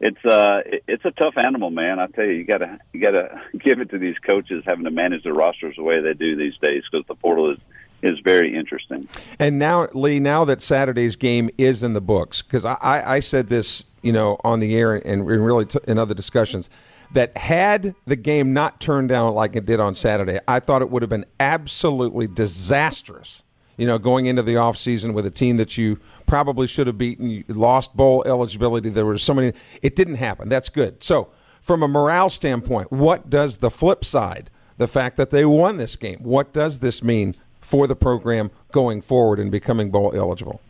it's 0.01 0.25
uh 0.25 0.61
it's 0.87 1.05
a 1.05 1.11
tough 1.11 1.37
animal, 1.37 1.71
man. 1.71 1.99
I 1.99 2.07
tell 2.07 2.25
you, 2.25 2.33
you 2.33 2.45
gotta 2.45 2.79
you 2.93 3.01
gotta 3.01 3.43
give 3.59 3.81
it 3.81 3.91
to 3.91 3.99
these 3.99 4.17
coaches 4.19 4.63
having 4.67 4.85
to 4.85 4.91
manage 4.91 5.25
their 5.25 5.35
rosters 5.35 5.77
the 5.77 5.83
way 5.83 6.01
they 6.01 6.15
do 6.15 6.37
these 6.37 6.57
days 6.63 6.83
because 6.91 7.07
the 7.07 7.15
portal 7.15 7.53
is 7.53 7.59
is 8.03 8.19
very 8.21 8.55
interesting. 8.55 9.09
And 9.39 9.59
now, 9.59 9.89
Lee, 9.95 10.21
now 10.21 10.45
that 10.45 10.63
Saturday's 10.63 11.17
game 11.17 11.51
is 11.59 11.83
in 11.83 11.95
the 11.95 12.01
books, 12.01 12.43
because 12.43 12.65
I, 12.65 12.75
I, 12.81 13.15
I, 13.17 13.21
said 13.21 13.49
this, 13.49 13.85
you 14.03 14.13
know, 14.13 14.39
on 14.45 14.61
the 14.61 14.77
air 14.77 14.95
and, 14.95 15.27
really 15.27 15.67
t- 15.67 15.81
in 15.87 15.99
other 15.99 16.15
discussions, 16.15 16.71
that 17.13 17.37
had 17.37 17.95
the 18.07 18.17
game 18.17 18.53
not 18.53 18.81
turned 18.81 19.09
down 19.09 19.35
like 19.35 19.57
it 19.57 19.67
did 19.67 19.81
on 19.81 19.95
Saturday, 19.95 20.39
I 20.47 20.61
thought 20.61 20.83
it 20.83 20.91
would 20.91 21.03
have 21.03 21.11
been 21.11 21.27
absolutely 21.41 22.27
disastrous 22.27 23.43
you 23.79 23.87
know, 23.87 23.97
going 23.97 24.27
into 24.27 24.43
the 24.43 24.55
offseason 24.55 25.15
with 25.15 25.25
a 25.25 25.31
team 25.31 25.57
that 25.57 25.79
you 25.79 25.99
probably 26.27 26.67
should 26.67 26.89
have 26.89 26.99
beaten, 26.99 27.31
you 27.31 27.45
lost 27.49 27.97
bowl 27.97 28.25
eligibility. 28.27 28.91
There 28.91 29.07
were 29.07 29.17
so 29.17 29.33
many. 29.33 29.53
It 29.81 29.97
didn't 29.97 30.17
happen. 30.17 30.49
That's 30.49 30.69
good. 30.69 31.03
So, 31.03 31.31
from 31.63 31.83
a 31.83 31.89
morale 31.89 32.29
standpoint, 32.29 32.91
what 32.91 33.31
does 33.31 33.59
the 33.59 33.71
flip 33.71 34.05
side, 34.05 34.51
the 34.79 34.89
fact 34.89 35.17
that 35.17 35.31
they 35.31 35.45
won 35.45 35.77
this 35.77 35.97
game, 35.97 36.19
what 36.23 36.53
does 36.53 36.81
this 36.81 37.03
mean 37.03 37.37
for 37.69 37.87
the 37.87 37.97
program 37.97 38.51
going 38.73 39.03
forward 39.03 39.39
and 39.39 39.51
becoming 39.51 39.91
bowl 39.91 40.13
eligible? 40.15 40.61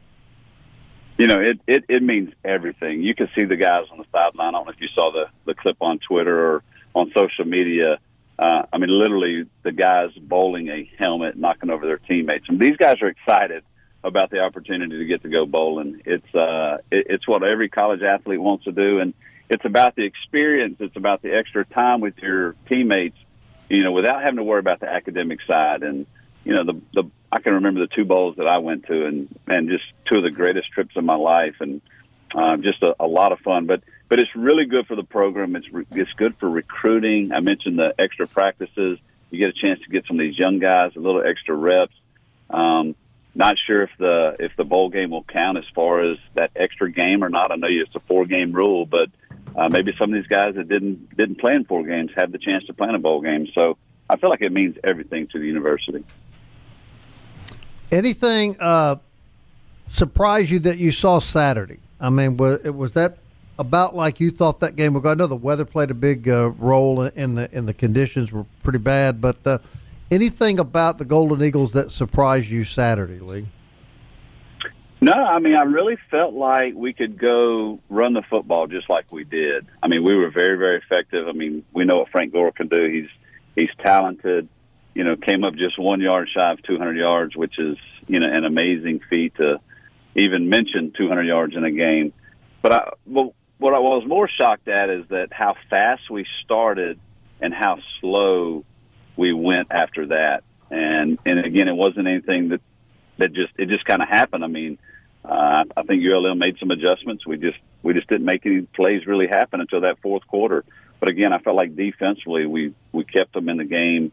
You 1.16 1.26
know, 1.26 1.40
it, 1.40 1.58
it, 1.66 1.84
it 1.88 2.02
means 2.02 2.32
everything. 2.44 3.02
You 3.02 3.14
can 3.14 3.28
see 3.36 3.44
the 3.44 3.56
guys 3.56 3.84
on 3.90 3.98
the 3.98 4.04
sideline. 4.12 4.48
I 4.48 4.50
don't 4.52 4.66
know 4.66 4.72
if 4.72 4.80
you 4.80 4.88
saw 4.94 5.10
the, 5.10 5.26
the 5.46 5.54
clip 5.54 5.76
on 5.80 5.98
Twitter 5.98 6.54
or 6.54 6.62
on 6.94 7.10
social 7.14 7.44
media 7.44 7.98
uh, 8.38 8.62
I 8.72 8.78
mean, 8.78 8.90
literally 8.90 9.46
the 9.64 9.72
guys 9.72 10.10
bowling 10.12 10.68
a 10.68 10.88
helmet, 10.98 11.36
knocking 11.36 11.70
over 11.70 11.86
their 11.86 11.98
teammates. 11.98 12.46
And 12.48 12.60
these 12.60 12.76
guys 12.76 13.02
are 13.02 13.08
excited 13.08 13.64
about 14.04 14.30
the 14.30 14.40
opportunity 14.40 14.96
to 14.96 15.04
get 15.04 15.22
to 15.22 15.28
go 15.28 15.44
bowling. 15.44 16.02
It's 16.04 16.34
uh, 16.34 16.78
it, 16.90 17.06
it's 17.10 17.26
what 17.26 17.42
every 17.42 17.68
college 17.68 18.02
athlete 18.02 18.40
wants 18.40 18.64
to 18.64 18.72
do, 18.72 19.00
and 19.00 19.12
it's 19.50 19.64
about 19.64 19.96
the 19.96 20.04
experience. 20.04 20.76
It's 20.78 20.96
about 20.96 21.22
the 21.22 21.34
extra 21.34 21.64
time 21.64 22.00
with 22.00 22.16
your 22.18 22.54
teammates, 22.68 23.16
you 23.68 23.82
know, 23.82 23.90
without 23.90 24.22
having 24.22 24.36
to 24.36 24.44
worry 24.44 24.60
about 24.60 24.78
the 24.78 24.88
academic 24.88 25.40
side. 25.50 25.82
And 25.82 26.06
you 26.44 26.54
know, 26.54 26.64
the 26.64 26.80
the 26.94 27.10
I 27.30 27.40
can 27.40 27.54
remember 27.54 27.80
the 27.80 27.94
two 27.94 28.04
bowls 28.04 28.36
that 28.36 28.46
I 28.46 28.58
went 28.58 28.86
to, 28.86 29.06
and 29.06 29.28
and 29.46 29.68
just 29.68 29.84
two 30.06 30.16
of 30.16 30.24
the 30.24 30.30
greatest 30.30 30.70
trips 30.72 30.96
of 30.96 31.04
my 31.04 31.16
life, 31.16 31.56
and 31.60 31.80
uh, 32.34 32.56
just 32.56 32.82
a, 32.82 32.94
a 33.00 33.06
lot 33.06 33.32
of 33.32 33.40
fun. 33.40 33.66
But 33.66 33.82
but 34.08 34.18
it's 34.18 34.34
really 34.34 34.64
good 34.64 34.86
for 34.86 34.96
the 34.96 35.04
program. 35.04 35.56
It's 35.56 35.70
re- 35.72 35.86
it's 35.92 36.12
good 36.14 36.36
for 36.38 36.48
recruiting. 36.48 37.32
I 37.32 37.40
mentioned 37.40 37.78
the 37.78 37.94
extra 37.98 38.26
practices. 38.26 38.98
You 39.30 39.38
get 39.38 39.50
a 39.50 39.66
chance 39.66 39.80
to 39.80 39.90
get 39.90 40.06
some 40.06 40.18
of 40.18 40.24
these 40.24 40.38
young 40.38 40.58
guys 40.58 40.92
a 40.96 41.00
little 41.00 41.22
extra 41.22 41.54
reps. 41.54 41.94
Um, 42.48 42.94
not 43.34 43.56
sure 43.66 43.82
if 43.82 43.90
the 43.98 44.36
if 44.40 44.52
the 44.56 44.64
bowl 44.64 44.88
game 44.88 45.10
will 45.10 45.24
count 45.24 45.58
as 45.58 45.64
far 45.74 46.00
as 46.00 46.18
that 46.34 46.50
extra 46.56 46.90
game 46.90 47.22
or 47.22 47.28
not. 47.28 47.52
I 47.52 47.56
know 47.56 47.68
it's 47.70 47.94
a 47.94 48.00
four 48.00 48.24
game 48.24 48.52
rule, 48.52 48.86
but 48.86 49.10
uh, 49.54 49.68
maybe 49.68 49.92
some 49.98 50.12
of 50.12 50.14
these 50.14 50.28
guys 50.28 50.54
that 50.54 50.68
didn't 50.68 51.14
didn't 51.16 51.38
play 51.38 51.54
in 51.54 51.64
four 51.64 51.84
games 51.84 52.10
have 52.16 52.32
the 52.32 52.38
chance 52.38 52.64
to 52.66 52.72
play 52.72 52.88
in 52.88 52.94
a 52.94 52.98
bowl 52.98 53.20
game. 53.20 53.46
So 53.54 53.76
I 54.08 54.16
feel 54.16 54.30
like 54.30 54.40
it 54.40 54.52
means 54.52 54.76
everything 54.82 55.28
to 55.28 55.38
the 55.38 55.46
university. 55.46 56.04
Anything 57.90 58.56
uh, 58.60 58.96
surprise 59.86 60.50
you 60.50 60.58
that 60.60 60.78
you 60.78 60.92
saw 60.92 61.18
Saturday? 61.18 61.78
I 62.00 62.10
mean, 62.10 62.36
was, 62.36 62.62
was 62.64 62.92
that 62.92 63.18
about 63.58 63.94
like 63.94 64.20
you 64.20 64.30
thought 64.30 64.60
that 64.60 64.76
game 64.76 64.94
would 64.94 65.02
go? 65.02 65.10
I 65.10 65.14
know 65.14 65.26
the 65.26 65.36
weather 65.36 65.64
played 65.64 65.90
a 65.90 65.94
big 65.94 66.28
uh, 66.28 66.50
role 66.50 67.02
in 67.02 67.34
the 67.34 67.50
in 67.56 67.66
the 67.66 67.74
conditions 67.74 68.30
were 68.30 68.46
pretty 68.62 68.78
bad, 68.78 69.20
but 69.20 69.44
uh, 69.46 69.58
anything 70.10 70.58
about 70.58 70.98
the 70.98 71.04
Golden 71.04 71.42
Eagles 71.42 71.72
that 71.72 71.90
surprised 71.90 72.48
you 72.50 72.64
Saturday, 72.64 73.18
Lee? 73.18 73.48
No, 75.00 75.12
I 75.12 75.38
mean 75.38 75.56
I 75.56 75.62
really 75.62 75.96
felt 76.10 76.34
like 76.34 76.74
we 76.74 76.92
could 76.92 77.18
go 77.18 77.80
run 77.88 78.14
the 78.14 78.22
football 78.22 78.66
just 78.66 78.90
like 78.90 79.10
we 79.12 79.24
did. 79.24 79.66
I 79.82 79.88
mean 79.88 80.04
we 80.04 80.14
were 80.14 80.30
very 80.30 80.58
very 80.58 80.78
effective. 80.78 81.26
I 81.28 81.32
mean 81.32 81.64
we 81.72 81.84
know 81.84 81.96
what 81.96 82.10
Frank 82.10 82.32
Gore 82.32 82.52
can 82.52 82.68
do. 82.68 82.88
He's 82.88 83.08
he's 83.54 83.70
talented. 83.84 84.48
You 84.98 85.04
know, 85.04 85.14
came 85.14 85.44
up 85.44 85.54
just 85.54 85.78
one 85.78 86.00
yard 86.00 86.28
shy 86.34 86.50
of 86.50 86.60
200 86.64 86.96
yards, 86.96 87.36
which 87.36 87.56
is 87.56 87.76
you 88.08 88.18
know 88.18 88.26
an 88.28 88.44
amazing 88.44 88.98
feat 89.08 89.36
to 89.36 89.60
even 90.16 90.48
mention 90.48 90.92
200 90.98 91.22
yards 91.22 91.54
in 91.54 91.62
a 91.62 91.70
game. 91.70 92.12
But 92.62 92.72
I, 92.72 92.90
well, 93.06 93.32
what 93.58 93.74
I 93.74 93.78
was 93.78 94.02
more 94.08 94.28
shocked 94.28 94.66
at 94.66 94.90
is 94.90 95.06
that 95.10 95.28
how 95.32 95.54
fast 95.70 96.10
we 96.10 96.26
started 96.44 96.98
and 97.40 97.54
how 97.54 97.78
slow 98.00 98.64
we 99.16 99.32
went 99.32 99.68
after 99.70 100.08
that. 100.08 100.42
And 100.68 101.18
and 101.24 101.46
again, 101.46 101.68
it 101.68 101.76
wasn't 101.76 102.08
anything 102.08 102.48
that 102.48 102.60
that 103.18 103.32
just 103.32 103.52
it 103.56 103.68
just 103.68 103.84
kind 103.84 104.02
of 104.02 104.08
happened. 104.08 104.42
I 104.42 104.48
mean, 104.48 104.78
uh, 105.24 105.62
I 105.76 105.82
think 105.84 106.02
ULM 106.04 106.40
made 106.40 106.56
some 106.58 106.72
adjustments. 106.72 107.24
We 107.24 107.36
just 107.36 107.58
we 107.84 107.94
just 107.94 108.08
didn't 108.08 108.26
make 108.26 108.44
any 108.46 108.62
plays 108.62 109.06
really 109.06 109.28
happen 109.28 109.60
until 109.60 109.82
that 109.82 110.00
fourth 110.02 110.26
quarter. 110.26 110.64
But 110.98 111.08
again, 111.08 111.32
I 111.32 111.38
felt 111.38 111.54
like 111.54 111.76
defensively 111.76 112.46
we 112.46 112.74
we 112.90 113.04
kept 113.04 113.32
them 113.32 113.48
in 113.48 113.58
the 113.58 113.64
game. 113.64 114.10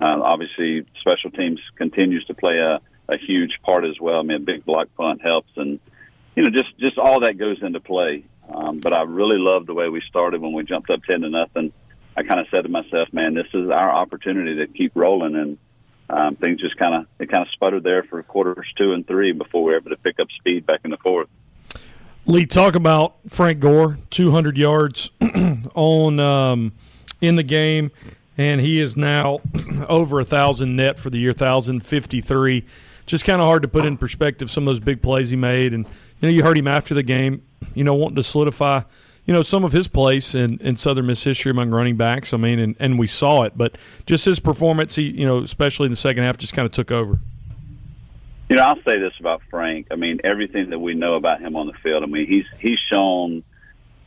Uh, 0.00 0.20
obviously, 0.22 0.86
special 1.00 1.30
teams 1.30 1.60
continues 1.76 2.24
to 2.26 2.34
play 2.34 2.58
a, 2.58 2.80
a 3.08 3.18
huge 3.18 3.58
part 3.62 3.84
as 3.84 3.98
well. 4.00 4.20
I 4.20 4.22
mean, 4.22 4.36
a 4.36 4.40
big 4.40 4.64
block 4.64 4.88
punt 4.96 5.20
helps, 5.22 5.50
and 5.56 5.80
you 6.36 6.42
know, 6.44 6.50
just 6.50 6.76
just 6.78 6.98
all 6.98 7.20
that 7.20 7.38
goes 7.38 7.62
into 7.62 7.80
play. 7.80 8.24
Um, 8.48 8.78
but 8.78 8.92
I 8.92 9.02
really 9.02 9.38
loved 9.38 9.66
the 9.66 9.74
way 9.74 9.88
we 9.88 10.00
started 10.08 10.40
when 10.40 10.52
we 10.52 10.62
jumped 10.62 10.90
up 10.90 11.02
ten 11.02 11.22
to 11.22 11.30
nothing. 11.30 11.72
I 12.16 12.22
kind 12.22 12.40
of 12.40 12.46
said 12.50 12.62
to 12.62 12.68
myself, 12.68 13.12
"Man, 13.12 13.34
this 13.34 13.48
is 13.52 13.70
our 13.70 13.90
opportunity 13.90 14.56
to 14.56 14.66
keep 14.66 14.92
rolling." 14.94 15.34
And 15.34 15.58
um, 16.10 16.36
things 16.36 16.60
just 16.60 16.76
kind 16.76 16.94
of 16.94 17.06
it 17.18 17.30
kind 17.30 17.42
of 17.42 17.50
sputtered 17.52 17.82
there 17.82 18.04
for 18.04 18.22
quarters 18.22 18.66
two 18.76 18.92
and 18.92 19.06
three 19.06 19.32
before 19.32 19.64
we 19.64 19.72
were 19.72 19.78
able 19.78 19.90
to 19.90 19.96
pick 19.96 20.20
up 20.20 20.28
speed 20.38 20.64
back 20.64 20.80
in 20.84 20.90
the 20.90 20.96
fourth. 20.98 21.28
Lee, 22.24 22.44
talk 22.44 22.74
about 22.74 23.16
Frank 23.26 23.58
Gore, 23.60 23.98
200 24.10 24.58
yards 24.58 25.10
on 25.74 26.20
um, 26.20 26.72
in 27.22 27.36
the 27.36 27.42
game, 27.42 27.90
and 28.38 28.60
he 28.60 28.78
is 28.78 28.96
now 28.96 29.40
over 29.88 30.20
a 30.20 30.24
thousand 30.24 30.76
net 30.76 30.98
for 30.98 31.10
the 31.10 31.18
year, 31.18 31.34
thousand 31.34 31.80
fifty 31.80 32.22
three. 32.22 32.64
Just 33.04 33.24
kind 33.24 33.40
of 33.40 33.46
hard 33.46 33.62
to 33.62 33.68
put 33.68 33.84
in 33.84 33.96
perspective 33.96 34.50
some 34.50 34.68
of 34.68 34.74
those 34.74 34.80
big 34.80 35.02
plays 35.02 35.30
he 35.30 35.36
made, 35.36 35.74
and 35.74 35.84
you 36.20 36.28
know 36.28 36.28
you 36.28 36.42
heard 36.42 36.56
him 36.56 36.68
after 36.68 36.94
the 36.94 37.02
game 37.02 37.42
you 37.74 37.84
know, 37.84 37.94
wanting 37.94 38.16
to 38.16 38.22
solidify, 38.22 38.82
you 39.24 39.34
know, 39.34 39.42
some 39.42 39.64
of 39.64 39.72
his 39.72 39.88
place 39.88 40.34
in, 40.34 40.58
in 40.60 40.76
Southern 40.76 41.06
Miss 41.06 41.22
history 41.24 41.50
among 41.50 41.70
running 41.70 41.96
backs. 41.96 42.32
I 42.32 42.36
mean, 42.36 42.58
and, 42.58 42.76
and 42.78 42.98
we 42.98 43.06
saw 43.06 43.42
it, 43.42 43.54
but 43.56 43.76
just 44.06 44.24
his 44.24 44.40
performance, 44.40 44.96
he, 44.96 45.04
you 45.04 45.26
know, 45.26 45.38
especially 45.38 45.86
in 45.86 45.92
the 45.92 45.96
second 45.96 46.24
half, 46.24 46.38
just 46.38 46.52
kind 46.52 46.66
of 46.66 46.72
took 46.72 46.90
over. 46.90 47.18
You 48.48 48.56
know, 48.56 48.62
I'll 48.62 48.82
say 48.82 48.98
this 48.98 49.12
about 49.20 49.42
Frank. 49.50 49.88
I 49.90 49.96
mean, 49.96 50.20
everything 50.24 50.70
that 50.70 50.78
we 50.78 50.94
know 50.94 51.14
about 51.14 51.40
him 51.40 51.54
on 51.54 51.66
the 51.66 51.74
field. 51.82 52.02
I 52.02 52.06
mean, 52.06 52.26
he's 52.26 52.46
he's 52.58 52.78
shown 52.90 53.44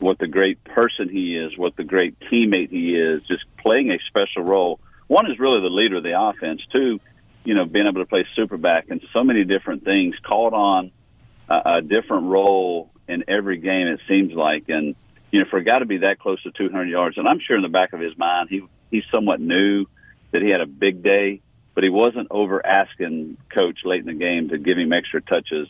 what 0.02 0.18
the 0.18 0.26
great 0.26 0.62
person 0.64 1.08
he 1.08 1.36
is, 1.36 1.56
what 1.56 1.76
the 1.76 1.84
great 1.84 2.18
teammate 2.20 2.70
he 2.70 2.94
is, 2.94 3.24
just 3.24 3.44
playing 3.56 3.90
a 3.90 3.98
special 4.08 4.42
role. 4.42 4.80
One 5.06 5.30
is 5.30 5.38
really 5.38 5.60
the 5.60 5.70
leader 5.70 5.98
of 5.98 6.02
the 6.02 6.20
offense. 6.20 6.60
Two, 6.74 7.00
you 7.44 7.54
know, 7.54 7.64
being 7.64 7.86
able 7.86 8.00
to 8.00 8.06
play 8.06 8.26
superback 8.36 8.90
and 8.90 9.00
so 9.12 9.24
many 9.24 9.44
different 9.44 9.84
things, 9.84 10.14
called 10.28 10.54
on 10.54 10.90
a, 11.48 11.76
a 11.76 11.82
different 11.82 12.24
role 12.24 12.90
in 13.08 13.24
every 13.28 13.58
game. 13.58 13.86
It 13.86 14.00
seems 14.08 14.32
like, 14.32 14.64
and 14.68 14.94
you 15.30 15.40
know, 15.40 15.46
for 15.50 15.58
a 15.58 15.64
guy 15.64 15.78
to 15.78 15.86
be 15.86 15.98
that 15.98 16.18
close 16.18 16.42
to 16.42 16.50
200 16.50 16.88
yards, 16.88 17.16
and 17.16 17.26
I'm 17.26 17.40
sure 17.40 17.56
in 17.56 17.62
the 17.62 17.68
back 17.68 17.92
of 17.92 18.00
his 18.00 18.16
mind, 18.18 18.48
he 18.50 18.62
he 18.90 19.02
somewhat 19.12 19.40
knew 19.40 19.86
that 20.32 20.42
he 20.42 20.48
had 20.48 20.60
a 20.60 20.66
big 20.66 21.02
day, 21.02 21.40
but 21.74 21.84
he 21.84 21.90
wasn't 21.90 22.28
over 22.30 22.64
asking 22.64 23.38
coach 23.56 23.80
late 23.84 24.00
in 24.00 24.06
the 24.06 24.14
game 24.14 24.50
to 24.50 24.58
give 24.58 24.76
him 24.76 24.92
extra 24.92 25.22
touches. 25.22 25.68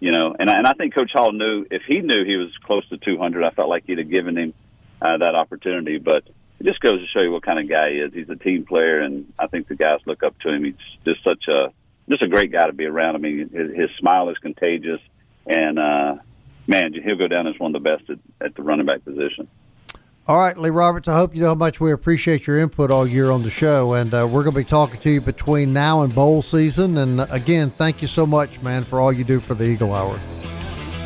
You 0.00 0.12
know, 0.12 0.34
and 0.38 0.48
I, 0.48 0.58
and 0.58 0.66
I 0.66 0.72
think 0.72 0.94
Coach 0.94 1.12
Hall 1.12 1.32
knew 1.32 1.66
if 1.70 1.82
he 1.86 2.00
knew 2.00 2.24
he 2.24 2.36
was 2.36 2.50
close 2.64 2.88
to 2.88 2.96
200, 2.96 3.44
I 3.44 3.50
felt 3.50 3.68
like 3.68 3.84
he'd 3.86 3.98
have 3.98 4.10
given 4.10 4.36
him 4.36 4.54
uh, 5.00 5.18
that 5.18 5.34
opportunity. 5.34 5.98
But 5.98 6.24
it 6.58 6.66
just 6.66 6.80
goes 6.80 7.00
to 7.00 7.06
show 7.06 7.20
you 7.20 7.30
what 7.30 7.42
kind 7.42 7.58
of 7.58 7.68
guy 7.68 7.90
he 7.90 7.96
is. 7.98 8.12
He's 8.12 8.28
a 8.30 8.36
team 8.36 8.64
player, 8.64 9.00
and 9.00 9.30
I 9.38 9.46
think 9.46 9.68
the 9.68 9.76
guys 9.76 10.00
look 10.06 10.22
up 10.22 10.38
to 10.40 10.48
him. 10.48 10.64
He's 10.64 10.74
just 11.06 11.22
such 11.22 11.44
a 11.48 11.72
just 12.08 12.22
a 12.22 12.28
great 12.28 12.50
guy 12.50 12.66
to 12.66 12.72
be 12.72 12.86
around. 12.86 13.14
I 13.14 13.18
mean, 13.18 13.50
his, 13.50 13.76
his 13.76 13.88
smile 13.98 14.30
is 14.30 14.38
contagious, 14.38 15.00
and 15.46 15.78
uh, 15.78 16.16
man, 16.66 16.92
he'll 16.92 17.16
go 17.16 17.28
down 17.28 17.46
as 17.46 17.58
one 17.58 17.74
of 17.74 17.82
the 17.82 17.90
best 17.90 18.08
at, 18.10 18.18
at 18.44 18.54
the 18.54 18.62
running 18.62 18.86
back 18.86 19.04
position. 19.04 19.48
All 20.28 20.38
right, 20.38 20.56
Lee 20.56 20.70
Roberts, 20.70 21.08
I 21.08 21.16
hope 21.16 21.34
you 21.34 21.40
know 21.40 21.48
how 21.48 21.54
much 21.54 21.80
we 21.80 21.90
appreciate 21.90 22.46
your 22.46 22.60
input 22.60 22.90
all 22.90 23.06
year 23.06 23.30
on 23.30 23.42
the 23.42 23.50
show. 23.50 23.94
And 23.94 24.12
uh, 24.14 24.28
we're 24.30 24.44
going 24.44 24.54
to 24.54 24.60
be 24.60 24.64
talking 24.64 25.00
to 25.00 25.10
you 25.10 25.20
between 25.20 25.72
now 25.72 26.02
and 26.02 26.14
bowl 26.14 26.42
season. 26.42 26.98
And 26.98 27.20
uh, 27.20 27.26
again, 27.30 27.70
thank 27.70 28.00
you 28.02 28.06
so 28.06 28.26
much, 28.26 28.62
man, 28.62 28.84
for 28.84 29.00
all 29.00 29.12
you 29.12 29.24
do 29.24 29.40
for 29.40 29.54
the 29.54 29.64
Eagle 29.64 29.92
Hour. 29.92 30.18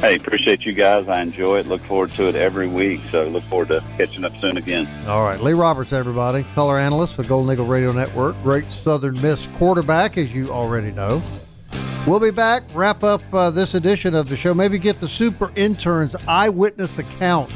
Hey, 0.00 0.16
appreciate 0.16 0.66
you 0.66 0.72
guys. 0.72 1.08
I 1.08 1.22
enjoy 1.22 1.60
it. 1.60 1.66
Look 1.66 1.80
forward 1.80 2.10
to 2.12 2.28
it 2.28 2.34
every 2.34 2.68
week. 2.68 3.00
So 3.10 3.26
look 3.28 3.44
forward 3.44 3.68
to 3.68 3.82
catching 3.96 4.24
up 4.24 4.36
soon 4.36 4.58
again. 4.58 4.86
All 5.06 5.22
right. 5.22 5.40
Lee 5.40 5.54
Roberts, 5.54 5.94
everybody, 5.94 6.42
color 6.54 6.78
analyst 6.78 7.14
for 7.14 7.22
Golden 7.22 7.52
Eagle 7.52 7.66
Radio 7.66 7.92
Network. 7.92 8.34
Great 8.42 8.70
Southern 8.70 9.18
Miss 9.22 9.46
quarterback, 9.56 10.18
as 10.18 10.34
you 10.34 10.50
already 10.50 10.90
know. 10.90 11.22
We'll 12.06 12.20
be 12.20 12.30
back, 12.30 12.64
wrap 12.74 13.02
up 13.02 13.22
uh, 13.32 13.48
this 13.48 13.74
edition 13.74 14.14
of 14.14 14.28
the 14.28 14.36
show, 14.36 14.52
maybe 14.52 14.76
get 14.76 15.00
the 15.00 15.08
super 15.08 15.50
intern's 15.56 16.14
eyewitness 16.28 16.98
account 16.98 17.50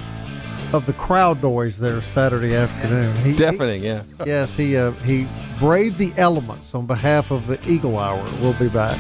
of 0.73 0.87
the 0.87 0.93
crowd 0.93 1.43
noise 1.43 1.79
there 1.79 2.01
Saturday 2.01 2.55
afternoon. 2.55 3.15
He, 3.17 3.35
Deafening, 3.35 3.83
yeah. 3.83 4.03
Yes, 4.27 4.55
he 4.55 4.77
uh, 4.77 4.93
he 4.93 5.27
braved 5.59 5.99
the 5.99 6.13
elements 6.17 6.75
on 6.75 6.87
behalf 6.87 7.31
of 7.31 7.47
the 7.47 7.59
Eagle 7.69 7.99
Hour. 7.99 8.25
We'll 8.41 8.59
be 8.59 8.69
back. 8.69 8.99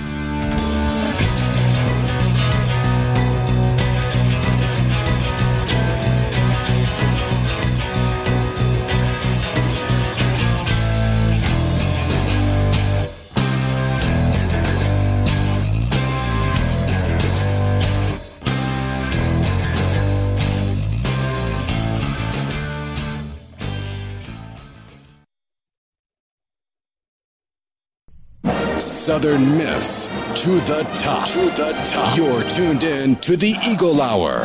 Southern 29.08 29.56
Miss 29.56 30.08
to 30.34 30.60
the 30.60 30.82
top. 30.94 31.26
To 31.28 31.40
the 31.40 31.72
top. 31.90 32.14
You're 32.14 32.42
tuned 32.50 32.84
in 32.84 33.16
to 33.16 33.38
the 33.38 33.54
Eagle 33.66 34.02
Hour. 34.02 34.44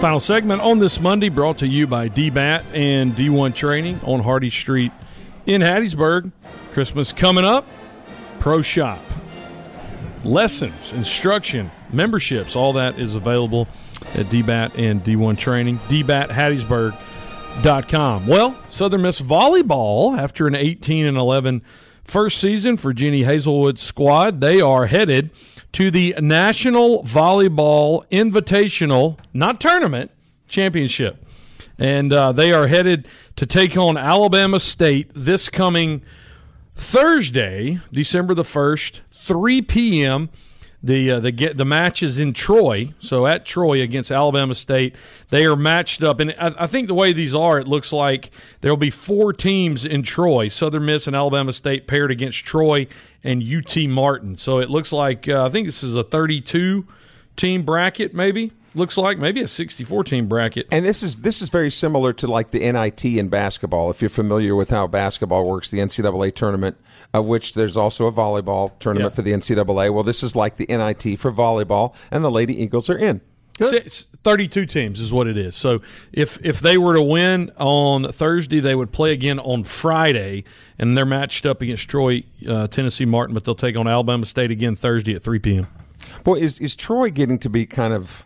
Final 0.00 0.20
segment 0.20 0.62
on 0.62 0.78
this 0.78 0.98
Monday 0.98 1.28
brought 1.28 1.58
to 1.58 1.68
you 1.68 1.86
by 1.86 2.08
DBAT 2.08 2.64
and 2.72 3.14
D1 3.14 3.54
Training 3.54 4.00
on 4.04 4.20
Hardy 4.20 4.48
Street 4.48 4.90
in 5.44 5.60
Hattiesburg. 5.60 6.32
Christmas 6.72 7.12
coming 7.12 7.44
up. 7.44 7.66
Pro 8.38 8.62
Shop. 8.62 8.98
Lessons, 10.24 10.94
instruction, 10.94 11.70
memberships, 11.92 12.56
all 12.56 12.72
that 12.72 12.98
is 12.98 13.14
available 13.14 13.68
at 14.14 14.30
DBAT 14.30 14.78
and 14.78 15.04
D1 15.04 15.36
Training. 15.36 15.78
DBATHattiesburg.com. 15.90 18.26
Well, 18.26 18.56
Southern 18.70 19.02
Miss 19.02 19.20
Volleyball, 19.20 20.16
after 20.16 20.46
an 20.46 20.54
18 20.54 21.04
and 21.04 21.18
11 21.18 21.60
first 22.04 22.38
season 22.38 22.76
for 22.76 22.92
Jenny 22.92 23.22
Hazelwood's 23.22 23.82
squad, 23.82 24.40
they 24.40 24.60
are 24.60 24.86
headed 24.86 25.30
to 25.72 25.90
the 25.90 26.14
National 26.20 27.02
Volleyball 27.04 28.04
Invitational, 28.10 29.18
not 29.32 29.60
tournament, 29.60 30.10
championship. 30.48 31.24
And 31.78 32.12
uh, 32.12 32.32
they 32.32 32.52
are 32.52 32.66
headed 32.68 33.08
to 33.36 33.46
take 33.46 33.76
on 33.76 33.96
Alabama 33.96 34.60
State 34.60 35.10
this 35.14 35.48
coming 35.48 36.02
Thursday, 36.76 37.80
December 37.90 38.34
the 38.34 38.42
1st, 38.42 39.00
3 39.10 39.62
p.m. 39.62 40.30
The 40.84 41.12
uh, 41.12 41.20
the 41.20 41.30
get 41.30 41.56
the 41.56 41.64
match 41.64 42.02
is 42.02 42.18
in 42.18 42.32
Troy, 42.32 42.92
so 42.98 43.26
at 43.26 43.46
Troy 43.46 43.80
against 43.82 44.10
Alabama 44.10 44.54
State, 44.54 44.96
they 45.30 45.46
are 45.46 45.54
matched 45.54 46.02
up, 46.02 46.18
and 46.18 46.34
I, 46.36 46.52
I 46.58 46.66
think 46.66 46.88
the 46.88 46.94
way 46.94 47.12
these 47.12 47.36
are, 47.36 47.60
it 47.60 47.68
looks 47.68 47.92
like 47.92 48.32
there 48.62 48.72
will 48.72 48.76
be 48.76 48.90
four 48.90 49.32
teams 49.32 49.84
in 49.84 50.02
Troy: 50.02 50.48
Southern 50.48 50.86
Miss 50.86 51.06
and 51.06 51.14
Alabama 51.14 51.52
State 51.52 51.86
paired 51.86 52.10
against 52.10 52.44
Troy 52.44 52.88
and 53.22 53.44
UT 53.44 53.76
Martin. 53.88 54.36
So 54.38 54.58
it 54.58 54.70
looks 54.70 54.92
like 54.92 55.28
uh, 55.28 55.46
I 55.46 55.50
think 55.50 55.68
this 55.68 55.84
is 55.84 55.94
a 55.94 56.02
32 56.02 56.84
team 57.36 57.62
bracket, 57.64 58.12
maybe 58.12 58.50
looks 58.74 58.96
like 58.96 59.18
maybe 59.18 59.40
a 59.40 59.48
64 59.48 60.04
team 60.04 60.26
bracket. 60.28 60.66
And 60.72 60.84
this 60.84 61.02
is 61.02 61.16
this 61.16 61.42
is 61.42 61.48
very 61.48 61.70
similar 61.70 62.12
to 62.14 62.26
like 62.26 62.50
the 62.50 62.60
NIT 62.72 63.04
in 63.04 63.28
basketball. 63.28 63.90
If 63.90 64.00
you're 64.02 64.08
familiar 64.08 64.54
with 64.54 64.70
how 64.70 64.86
basketball 64.86 65.46
works, 65.48 65.70
the 65.70 65.78
NCAA 65.78 66.34
tournament, 66.34 66.76
of 67.12 67.26
which 67.26 67.54
there's 67.54 67.76
also 67.76 68.06
a 68.06 68.12
volleyball 68.12 68.72
tournament 68.78 69.12
Yeah. 69.12 69.16
for 69.16 69.22
the 69.22 69.32
NCAA. 69.32 69.90
Well, 69.92 70.04
this 70.04 70.22
is 70.22 70.34
like 70.36 70.56
the 70.56 70.66
NIT 70.68 71.18
for 71.18 71.32
volleyball, 71.32 71.94
and 72.10 72.24
the 72.24 72.30
Lady 72.30 72.60
Eagles 72.62 72.88
are 72.90 72.98
in. 72.98 73.20
Six, 73.60 74.06
32 74.24 74.66
teams 74.66 74.98
is 74.98 75.12
what 75.12 75.28
it 75.28 75.36
is. 75.36 75.54
So 75.54 75.82
if 76.12 76.44
if 76.44 76.58
they 76.60 76.78
were 76.78 76.94
to 76.94 77.02
win 77.02 77.52
on 77.58 78.10
Thursday, 78.10 78.58
they 78.58 78.74
would 78.74 78.90
play 78.90 79.12
again 79.12 79.38
on 79.38 79.62
Friday, 79.62 80.42
and 80.80 80.96
they're 80.96 81.06
matched 81.06 81.46
up 81.46 81.60
against 81.62 81.88
Troy, 81.88 82.24
uh, 82.48 82.66
Tennessee 82.66 83.04
Martin, 83.04 83.34
but 83.34 83.44
they'll 83.44 83.54
take 83.54 83.76
on 83.76 83.86
Alabama 83.86 84.26
State 84.26 84.50
again 84.50 84.74
Thursday 84.74 85.14
at 85.14 85.22
3 85.22 85.38
p.m. 85.38 85.66
Boy, 86.24 86.36
is 86.36 86.58
is 86.58 86.74
Troy 86.74 87.10
getting 87.10 87.38
to 87.40 87.50
be 87.50 87.66
kind 87.66 87.92
of 87.92 88.24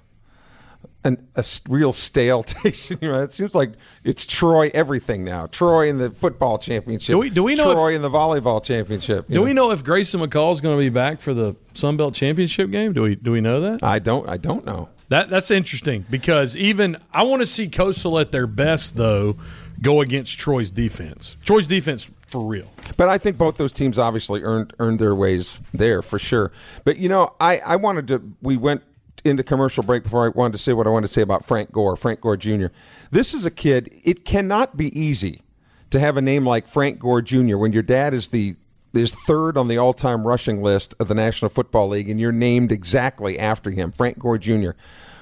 an, 1.07 1.27
a 1.37 1.45
real 1.69 1.93
stale 1.93 2.43
taste 2.43 2.91
in 2.91 2.99
your 3.01 3.13
mouth? 3.13 3.25
It 3.25 3.33
seems 3.33 3.55
like 3.55 3.73
it's 4.05 4.27
Troy 4.27 4.71
everything 4.75 5.25
now. 5.25 5.47
Troy 5.47 5.89
in 5.89 5.97
the 5.97 6.11
football 6.11 6.59
championship. 6.59 7.15
Do 7.15 7.19
we- 7.19 7.31
do 7.31 7.43
we 7.43 7.55
know 7.55 7.73
Troy 7.73 7.93
if- 7.93 7.97
in 7.97 8.03
the 8.03 8.11
volleyball 8.11 8.63
championship? 8.63 9.29
Do 9.29 9.35
know? 9.37 9.43
we 9.43 9.53
know 9.55 9.71
if 9.71 9.83
Grayson 9.85 10.21
McCall 10.21 10.53
is 10.53 10.61
going 10.61 10.77
to 10.77 10.81
be 10.81 10.91
back 10.91 11.21
for 11.23 11.33
the 11.33 11.57
Sun 11.75 11.97
Belt 11.97 12.13
Championship 12.15 12.71
game? 12.71 12.93
Do 12.93 13.03
we 13.03 13.15
do 13.15 13.31
we 13.31 13.41
know 13.41 13.61
that? 13.61 13.83
I 13.83 13.99
don't. 13.99 14.29
I 14.29 14.37
don't 14.37 14.67
know. 14.67 14.91
That 15.09 15.31
that's 15.31 15.51
interesting 15.53 16.05
because 16.11 16.57
even 16.57 16.97
I 17.13 17.23
want 17.23 17.41
to 17.41 17.47
see 17.47 17.69
Coastal 17.69 18.19
at 18.19 18.33
their 18.33 18.49
best 18.49 18.97
though 18.97 19.37
go 19.81 20.01
against 20.01 20.39
Troy's 20.39 20.69
defense. 20.71 21.37
Troy's 21.45 21.69
defense 21.69 22.11
for 22.27 22.41
real. 22.45 22.69
But 22.97 23.09
I 23.09 23.17
think 23.19 23.39
both 23.39 23.57
those 23.57 23.73
teams 23.73 24.01
obviously 24.01 24.43
earned 24.43 24.73
earned 24.81 24.99
their 24.99 25.15
ways 25.15 25.61
there 25.73 26.03
for 26.03 26.19
sure. 26.19 26.51
But 26.85 26.97
you 26.97 27.09
know, 27.09 27.35
I, 27.39 27.59
I 27.59 27.77
wanted 27.77 28.09
to. 28.09 28.33
We 28.43 28.57
went 28.57 28.83
into 29.25 29.43
commercial 29.43 29.83
break 29.83 30.03
before 30.03 30.27
I 30.27 30.29
wanted 30.29 30.53
to 30.53 30.59
say 30.59 30.73
what 30.73 30.87
I 30.87 30.91
wanted 30.91 31.09
to 31.09 31.13
say 31.13 31.23
about 31.23 31.45
Frank 31.45 31.73
Gore, 31.73 31.97
Frank 31.97 32.21
Gore 32.21 32.37
Jr. 32.37 32.67
This 33.11 33.35
is 33.35 33.47
a 33.47 33.51
kid. 33.51 33.93
It 34.05 34.25
cannot 34.25 34.77
be 34.77 34.99
easy 34.99 35.43
to 35.91 36.01
have 36.01 36.17
a 36.17 36.23
name 36.23 36.47
like 36.47 36.67
Frank 36.67 36.99
Gore 36.99 37.23
Jr. 37.23 37.57
when 37.57 37.73
your 37.73 37.83
dad 37.83 38.15
is 38.15 38.29
the 38.29 38.57
is 38.93 39.13
third 39.13 39.57
on 39.59 39.69
the 39.69 39.79
all 39.79 39.93
time 39.93 40.27
rushing 40.27 40.63
list 40.63 40.95
of 40.99 41.09
the 41.09 41.15
National 41.15 41.49
Football 41.49 41.89
League, 41.89 42.09
and 42.09 42.19
you're 42.19 42.33
named 42.33 42.73
exactly 42.73 43.39
after 43.39 43.71
him, 43.71 43.93
Frank 43.93 44.19
Gore 44.19 44.39
Jr. 44.39 44.71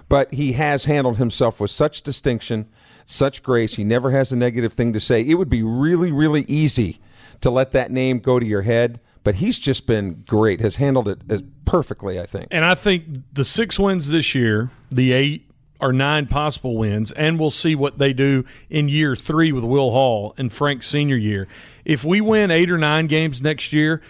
But 0.08 0.32
he 0.34 0.52
has 0.52 0.84
handled 0.84 1.16
himself 1.16 1.60
with 1.60 1.70
such 1.70 2.02
distinction, 2.02 2.68
such 3.04 3.42
grace. 3.42 3.74
He 3.74 3.84
never 3.84 4.10
has 4.10 4.32
a 4.32 4.36
negative 4.36 4.72
thing 4.72 4.92
to 4.92 5.00
say. 5.00 5.22
It 5.22 5.34
would 5.34 5.48
be 5.48 5.62
really, 5.62 6.12
really 6.12 6.42
easy 6.42 7.00
to 7.40 7.50
let 7.50 7.72
that 7.72 7.90
name 7.90 8.20
go 8.20 8.38
to 8.38 8.46
your 8.46 8.62
head, 8.62 9.00
but 9.24 9.36
he's 9.36 9.58
just 9.58 9.86
been 9.86 10.22
great. 10.26 10.60
Has 10.60 10.76
handled 10.76 11.08
it 11.08 11.20
as 11.28 11.42
perfectly, 11.64 12.20
I 12.20 12.26
think. 12.26 12.48
And 12.50 12.64
I 12.64 12.74
think 12.74 13.06
the 13.32 13.44
six 13.44 13.78
wins 13.78 14.08
this 14.08 14.34
year, 14.34 14.70
the 14.90 15.12
eight 15.12 15.50
or 15.80 15.92
nine 15.92 16.26
possible 16.26 16.76
wins, 16.76 17.10
and 17.12 17.38
we'll 17.38 17.50
see 17.50 17.74
what 17.74 17.98
they 17.98 18.12
do 18.12 18.44
in 18.70 18.88
year 18.88 19.16
three 19.16 19.50
with 19.50 19.64
Will 19.64 19.90
Hall 19.90 20.34
and 20.38 20.52
Frank's 20.52 20.86
senior 20.86 21.16
year. 21.16 21.48
If 21.84 22.04
we 22.04 22.20
win 22.20 22.50
eight 22.50 22.70
or 22.70 22.78
nine 22.78 23.06
games 23.06 23.42
next 23.42 23.72
year, 23.72 24.00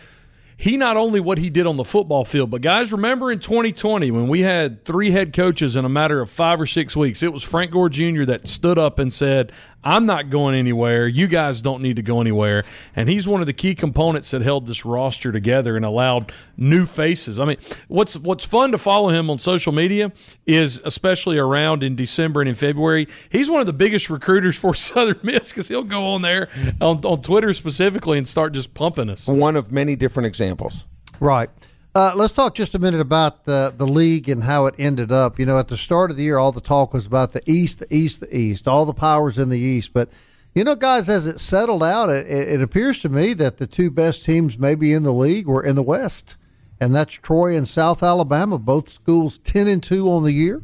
he 0.56 0.76
not 0.76 0.96
only 0.96 1.20
what 1.20 1.38
he 1.38 1.50
did 1.50 1.66
on 1.66 1.76
the 1.76 1.84
football 1.84 2.24
field, 2.24 2.50
but 2.50 2.60
guys, 2.62 2.92
remember 2.92 3.32
in 3.32 3.40
2020 3.40 4.10
when 4.10 4.28
we 4.28 4.42
had 4.42 4.84
three 4.84 5.10
head 5.10 5.32
coaches 5.32 5.74
in 5.74 5.84
a 5.84 5.88
matter 5.88 6.20
of 6.20 6.30
five 6.30 6.60
or 6.60 6.66
six 6.66 6.96
weeks, 6.96 7.22
it 7.22 7.32
was 7.32 7.42
Frank 7.42 7.72
Gore 7.72 7.88
Jr. 7.88 8.24
that 8.24 8.46
stood 8.46 8.78
up 8.78 8.98
and 8.98 9.12
said, 9.12 9.50
I'm 9.84 10.06
not 10.06 10.30
going 10.30 10.54
anywhere. 10.54 11.06
You 11.06 11.28
guys 11.28 11.60
don't 11.60 11.82
need 11.82 11.96
to 11.96 12.02
go 12.02 12.20
anywhere. 12.20 12.64
And 12.96 13.08
he's 13.08 13.28
one 13.28 13.40
of 13.40 13.46
the 13.46 13.52
key 13.52 13.74
components 13.74 14.30
that 14.30 14.42
held 14.42 14.66
this 14.66 14.84
roster 14.84 15.30
together 15.30 15.76
and 15.76 15.84
allowed 15.84 16.32
new 16.56 16.86
faces. 16.86 17.38
I 17.38 17.44
mean, 17.44 17.58
what's 17.88 18.16
what's 18.16 18.44
fun 18.44 18.72
to 18.72 18.78
follow 18.78 19.10
him 19.10 19.28
on 19.28 19.38
social 19.38 19.72
media 19.72 20.12
is 20.46 20.80
especially 20.84 21.36
around 21.36 21.82
in 21.82 21.96
December 21.96 22.40
and 22.40 22.48
in 22.48 22.54
February. 22.54 23.06
He's 23.28 23.50
one 23.50 23.60
of 23.60 23.66
the 23.66 23.72
biggest 23.72 24.08
recruiters 24.08 24.56
for 24.56 24.74
Southern 24.74 25.20
Miss 25.22 25.50
because 25.50 25.68
he'll 25.68 25.84
go 25.84 26.06
on 26.14 26.22
there 26.22 26.48
on, 26.80 27.04
on 27.04 27.20
Twitter 27.22 27.52
specifically 27.52 28.16
and 28.16 28.26
start 28.26 28.54
just 28.54 28.74
pumping 28.74 29.10
us. 29.10 29.26
One 29.26 29.54
of 29.54 29.70
many 29.70 29.96
different 29.96 30.26
examples. 30.26 30.86
Right. 31.20 31.50
Uh, 31.96 32.12
let's 32.16 32.34
talk 32.34 32.56
just 32.56 32.74
a 32.74 32.78
minute 32.80 33.00
about 33.00 33.44
the 33.44 33.72
the 33.76 33.86
league 33.86 34.28
and 34.28 34.42
how 34.42 34.66
it 34.66 34.74
ended 34.78 35.12
up. 35.12 35.38
You 35.38 35.46
know, 35.46 35.60
at 35.60 35.68
the 35.68 35.76
start 35.76 36.10
of 36.10 36.16
the 36.16 36.24
year, 36.24 36.38
all 36.38 36.50
the 36.50 36.60
talk 36.60 36.92
was 36.92 37.06
about 37.06 37.30
the 37.30 37.42
East, 37.46 37.78
the 37.78 37.94
East, 37.94 38.18
the 38.18 38.36
East, 38.36 38.66
all 38.66 38.84
the 38.84 38.92
powers 38.92 39.38
in 39.38 39.48
the 39.48 39.58
East. 39.60 39.92
But 39.92 40.08
you 40.56 40.64
know, 40.64 40.74
guys, 40.74 41.08
as 41.08 41.28
it 41.28 41.38
settled 41.38 41.84
out, 41.84 42.10
it, 42.10 42.26
it, 42.28 42.60
appears 42.60 43.00
to 43.02 43.08
me 43.08 43.32
that 43.34 43.58
the 43.58 43.68
two 43.68 43.92
best 43.92 44.24
teams 44.24 44.58
maybe 44.58 44.92
in 44.92 45.04
the 45.04 45.12
league 45.12 45.46
were 45.46 45.62
in 45.62 45.76
the 45.76 45.84
West, 45.84 46.34
and 46.80 46.92
that's 46.92 47.14
Troy 47.14 47.56
and 47.56 47.68
South 47.68 48.02
Alabama. 48.02 48.58
Both 48.58 48.88
schools 48.88 49.38
ten 49.38 49.68
and 49.68 49.80
two 49.80 50.10
on 50.10 50.24
the 50.24 50.32
year, 50.32 50.62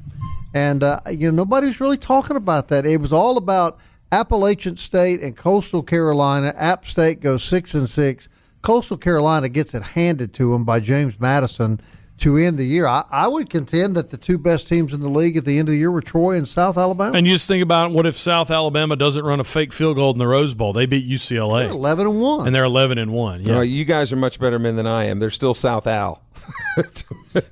and 0.52 0.82
uh, 0.82 1.00
you 1.12 1.30
know 1.30 1.44
nobody's 1.44 1.80
really 1.80 1.96
talking 1.96 2.36
about 2.36 2.66
that. 2.68 2.84
It 2.84 3.00
was 3.00 3.12
all 3.12 3.36
about 3.36 3.78
Appalachian 4.10 4.78
State 4.78 5.20
and 5.20 5.36
Coastal 5.36 5.84
Carolina. 5.84 6.52
App 6.56 6.86
State 6.86 7.20
goes 7.20 7.44
six 7.44 7.72
and 7.72 7.88
six. 7.88 8.28
Coastal 8.62 8.96
Carolina 8.96 9.48
gets 9.48 9.74
it 9.74 9.82
handed 9.82 10.32
to 10.34 10.52
them 10.52 10.64
by 10.64 10.80
James 10.80 11.18
Madison 11.18 11.80
to 12.18 12.36
end 12.36 12.58
the 12.58 12.64
year. 12.64 12.86
I, 12.86 13.04
I 13.10 13.26
would 13.28 13.48
contend 13.48 13.96
that 13.96 14.10
the 14.10 14.18
two 14.18 14.36
best 14.36 14.68
teams 14.68 14.92
in 14.92 15.00
the 15.00 15.08
league 15.08 15.38
at 15.38 15.46
the 15.46 15.58
end 15.58 15.68
of 15.68 15.72
the 15.72 15.78
year 15.78 15.90
were 15.90 16.02
Troy 16.02 16.36
and 16.36 16.46
South 16.46 16.76
Alabama. 16.76 17.16
And 17.16 17.26
you 17.26 17.32
just 17.32 17.48
think 17.48 17.62
about 17.62 17.92
what 17.92 18.04
if 18.04 18.18
South 18.18 18.50
Alabama 18.50 18.94
doesn't 18.94 19.24
run 19.24 19.40
a 19.40 19.44
fake 19.44 19.72
field 19.72 19.96
goal 19.96 20.12
in 20.12 20.18
the 20.18 20.26
Rose 20.26 20.52
Bowl? 20.52 20.74
They 20.74 20.84
beat 20.84 21.08
UCLA, 21.08 21.60
They're 21.64 21.70
eleven 21.70 22.06
and 22.06 22.20
one. 22.20 22.46
and 22.46 22.54
they're 22.54 22.64
eleven 22.64 22.98
and 22.98 23.10
one. 23.12 23.42
Yeah. 23.42 23.56
Uh, 23.58 23.60
you 23.62 23.86
guys 23.86 24.12
are 24.12 24.16
much 24.16 24.38
better 24.38 24.58
men 24.58 24.76
than 24.76 24.86
I 24.86 25.04
am. 25.04 25.18
They're 25.18 25.30
still 25.30 25.54
South 25.54 25.86
Al. 25.86 26.22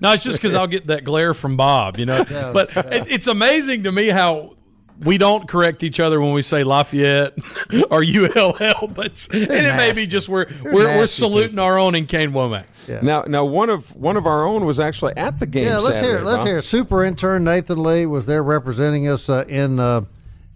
No, 0.01 0.13
it's 0.13 0.25
just 0.25 0.39
because 0.39 0.55
I'll 0.57 0.67
get 0.67 0.89
that 0.89 1.05
glare 1.05 1.35
from 1.35 1.57
Bob, 1.57 1.99
you 1.99 2.07
know. 2.07 2.25
but 2.53 2.77
it, 2.77 3.11
it's 3.11 3.27
amazing 3.29 3.85
to 3.85 3.93
me 3.93 4.09
how 4.09 4.57
we 5.01 5.19
don't 5.19 5.47
correct 5.49 5.83
each 5.83 6.01
other 6.01 6.21
when 6.21 6.33
we 6.33 6.43
say 6.43 6.65
Lafayette 6.65 7.35
or 7.91 8.03
ULL, 8.03 8.89
but 8.89 9.29
and 9.33 9.51
it 9.53 9.77
may 9.77 9.93
be 9.93 10.07
just 10.07 10.29
we're 10.29 10.47
we're, 10.63 10.75
we're 10.75 10.85
nasty 10.85 11.21
saluting 11.21 11.59
our 11.59 11.79
own 11.79 11.95
in 11.95 12.07
Kane 12.07 12.33
Wommack. 12.33 12.65
Now, 13.03 13.23
now 13.23 13.45
one 13.45 13.71
of 13.71 13.95
one 13.95 14.17
of 14.17 14.27
our 14.27 14.47
own 14.47 14.65
was 14.65 14.81
actually 14.81 15.17
at 15.17 15.39
the 15.39 15.47
game. 15.47 15.65
yeah, 15.65 15.79
let's 15.79 15.97
Saturday, 15.97 16.09
hear. 16.13 16.19
it. 16.21 16.25
Let's 16.25 16.39
Bob. 16.39 16.47
hear. 16.47 16.59
it. 16.59 16.63
Super 16.63 17.05
intern 17.05 17.45
Nathan 17.45 17.83
Lee 17.83 18.07
was 18.07 18.27
there 18.27 18.43
representing 18.43 19.07
us 19.09 19.29
uh, 19.29 19.45
in 19.49 19.79
uh, 19.79 20.03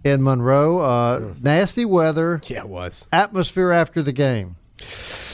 in 0.03 0.23
Monroe. 0.23 0.79
Uh, 0.79 1.33
nasty 1.41 1.85
weather. 1.85 2.41
Yeah, 2.47 2.59
it 2.59 2.69
was. 2.69 3.07
Atmosphere 3.11 3.71
after 3.71 4.01
the 4.01 4.11
game. 4.11 4.55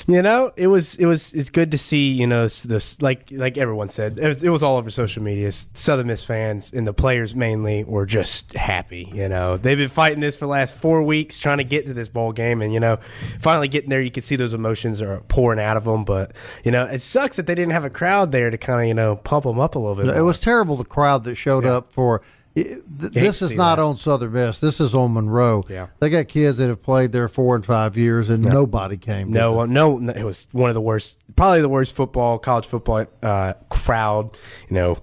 You 0.10 0.24
know, 0.24 0.52
it 0.56 0.66
was 0.66 0.96
it 0.96 1.06
was 1.06 1.34
it's 1.34 1.52
good 1.52 1.70
to 1.70 1.78
see. 1.78 2.12
You 2.12 2.26
know, 2.26 2.42
this 2.48 3.00
like 3.00 3.28
like 3.32 3.60
everyone 3.60 3.90
said, 3.90 4.18
it 4.18 4.28
was, 4.28 4.44
it 4.44 4.50
was 4.50 4.64
all 4.64 4.78
over 4.78 4.90
social 4.90 5.22
media. 5.22 5.52
Southern 5.52 6.08
Miss 6.08 6.24
fans 6.24 6.74
and 6.74 6.88
the 6.88 6.94
players 6.94 7.36
mainly 7.36 7.84
were 7.84 8.08
just 8.08 8.54
happy. 8.56 9.08
You 9.14 9.30
know, 9.30 9.58
they've 9.58 9.78
been 9.78 9.88
fighting 9.88 10.20
this 10.20 10.36
for 10.36 10.46
the 10.46 10.50
last 10.52 10.74
four 10.74 11.04
weeks, 11.04 11.38
trying 11.38 11.60
to 11.60 11.64
get 11.64 11.86
to 11.86 11.94
this 11.94 12.10
bowl 12.10 12.32
game, 12.32 12.64
and 12.64 12.74
you 12.74 12.80
know, 12.80 12.98
finally 13.40 13.68
getting 13.68 13.92
there, 13.92 14.02
you 14.02 14.10
can 14.10 14.24
see 14.24 14.36
those 14.36 14.56
emotions 14.56 15.00
are 15.00 15.20
pouring 15.28 15.60
out 15.60 15.78
of 15.78 15.84
them. 15.84 16.06
But 16.06 16.32
you 16.64 16.72
know, 16.72 16.86
it 16.86 17.04
sucks 17.04 17.36
that 17.38 17.46
they 17.46 17.54
didn't 17.54 17.74
have 17.74 17.86
a 17.86 17.90
crowd 17.92 18.32
there 18.32 18.50
to 18.50 18.58
kind 18.58 18.82
of 18.82 18.88
you 18.88 18.96
know 18.96 19.16
pump 19.18 19.46
them 19.46 19.60
up 19.60 19.76
a 19.76 19.80
little 19.80 19.96
bit. 19.96 20.08
It 20.08 20.14
more. 20.16 20.24
was 20.24 20.40
terrible. 20.40 20.76
The 20.76 20.86
crowd 20.86 21.24
that 21.26 21.36
showed 21.36 21.66
Yeah. 21.66 21.74
up 21.74 21.94
for. 21.94 22.24
It- 22.56 22.82
th- 23.00 23.14
This 23.14 23.42
is 23.42 23.54
not 23.56 23.78
that. 23.78 23.82
on 23.84 23.96
Southern 23.98 24.32
Miss. 24.34 24.60
This 24.60 24.80
is 24.80 24.94
on 24.94 25.14
Monroe. 25.14 25.64
Yeah. 25.70 25.88
They 26.00 26.10
got 26.10 26.28
kids 26.28 26.58
that 26.58 26.68
have 26.68 26.82
played 26.84 27.12
there 27.12 27.28
four 27.28 27.56
and 27.56 27.66
five 27.66 27.96
years, 27.98 28.30
and 28.30 28.44
nobody 28.44 28.98
came. 28.98 29.30
No, 29.32 29.62
them. 29.62 29.74
no, 29.74 29.98
no, 29.98 30.14
it 30.14 30.24
was 30.24 30.48
one 30.52 30.70
of 30.70 30.74
the 30.74 30.82
worst, 30.82 31.20
probably 31.36 31.62
the 31.62 31.70
worst 31.70 31.96
football, 31.96 32.38
college 32.40 32.66
football 32.66 33.06
uh, 33.24 33.54
crowd, 33.70 34.36
you 34.68 34.76
know, 34.76 34.98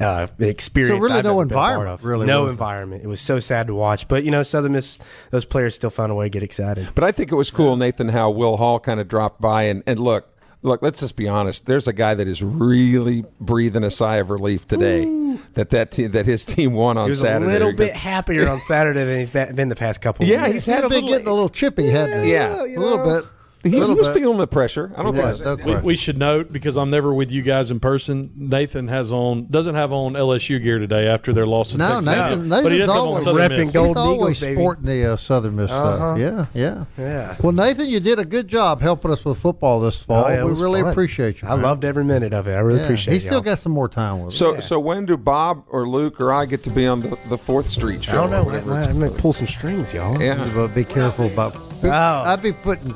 uh, 0.00 0.26
experience. 0.38 0.96
So 0.98 1.02
really 1.02 1.18
I've 1.18 1.24
no 1.24 1.38
ever 1.40 1.46
been 1.46 1.56
a 1.56 1.60
part 1.60 1.70
environment, 1.72 2.00
of. 2.00 2.04
really, 2.06 2.26
no 2.26 2.42
was 2.42 2.48
it? 2.48 2.52
environment. 2.52 3.04
It 3.04 3.08
was 3.08 3.20
so 3.20 3.40
sad 3.40 3.66
to 3.66 3.74
watch, 3.74 4.08
but 4.08 4.24
you 4.24 4.30
know, 4.30 4.42
Southern 4.42 4.72
Miss, 4.72 4.98
those 5.30 5.44
players 5.44 5.74
still 5.74 5.90
found 5.90 6.12
a 6.12 6.14
way 6.14 6.26
to 6.26 6.30
get 6.30 6.42
excited. 6.42 6.88
But 6.94 7.04
I 7.04 7.12
think 7.12 7.32
it 7.32 7.36
was 7.36 7.50
cool, 7.50 7.76
Nathan, 7.76 8.08
how 8.10 8.30
Will 8.30 8.56
Hall 8.56 8.78
kind 8.80 9.00
of 9.00 9.08
dropped 9.08 9.40
by 9.40 9.64
and, 9.64 9.82
and 9.86 9.98
look, 9.98 10.28
look. 10.62 10.80
Let's 10.82 11.00
just 11.00 11.16
be 11.16 11.28
honest. 11.28 11.66
There's 11.66 11.86
a 11.88 11.92
guy 11.92 12.14
that 12.14 12.28
is 12.28 12.42
really 12.42 13.24
breathing 13.40 13.84
a 13.84 13.90
sigh 13.90 14.16
of 14.16 14.30
relief 14.30 14.66
today 14.68 15.04
that 15.54 15.70
that 15.70 15.90
team, 15.90 16.10
that 16.12 16.26
his 16.26 16.44
team 16.44 16.72
won 16.72 16.96
on 16.98 17.06
He 17.06 17.10
was 17.10 17.20
Saturday. 17.20 17.50
a 17.50 17.52
little 17.52 17.72
Because- 17.72 17.86
bit 17.88 17.96
happier 17.96 18.48
on 18.48 18.60
Saturday 18.62 19.04
than 19.04 19.18
he's 19.20 19.30
been 19.30 19.54
been 19.54 19.68
the 19.68 19.76
past 19.76 20.00
couple. 20.00 20.26
Yeah, 20.26 20.40
of 20.46 20.52
he's 20.52 20.54
weeks. 20.54 20.66
had 20.66 20.84
a 20.84 20.88
been 20.88 20.94
little. 21.02 21.08
getting 21.10 21.26
a 21.26 21.32
little 21.32 21.48
chippy, 21.48 21.90
hadn't 21.90 22.24
he? 22.24 22.32
Yeah. 22.32 22.62
a 22.62 22.78
little 22.78 22.98
bit. 23.04 23.24
He, 23.64 23.78
a 23.78 23.86
was 23.94 24.08
bit. 24.08 24.18
feeling 24.18 24.38
the 24.38 24.46
pressure. 24.46 24.92
I 24.96 25.02
don't 25.02 25.14
Yeah, 25.14 25.32
think. 25.32 25.64
We, 25.64 25.74
we 25.76 25.94
should 25.94 26.18
note 26.18 26.52
because 26.52 26.76
I'm 26.76 26.90
never 26.90 27.12
with 27.14 27.30
you 27.30 27.42
guys 27.42 27.70
in 27.70 27.80
person. 27.80 28.30
Nathan 28.36 28.88
has 28.88 29.12
on 29.12 29.46
doesn't 29.50 29.74
have 29.74 29.92
on 29.92 30.14
LSU 30.14 30.60
gear 30.62 30.78
today 30.78 31.06
after 31.08 31.32
their 31.32 31.46
loss 31.46 31.72
to 31.72 31.78
No, 31.78 32.00
Texas. 32.00 32.06
Nathan- 32.06 32.48
but 32.48 32.72
he 32.72 32.78
Nathan's 32.78 32.86
does 32.86 32.88
have 32.88 33.02
on 33.02 33.08
always 33.08 33.26
repping 33.26 33.58
Miss. 33.58 33.72
gold. 33.72 33.86
He's 33.88 33.96
always 33.96 34.18
Eagles, 34.18 34.40
baby. 34.40 34.56
sporting 34.56 34.84
the 34.84 35.12
uh, 35.12 35.16
Southern 35.16 35.56
Miss 35.56 35.70
Uh-huh. 35.70 35.96
stuff. 35.96 36.18
Yeah, 36.18 36.46
yeah, 36.54 36.84
Yeah. 36.98 37.36
Well, 37.42 37.52
Nathan, 37.52 37.88
you 37.88 38.00
did 38.00 38.18
a 38.18 38.24
good 38.24 38.48
job 38.48 38.80
helping 38.80 39.10
us 39.10 39.24
with 39.24 39.38
football 39.38 39.80
this 39.80 39.96
fall. 40.02 40.24
Oh, 40.26 40.28
yeah, 40.28 40.44
we 40.44 40.52
really 40.52 40.82
fun. 40.82 40.90
appreciate 40.90 41.42
you. 41.42 41.48
I 41.48 41.54
loved 41.54 41.84
every 41.84 42.04
minute 42.04 42.32
of 42.32 42.46
it. 42.48 42.52
I 42.54 42.60
really 42.60 42.78
Yeah. 42.80 42.84
appreciate. 42.86 43.14
He's 43.14 43.22
still 43.22 43.34
y'all. 43.34 43.42
got 43.42 43.58
some 43.58 43.72
more 43.72 43.88
time 43.88 44.20
with 44.20 44.28
us. 44.28 44.36
So, 44.36 44.60
so 44.60 44.80
when 44.80 45.06
do 45.06 45.16
Bob 45.16 45.64
or 45.70 45.88
Luke 45.88 46.20
or 46.20 46.32
I 46.32 46.46
get 46.46 46.62
to 46.64 46.70
be 46.70 46.86
on 46.86 47.00
the, 47.00 47.16
the 47.28 47.38
Fourth 47.38 47.68
Street 47.68 48.02
show? 48.04 48.12
I 48.12 48.14
don't 48.14 48.30
know. 48.30 48.42
or 48.70 48.74
I, 48.74 48.84
I 48.84 48.92
might 48.92 49.08
called? 49.08 49.18
pull 49.18 49.32
some 49.32 49.46
strings, 49.46 49.92
y'all. 49.94 50.20
Yeah. 50.20 50.50
But 50.54 50.74
be 50.74 50.84
careful 50.84 51.26
about. 51.26 51.56
Oh. 51.84 51.88
I'd 51.90 52.42
be 52.42 52.52
putting 52.52 52.94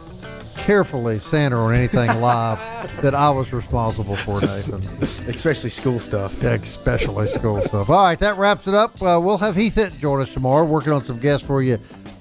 carefully 0.56 1.18
Santa 1.18 1.56
on 1.56 1.74
anything 1.74 2.08
live 2.20 2.58
that 3.02 3.14
I 3.14 3.30
was 3.30 3.52
responsible 3.52 4.16
for, 4.16 4.40
Nathan. 4.40 4.82
especially 5.28 5.70
school 5.70 5.98
stuff. 5.98 6.34
Yeah, 6.42 6.54
especially 6.54 7.26
school 7.26 7.60
stuff. 7.60 7.90
All 7.90 8.02
right, 8.02 8.18
that 8.18 8.36
wraps 8.38 8.66
it 8.66 8.74
up. 8.74 9.00
Uh, 9.02 9.20
we'll 9.22 9.38
have 9.38 9.56
Heath 9.56 9.74
Hinton 9.76 9.98
join 10.00 10.20
us 10.20 10.32
tomorrow, 10.32 10.64
working 10.64 10.92
on 10.92 11.02
some 11.02 11.18
guests 11.18 11.46
for 11.46 11.62
you 11.62 11.78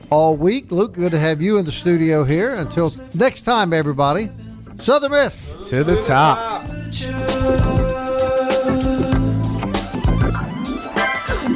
all 0.10 0.36
week. 0.38 0.72
Luke, 0.72 0.94
good 0.94 1.12
to 1.12 1.20
have 1.20 1.42
you 1.42 1.58
in 1.58 1.66
the 1.66 1.72
studio 1.72 2.24
here. 2.24 2.56
Until 2.56 2.94
next 3.14 3.42
time, 3.42 3.74
everybody. 3.74 4.30
Southern 4.78 5.12
Miss. 5.12 5.70
To 5.70 5.84
the 5.84 6.02
top. 6.02 6.66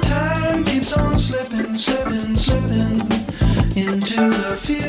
Time 0.04 0.64
keeps 0.64 0.98
on 0.98 1.18
slipping, 1.20 1.76
slipping, 1.76 2.36
slipping 2.36 3.00
into 3.76 4.30
the 4.30 4.58
future. 4.60 4.89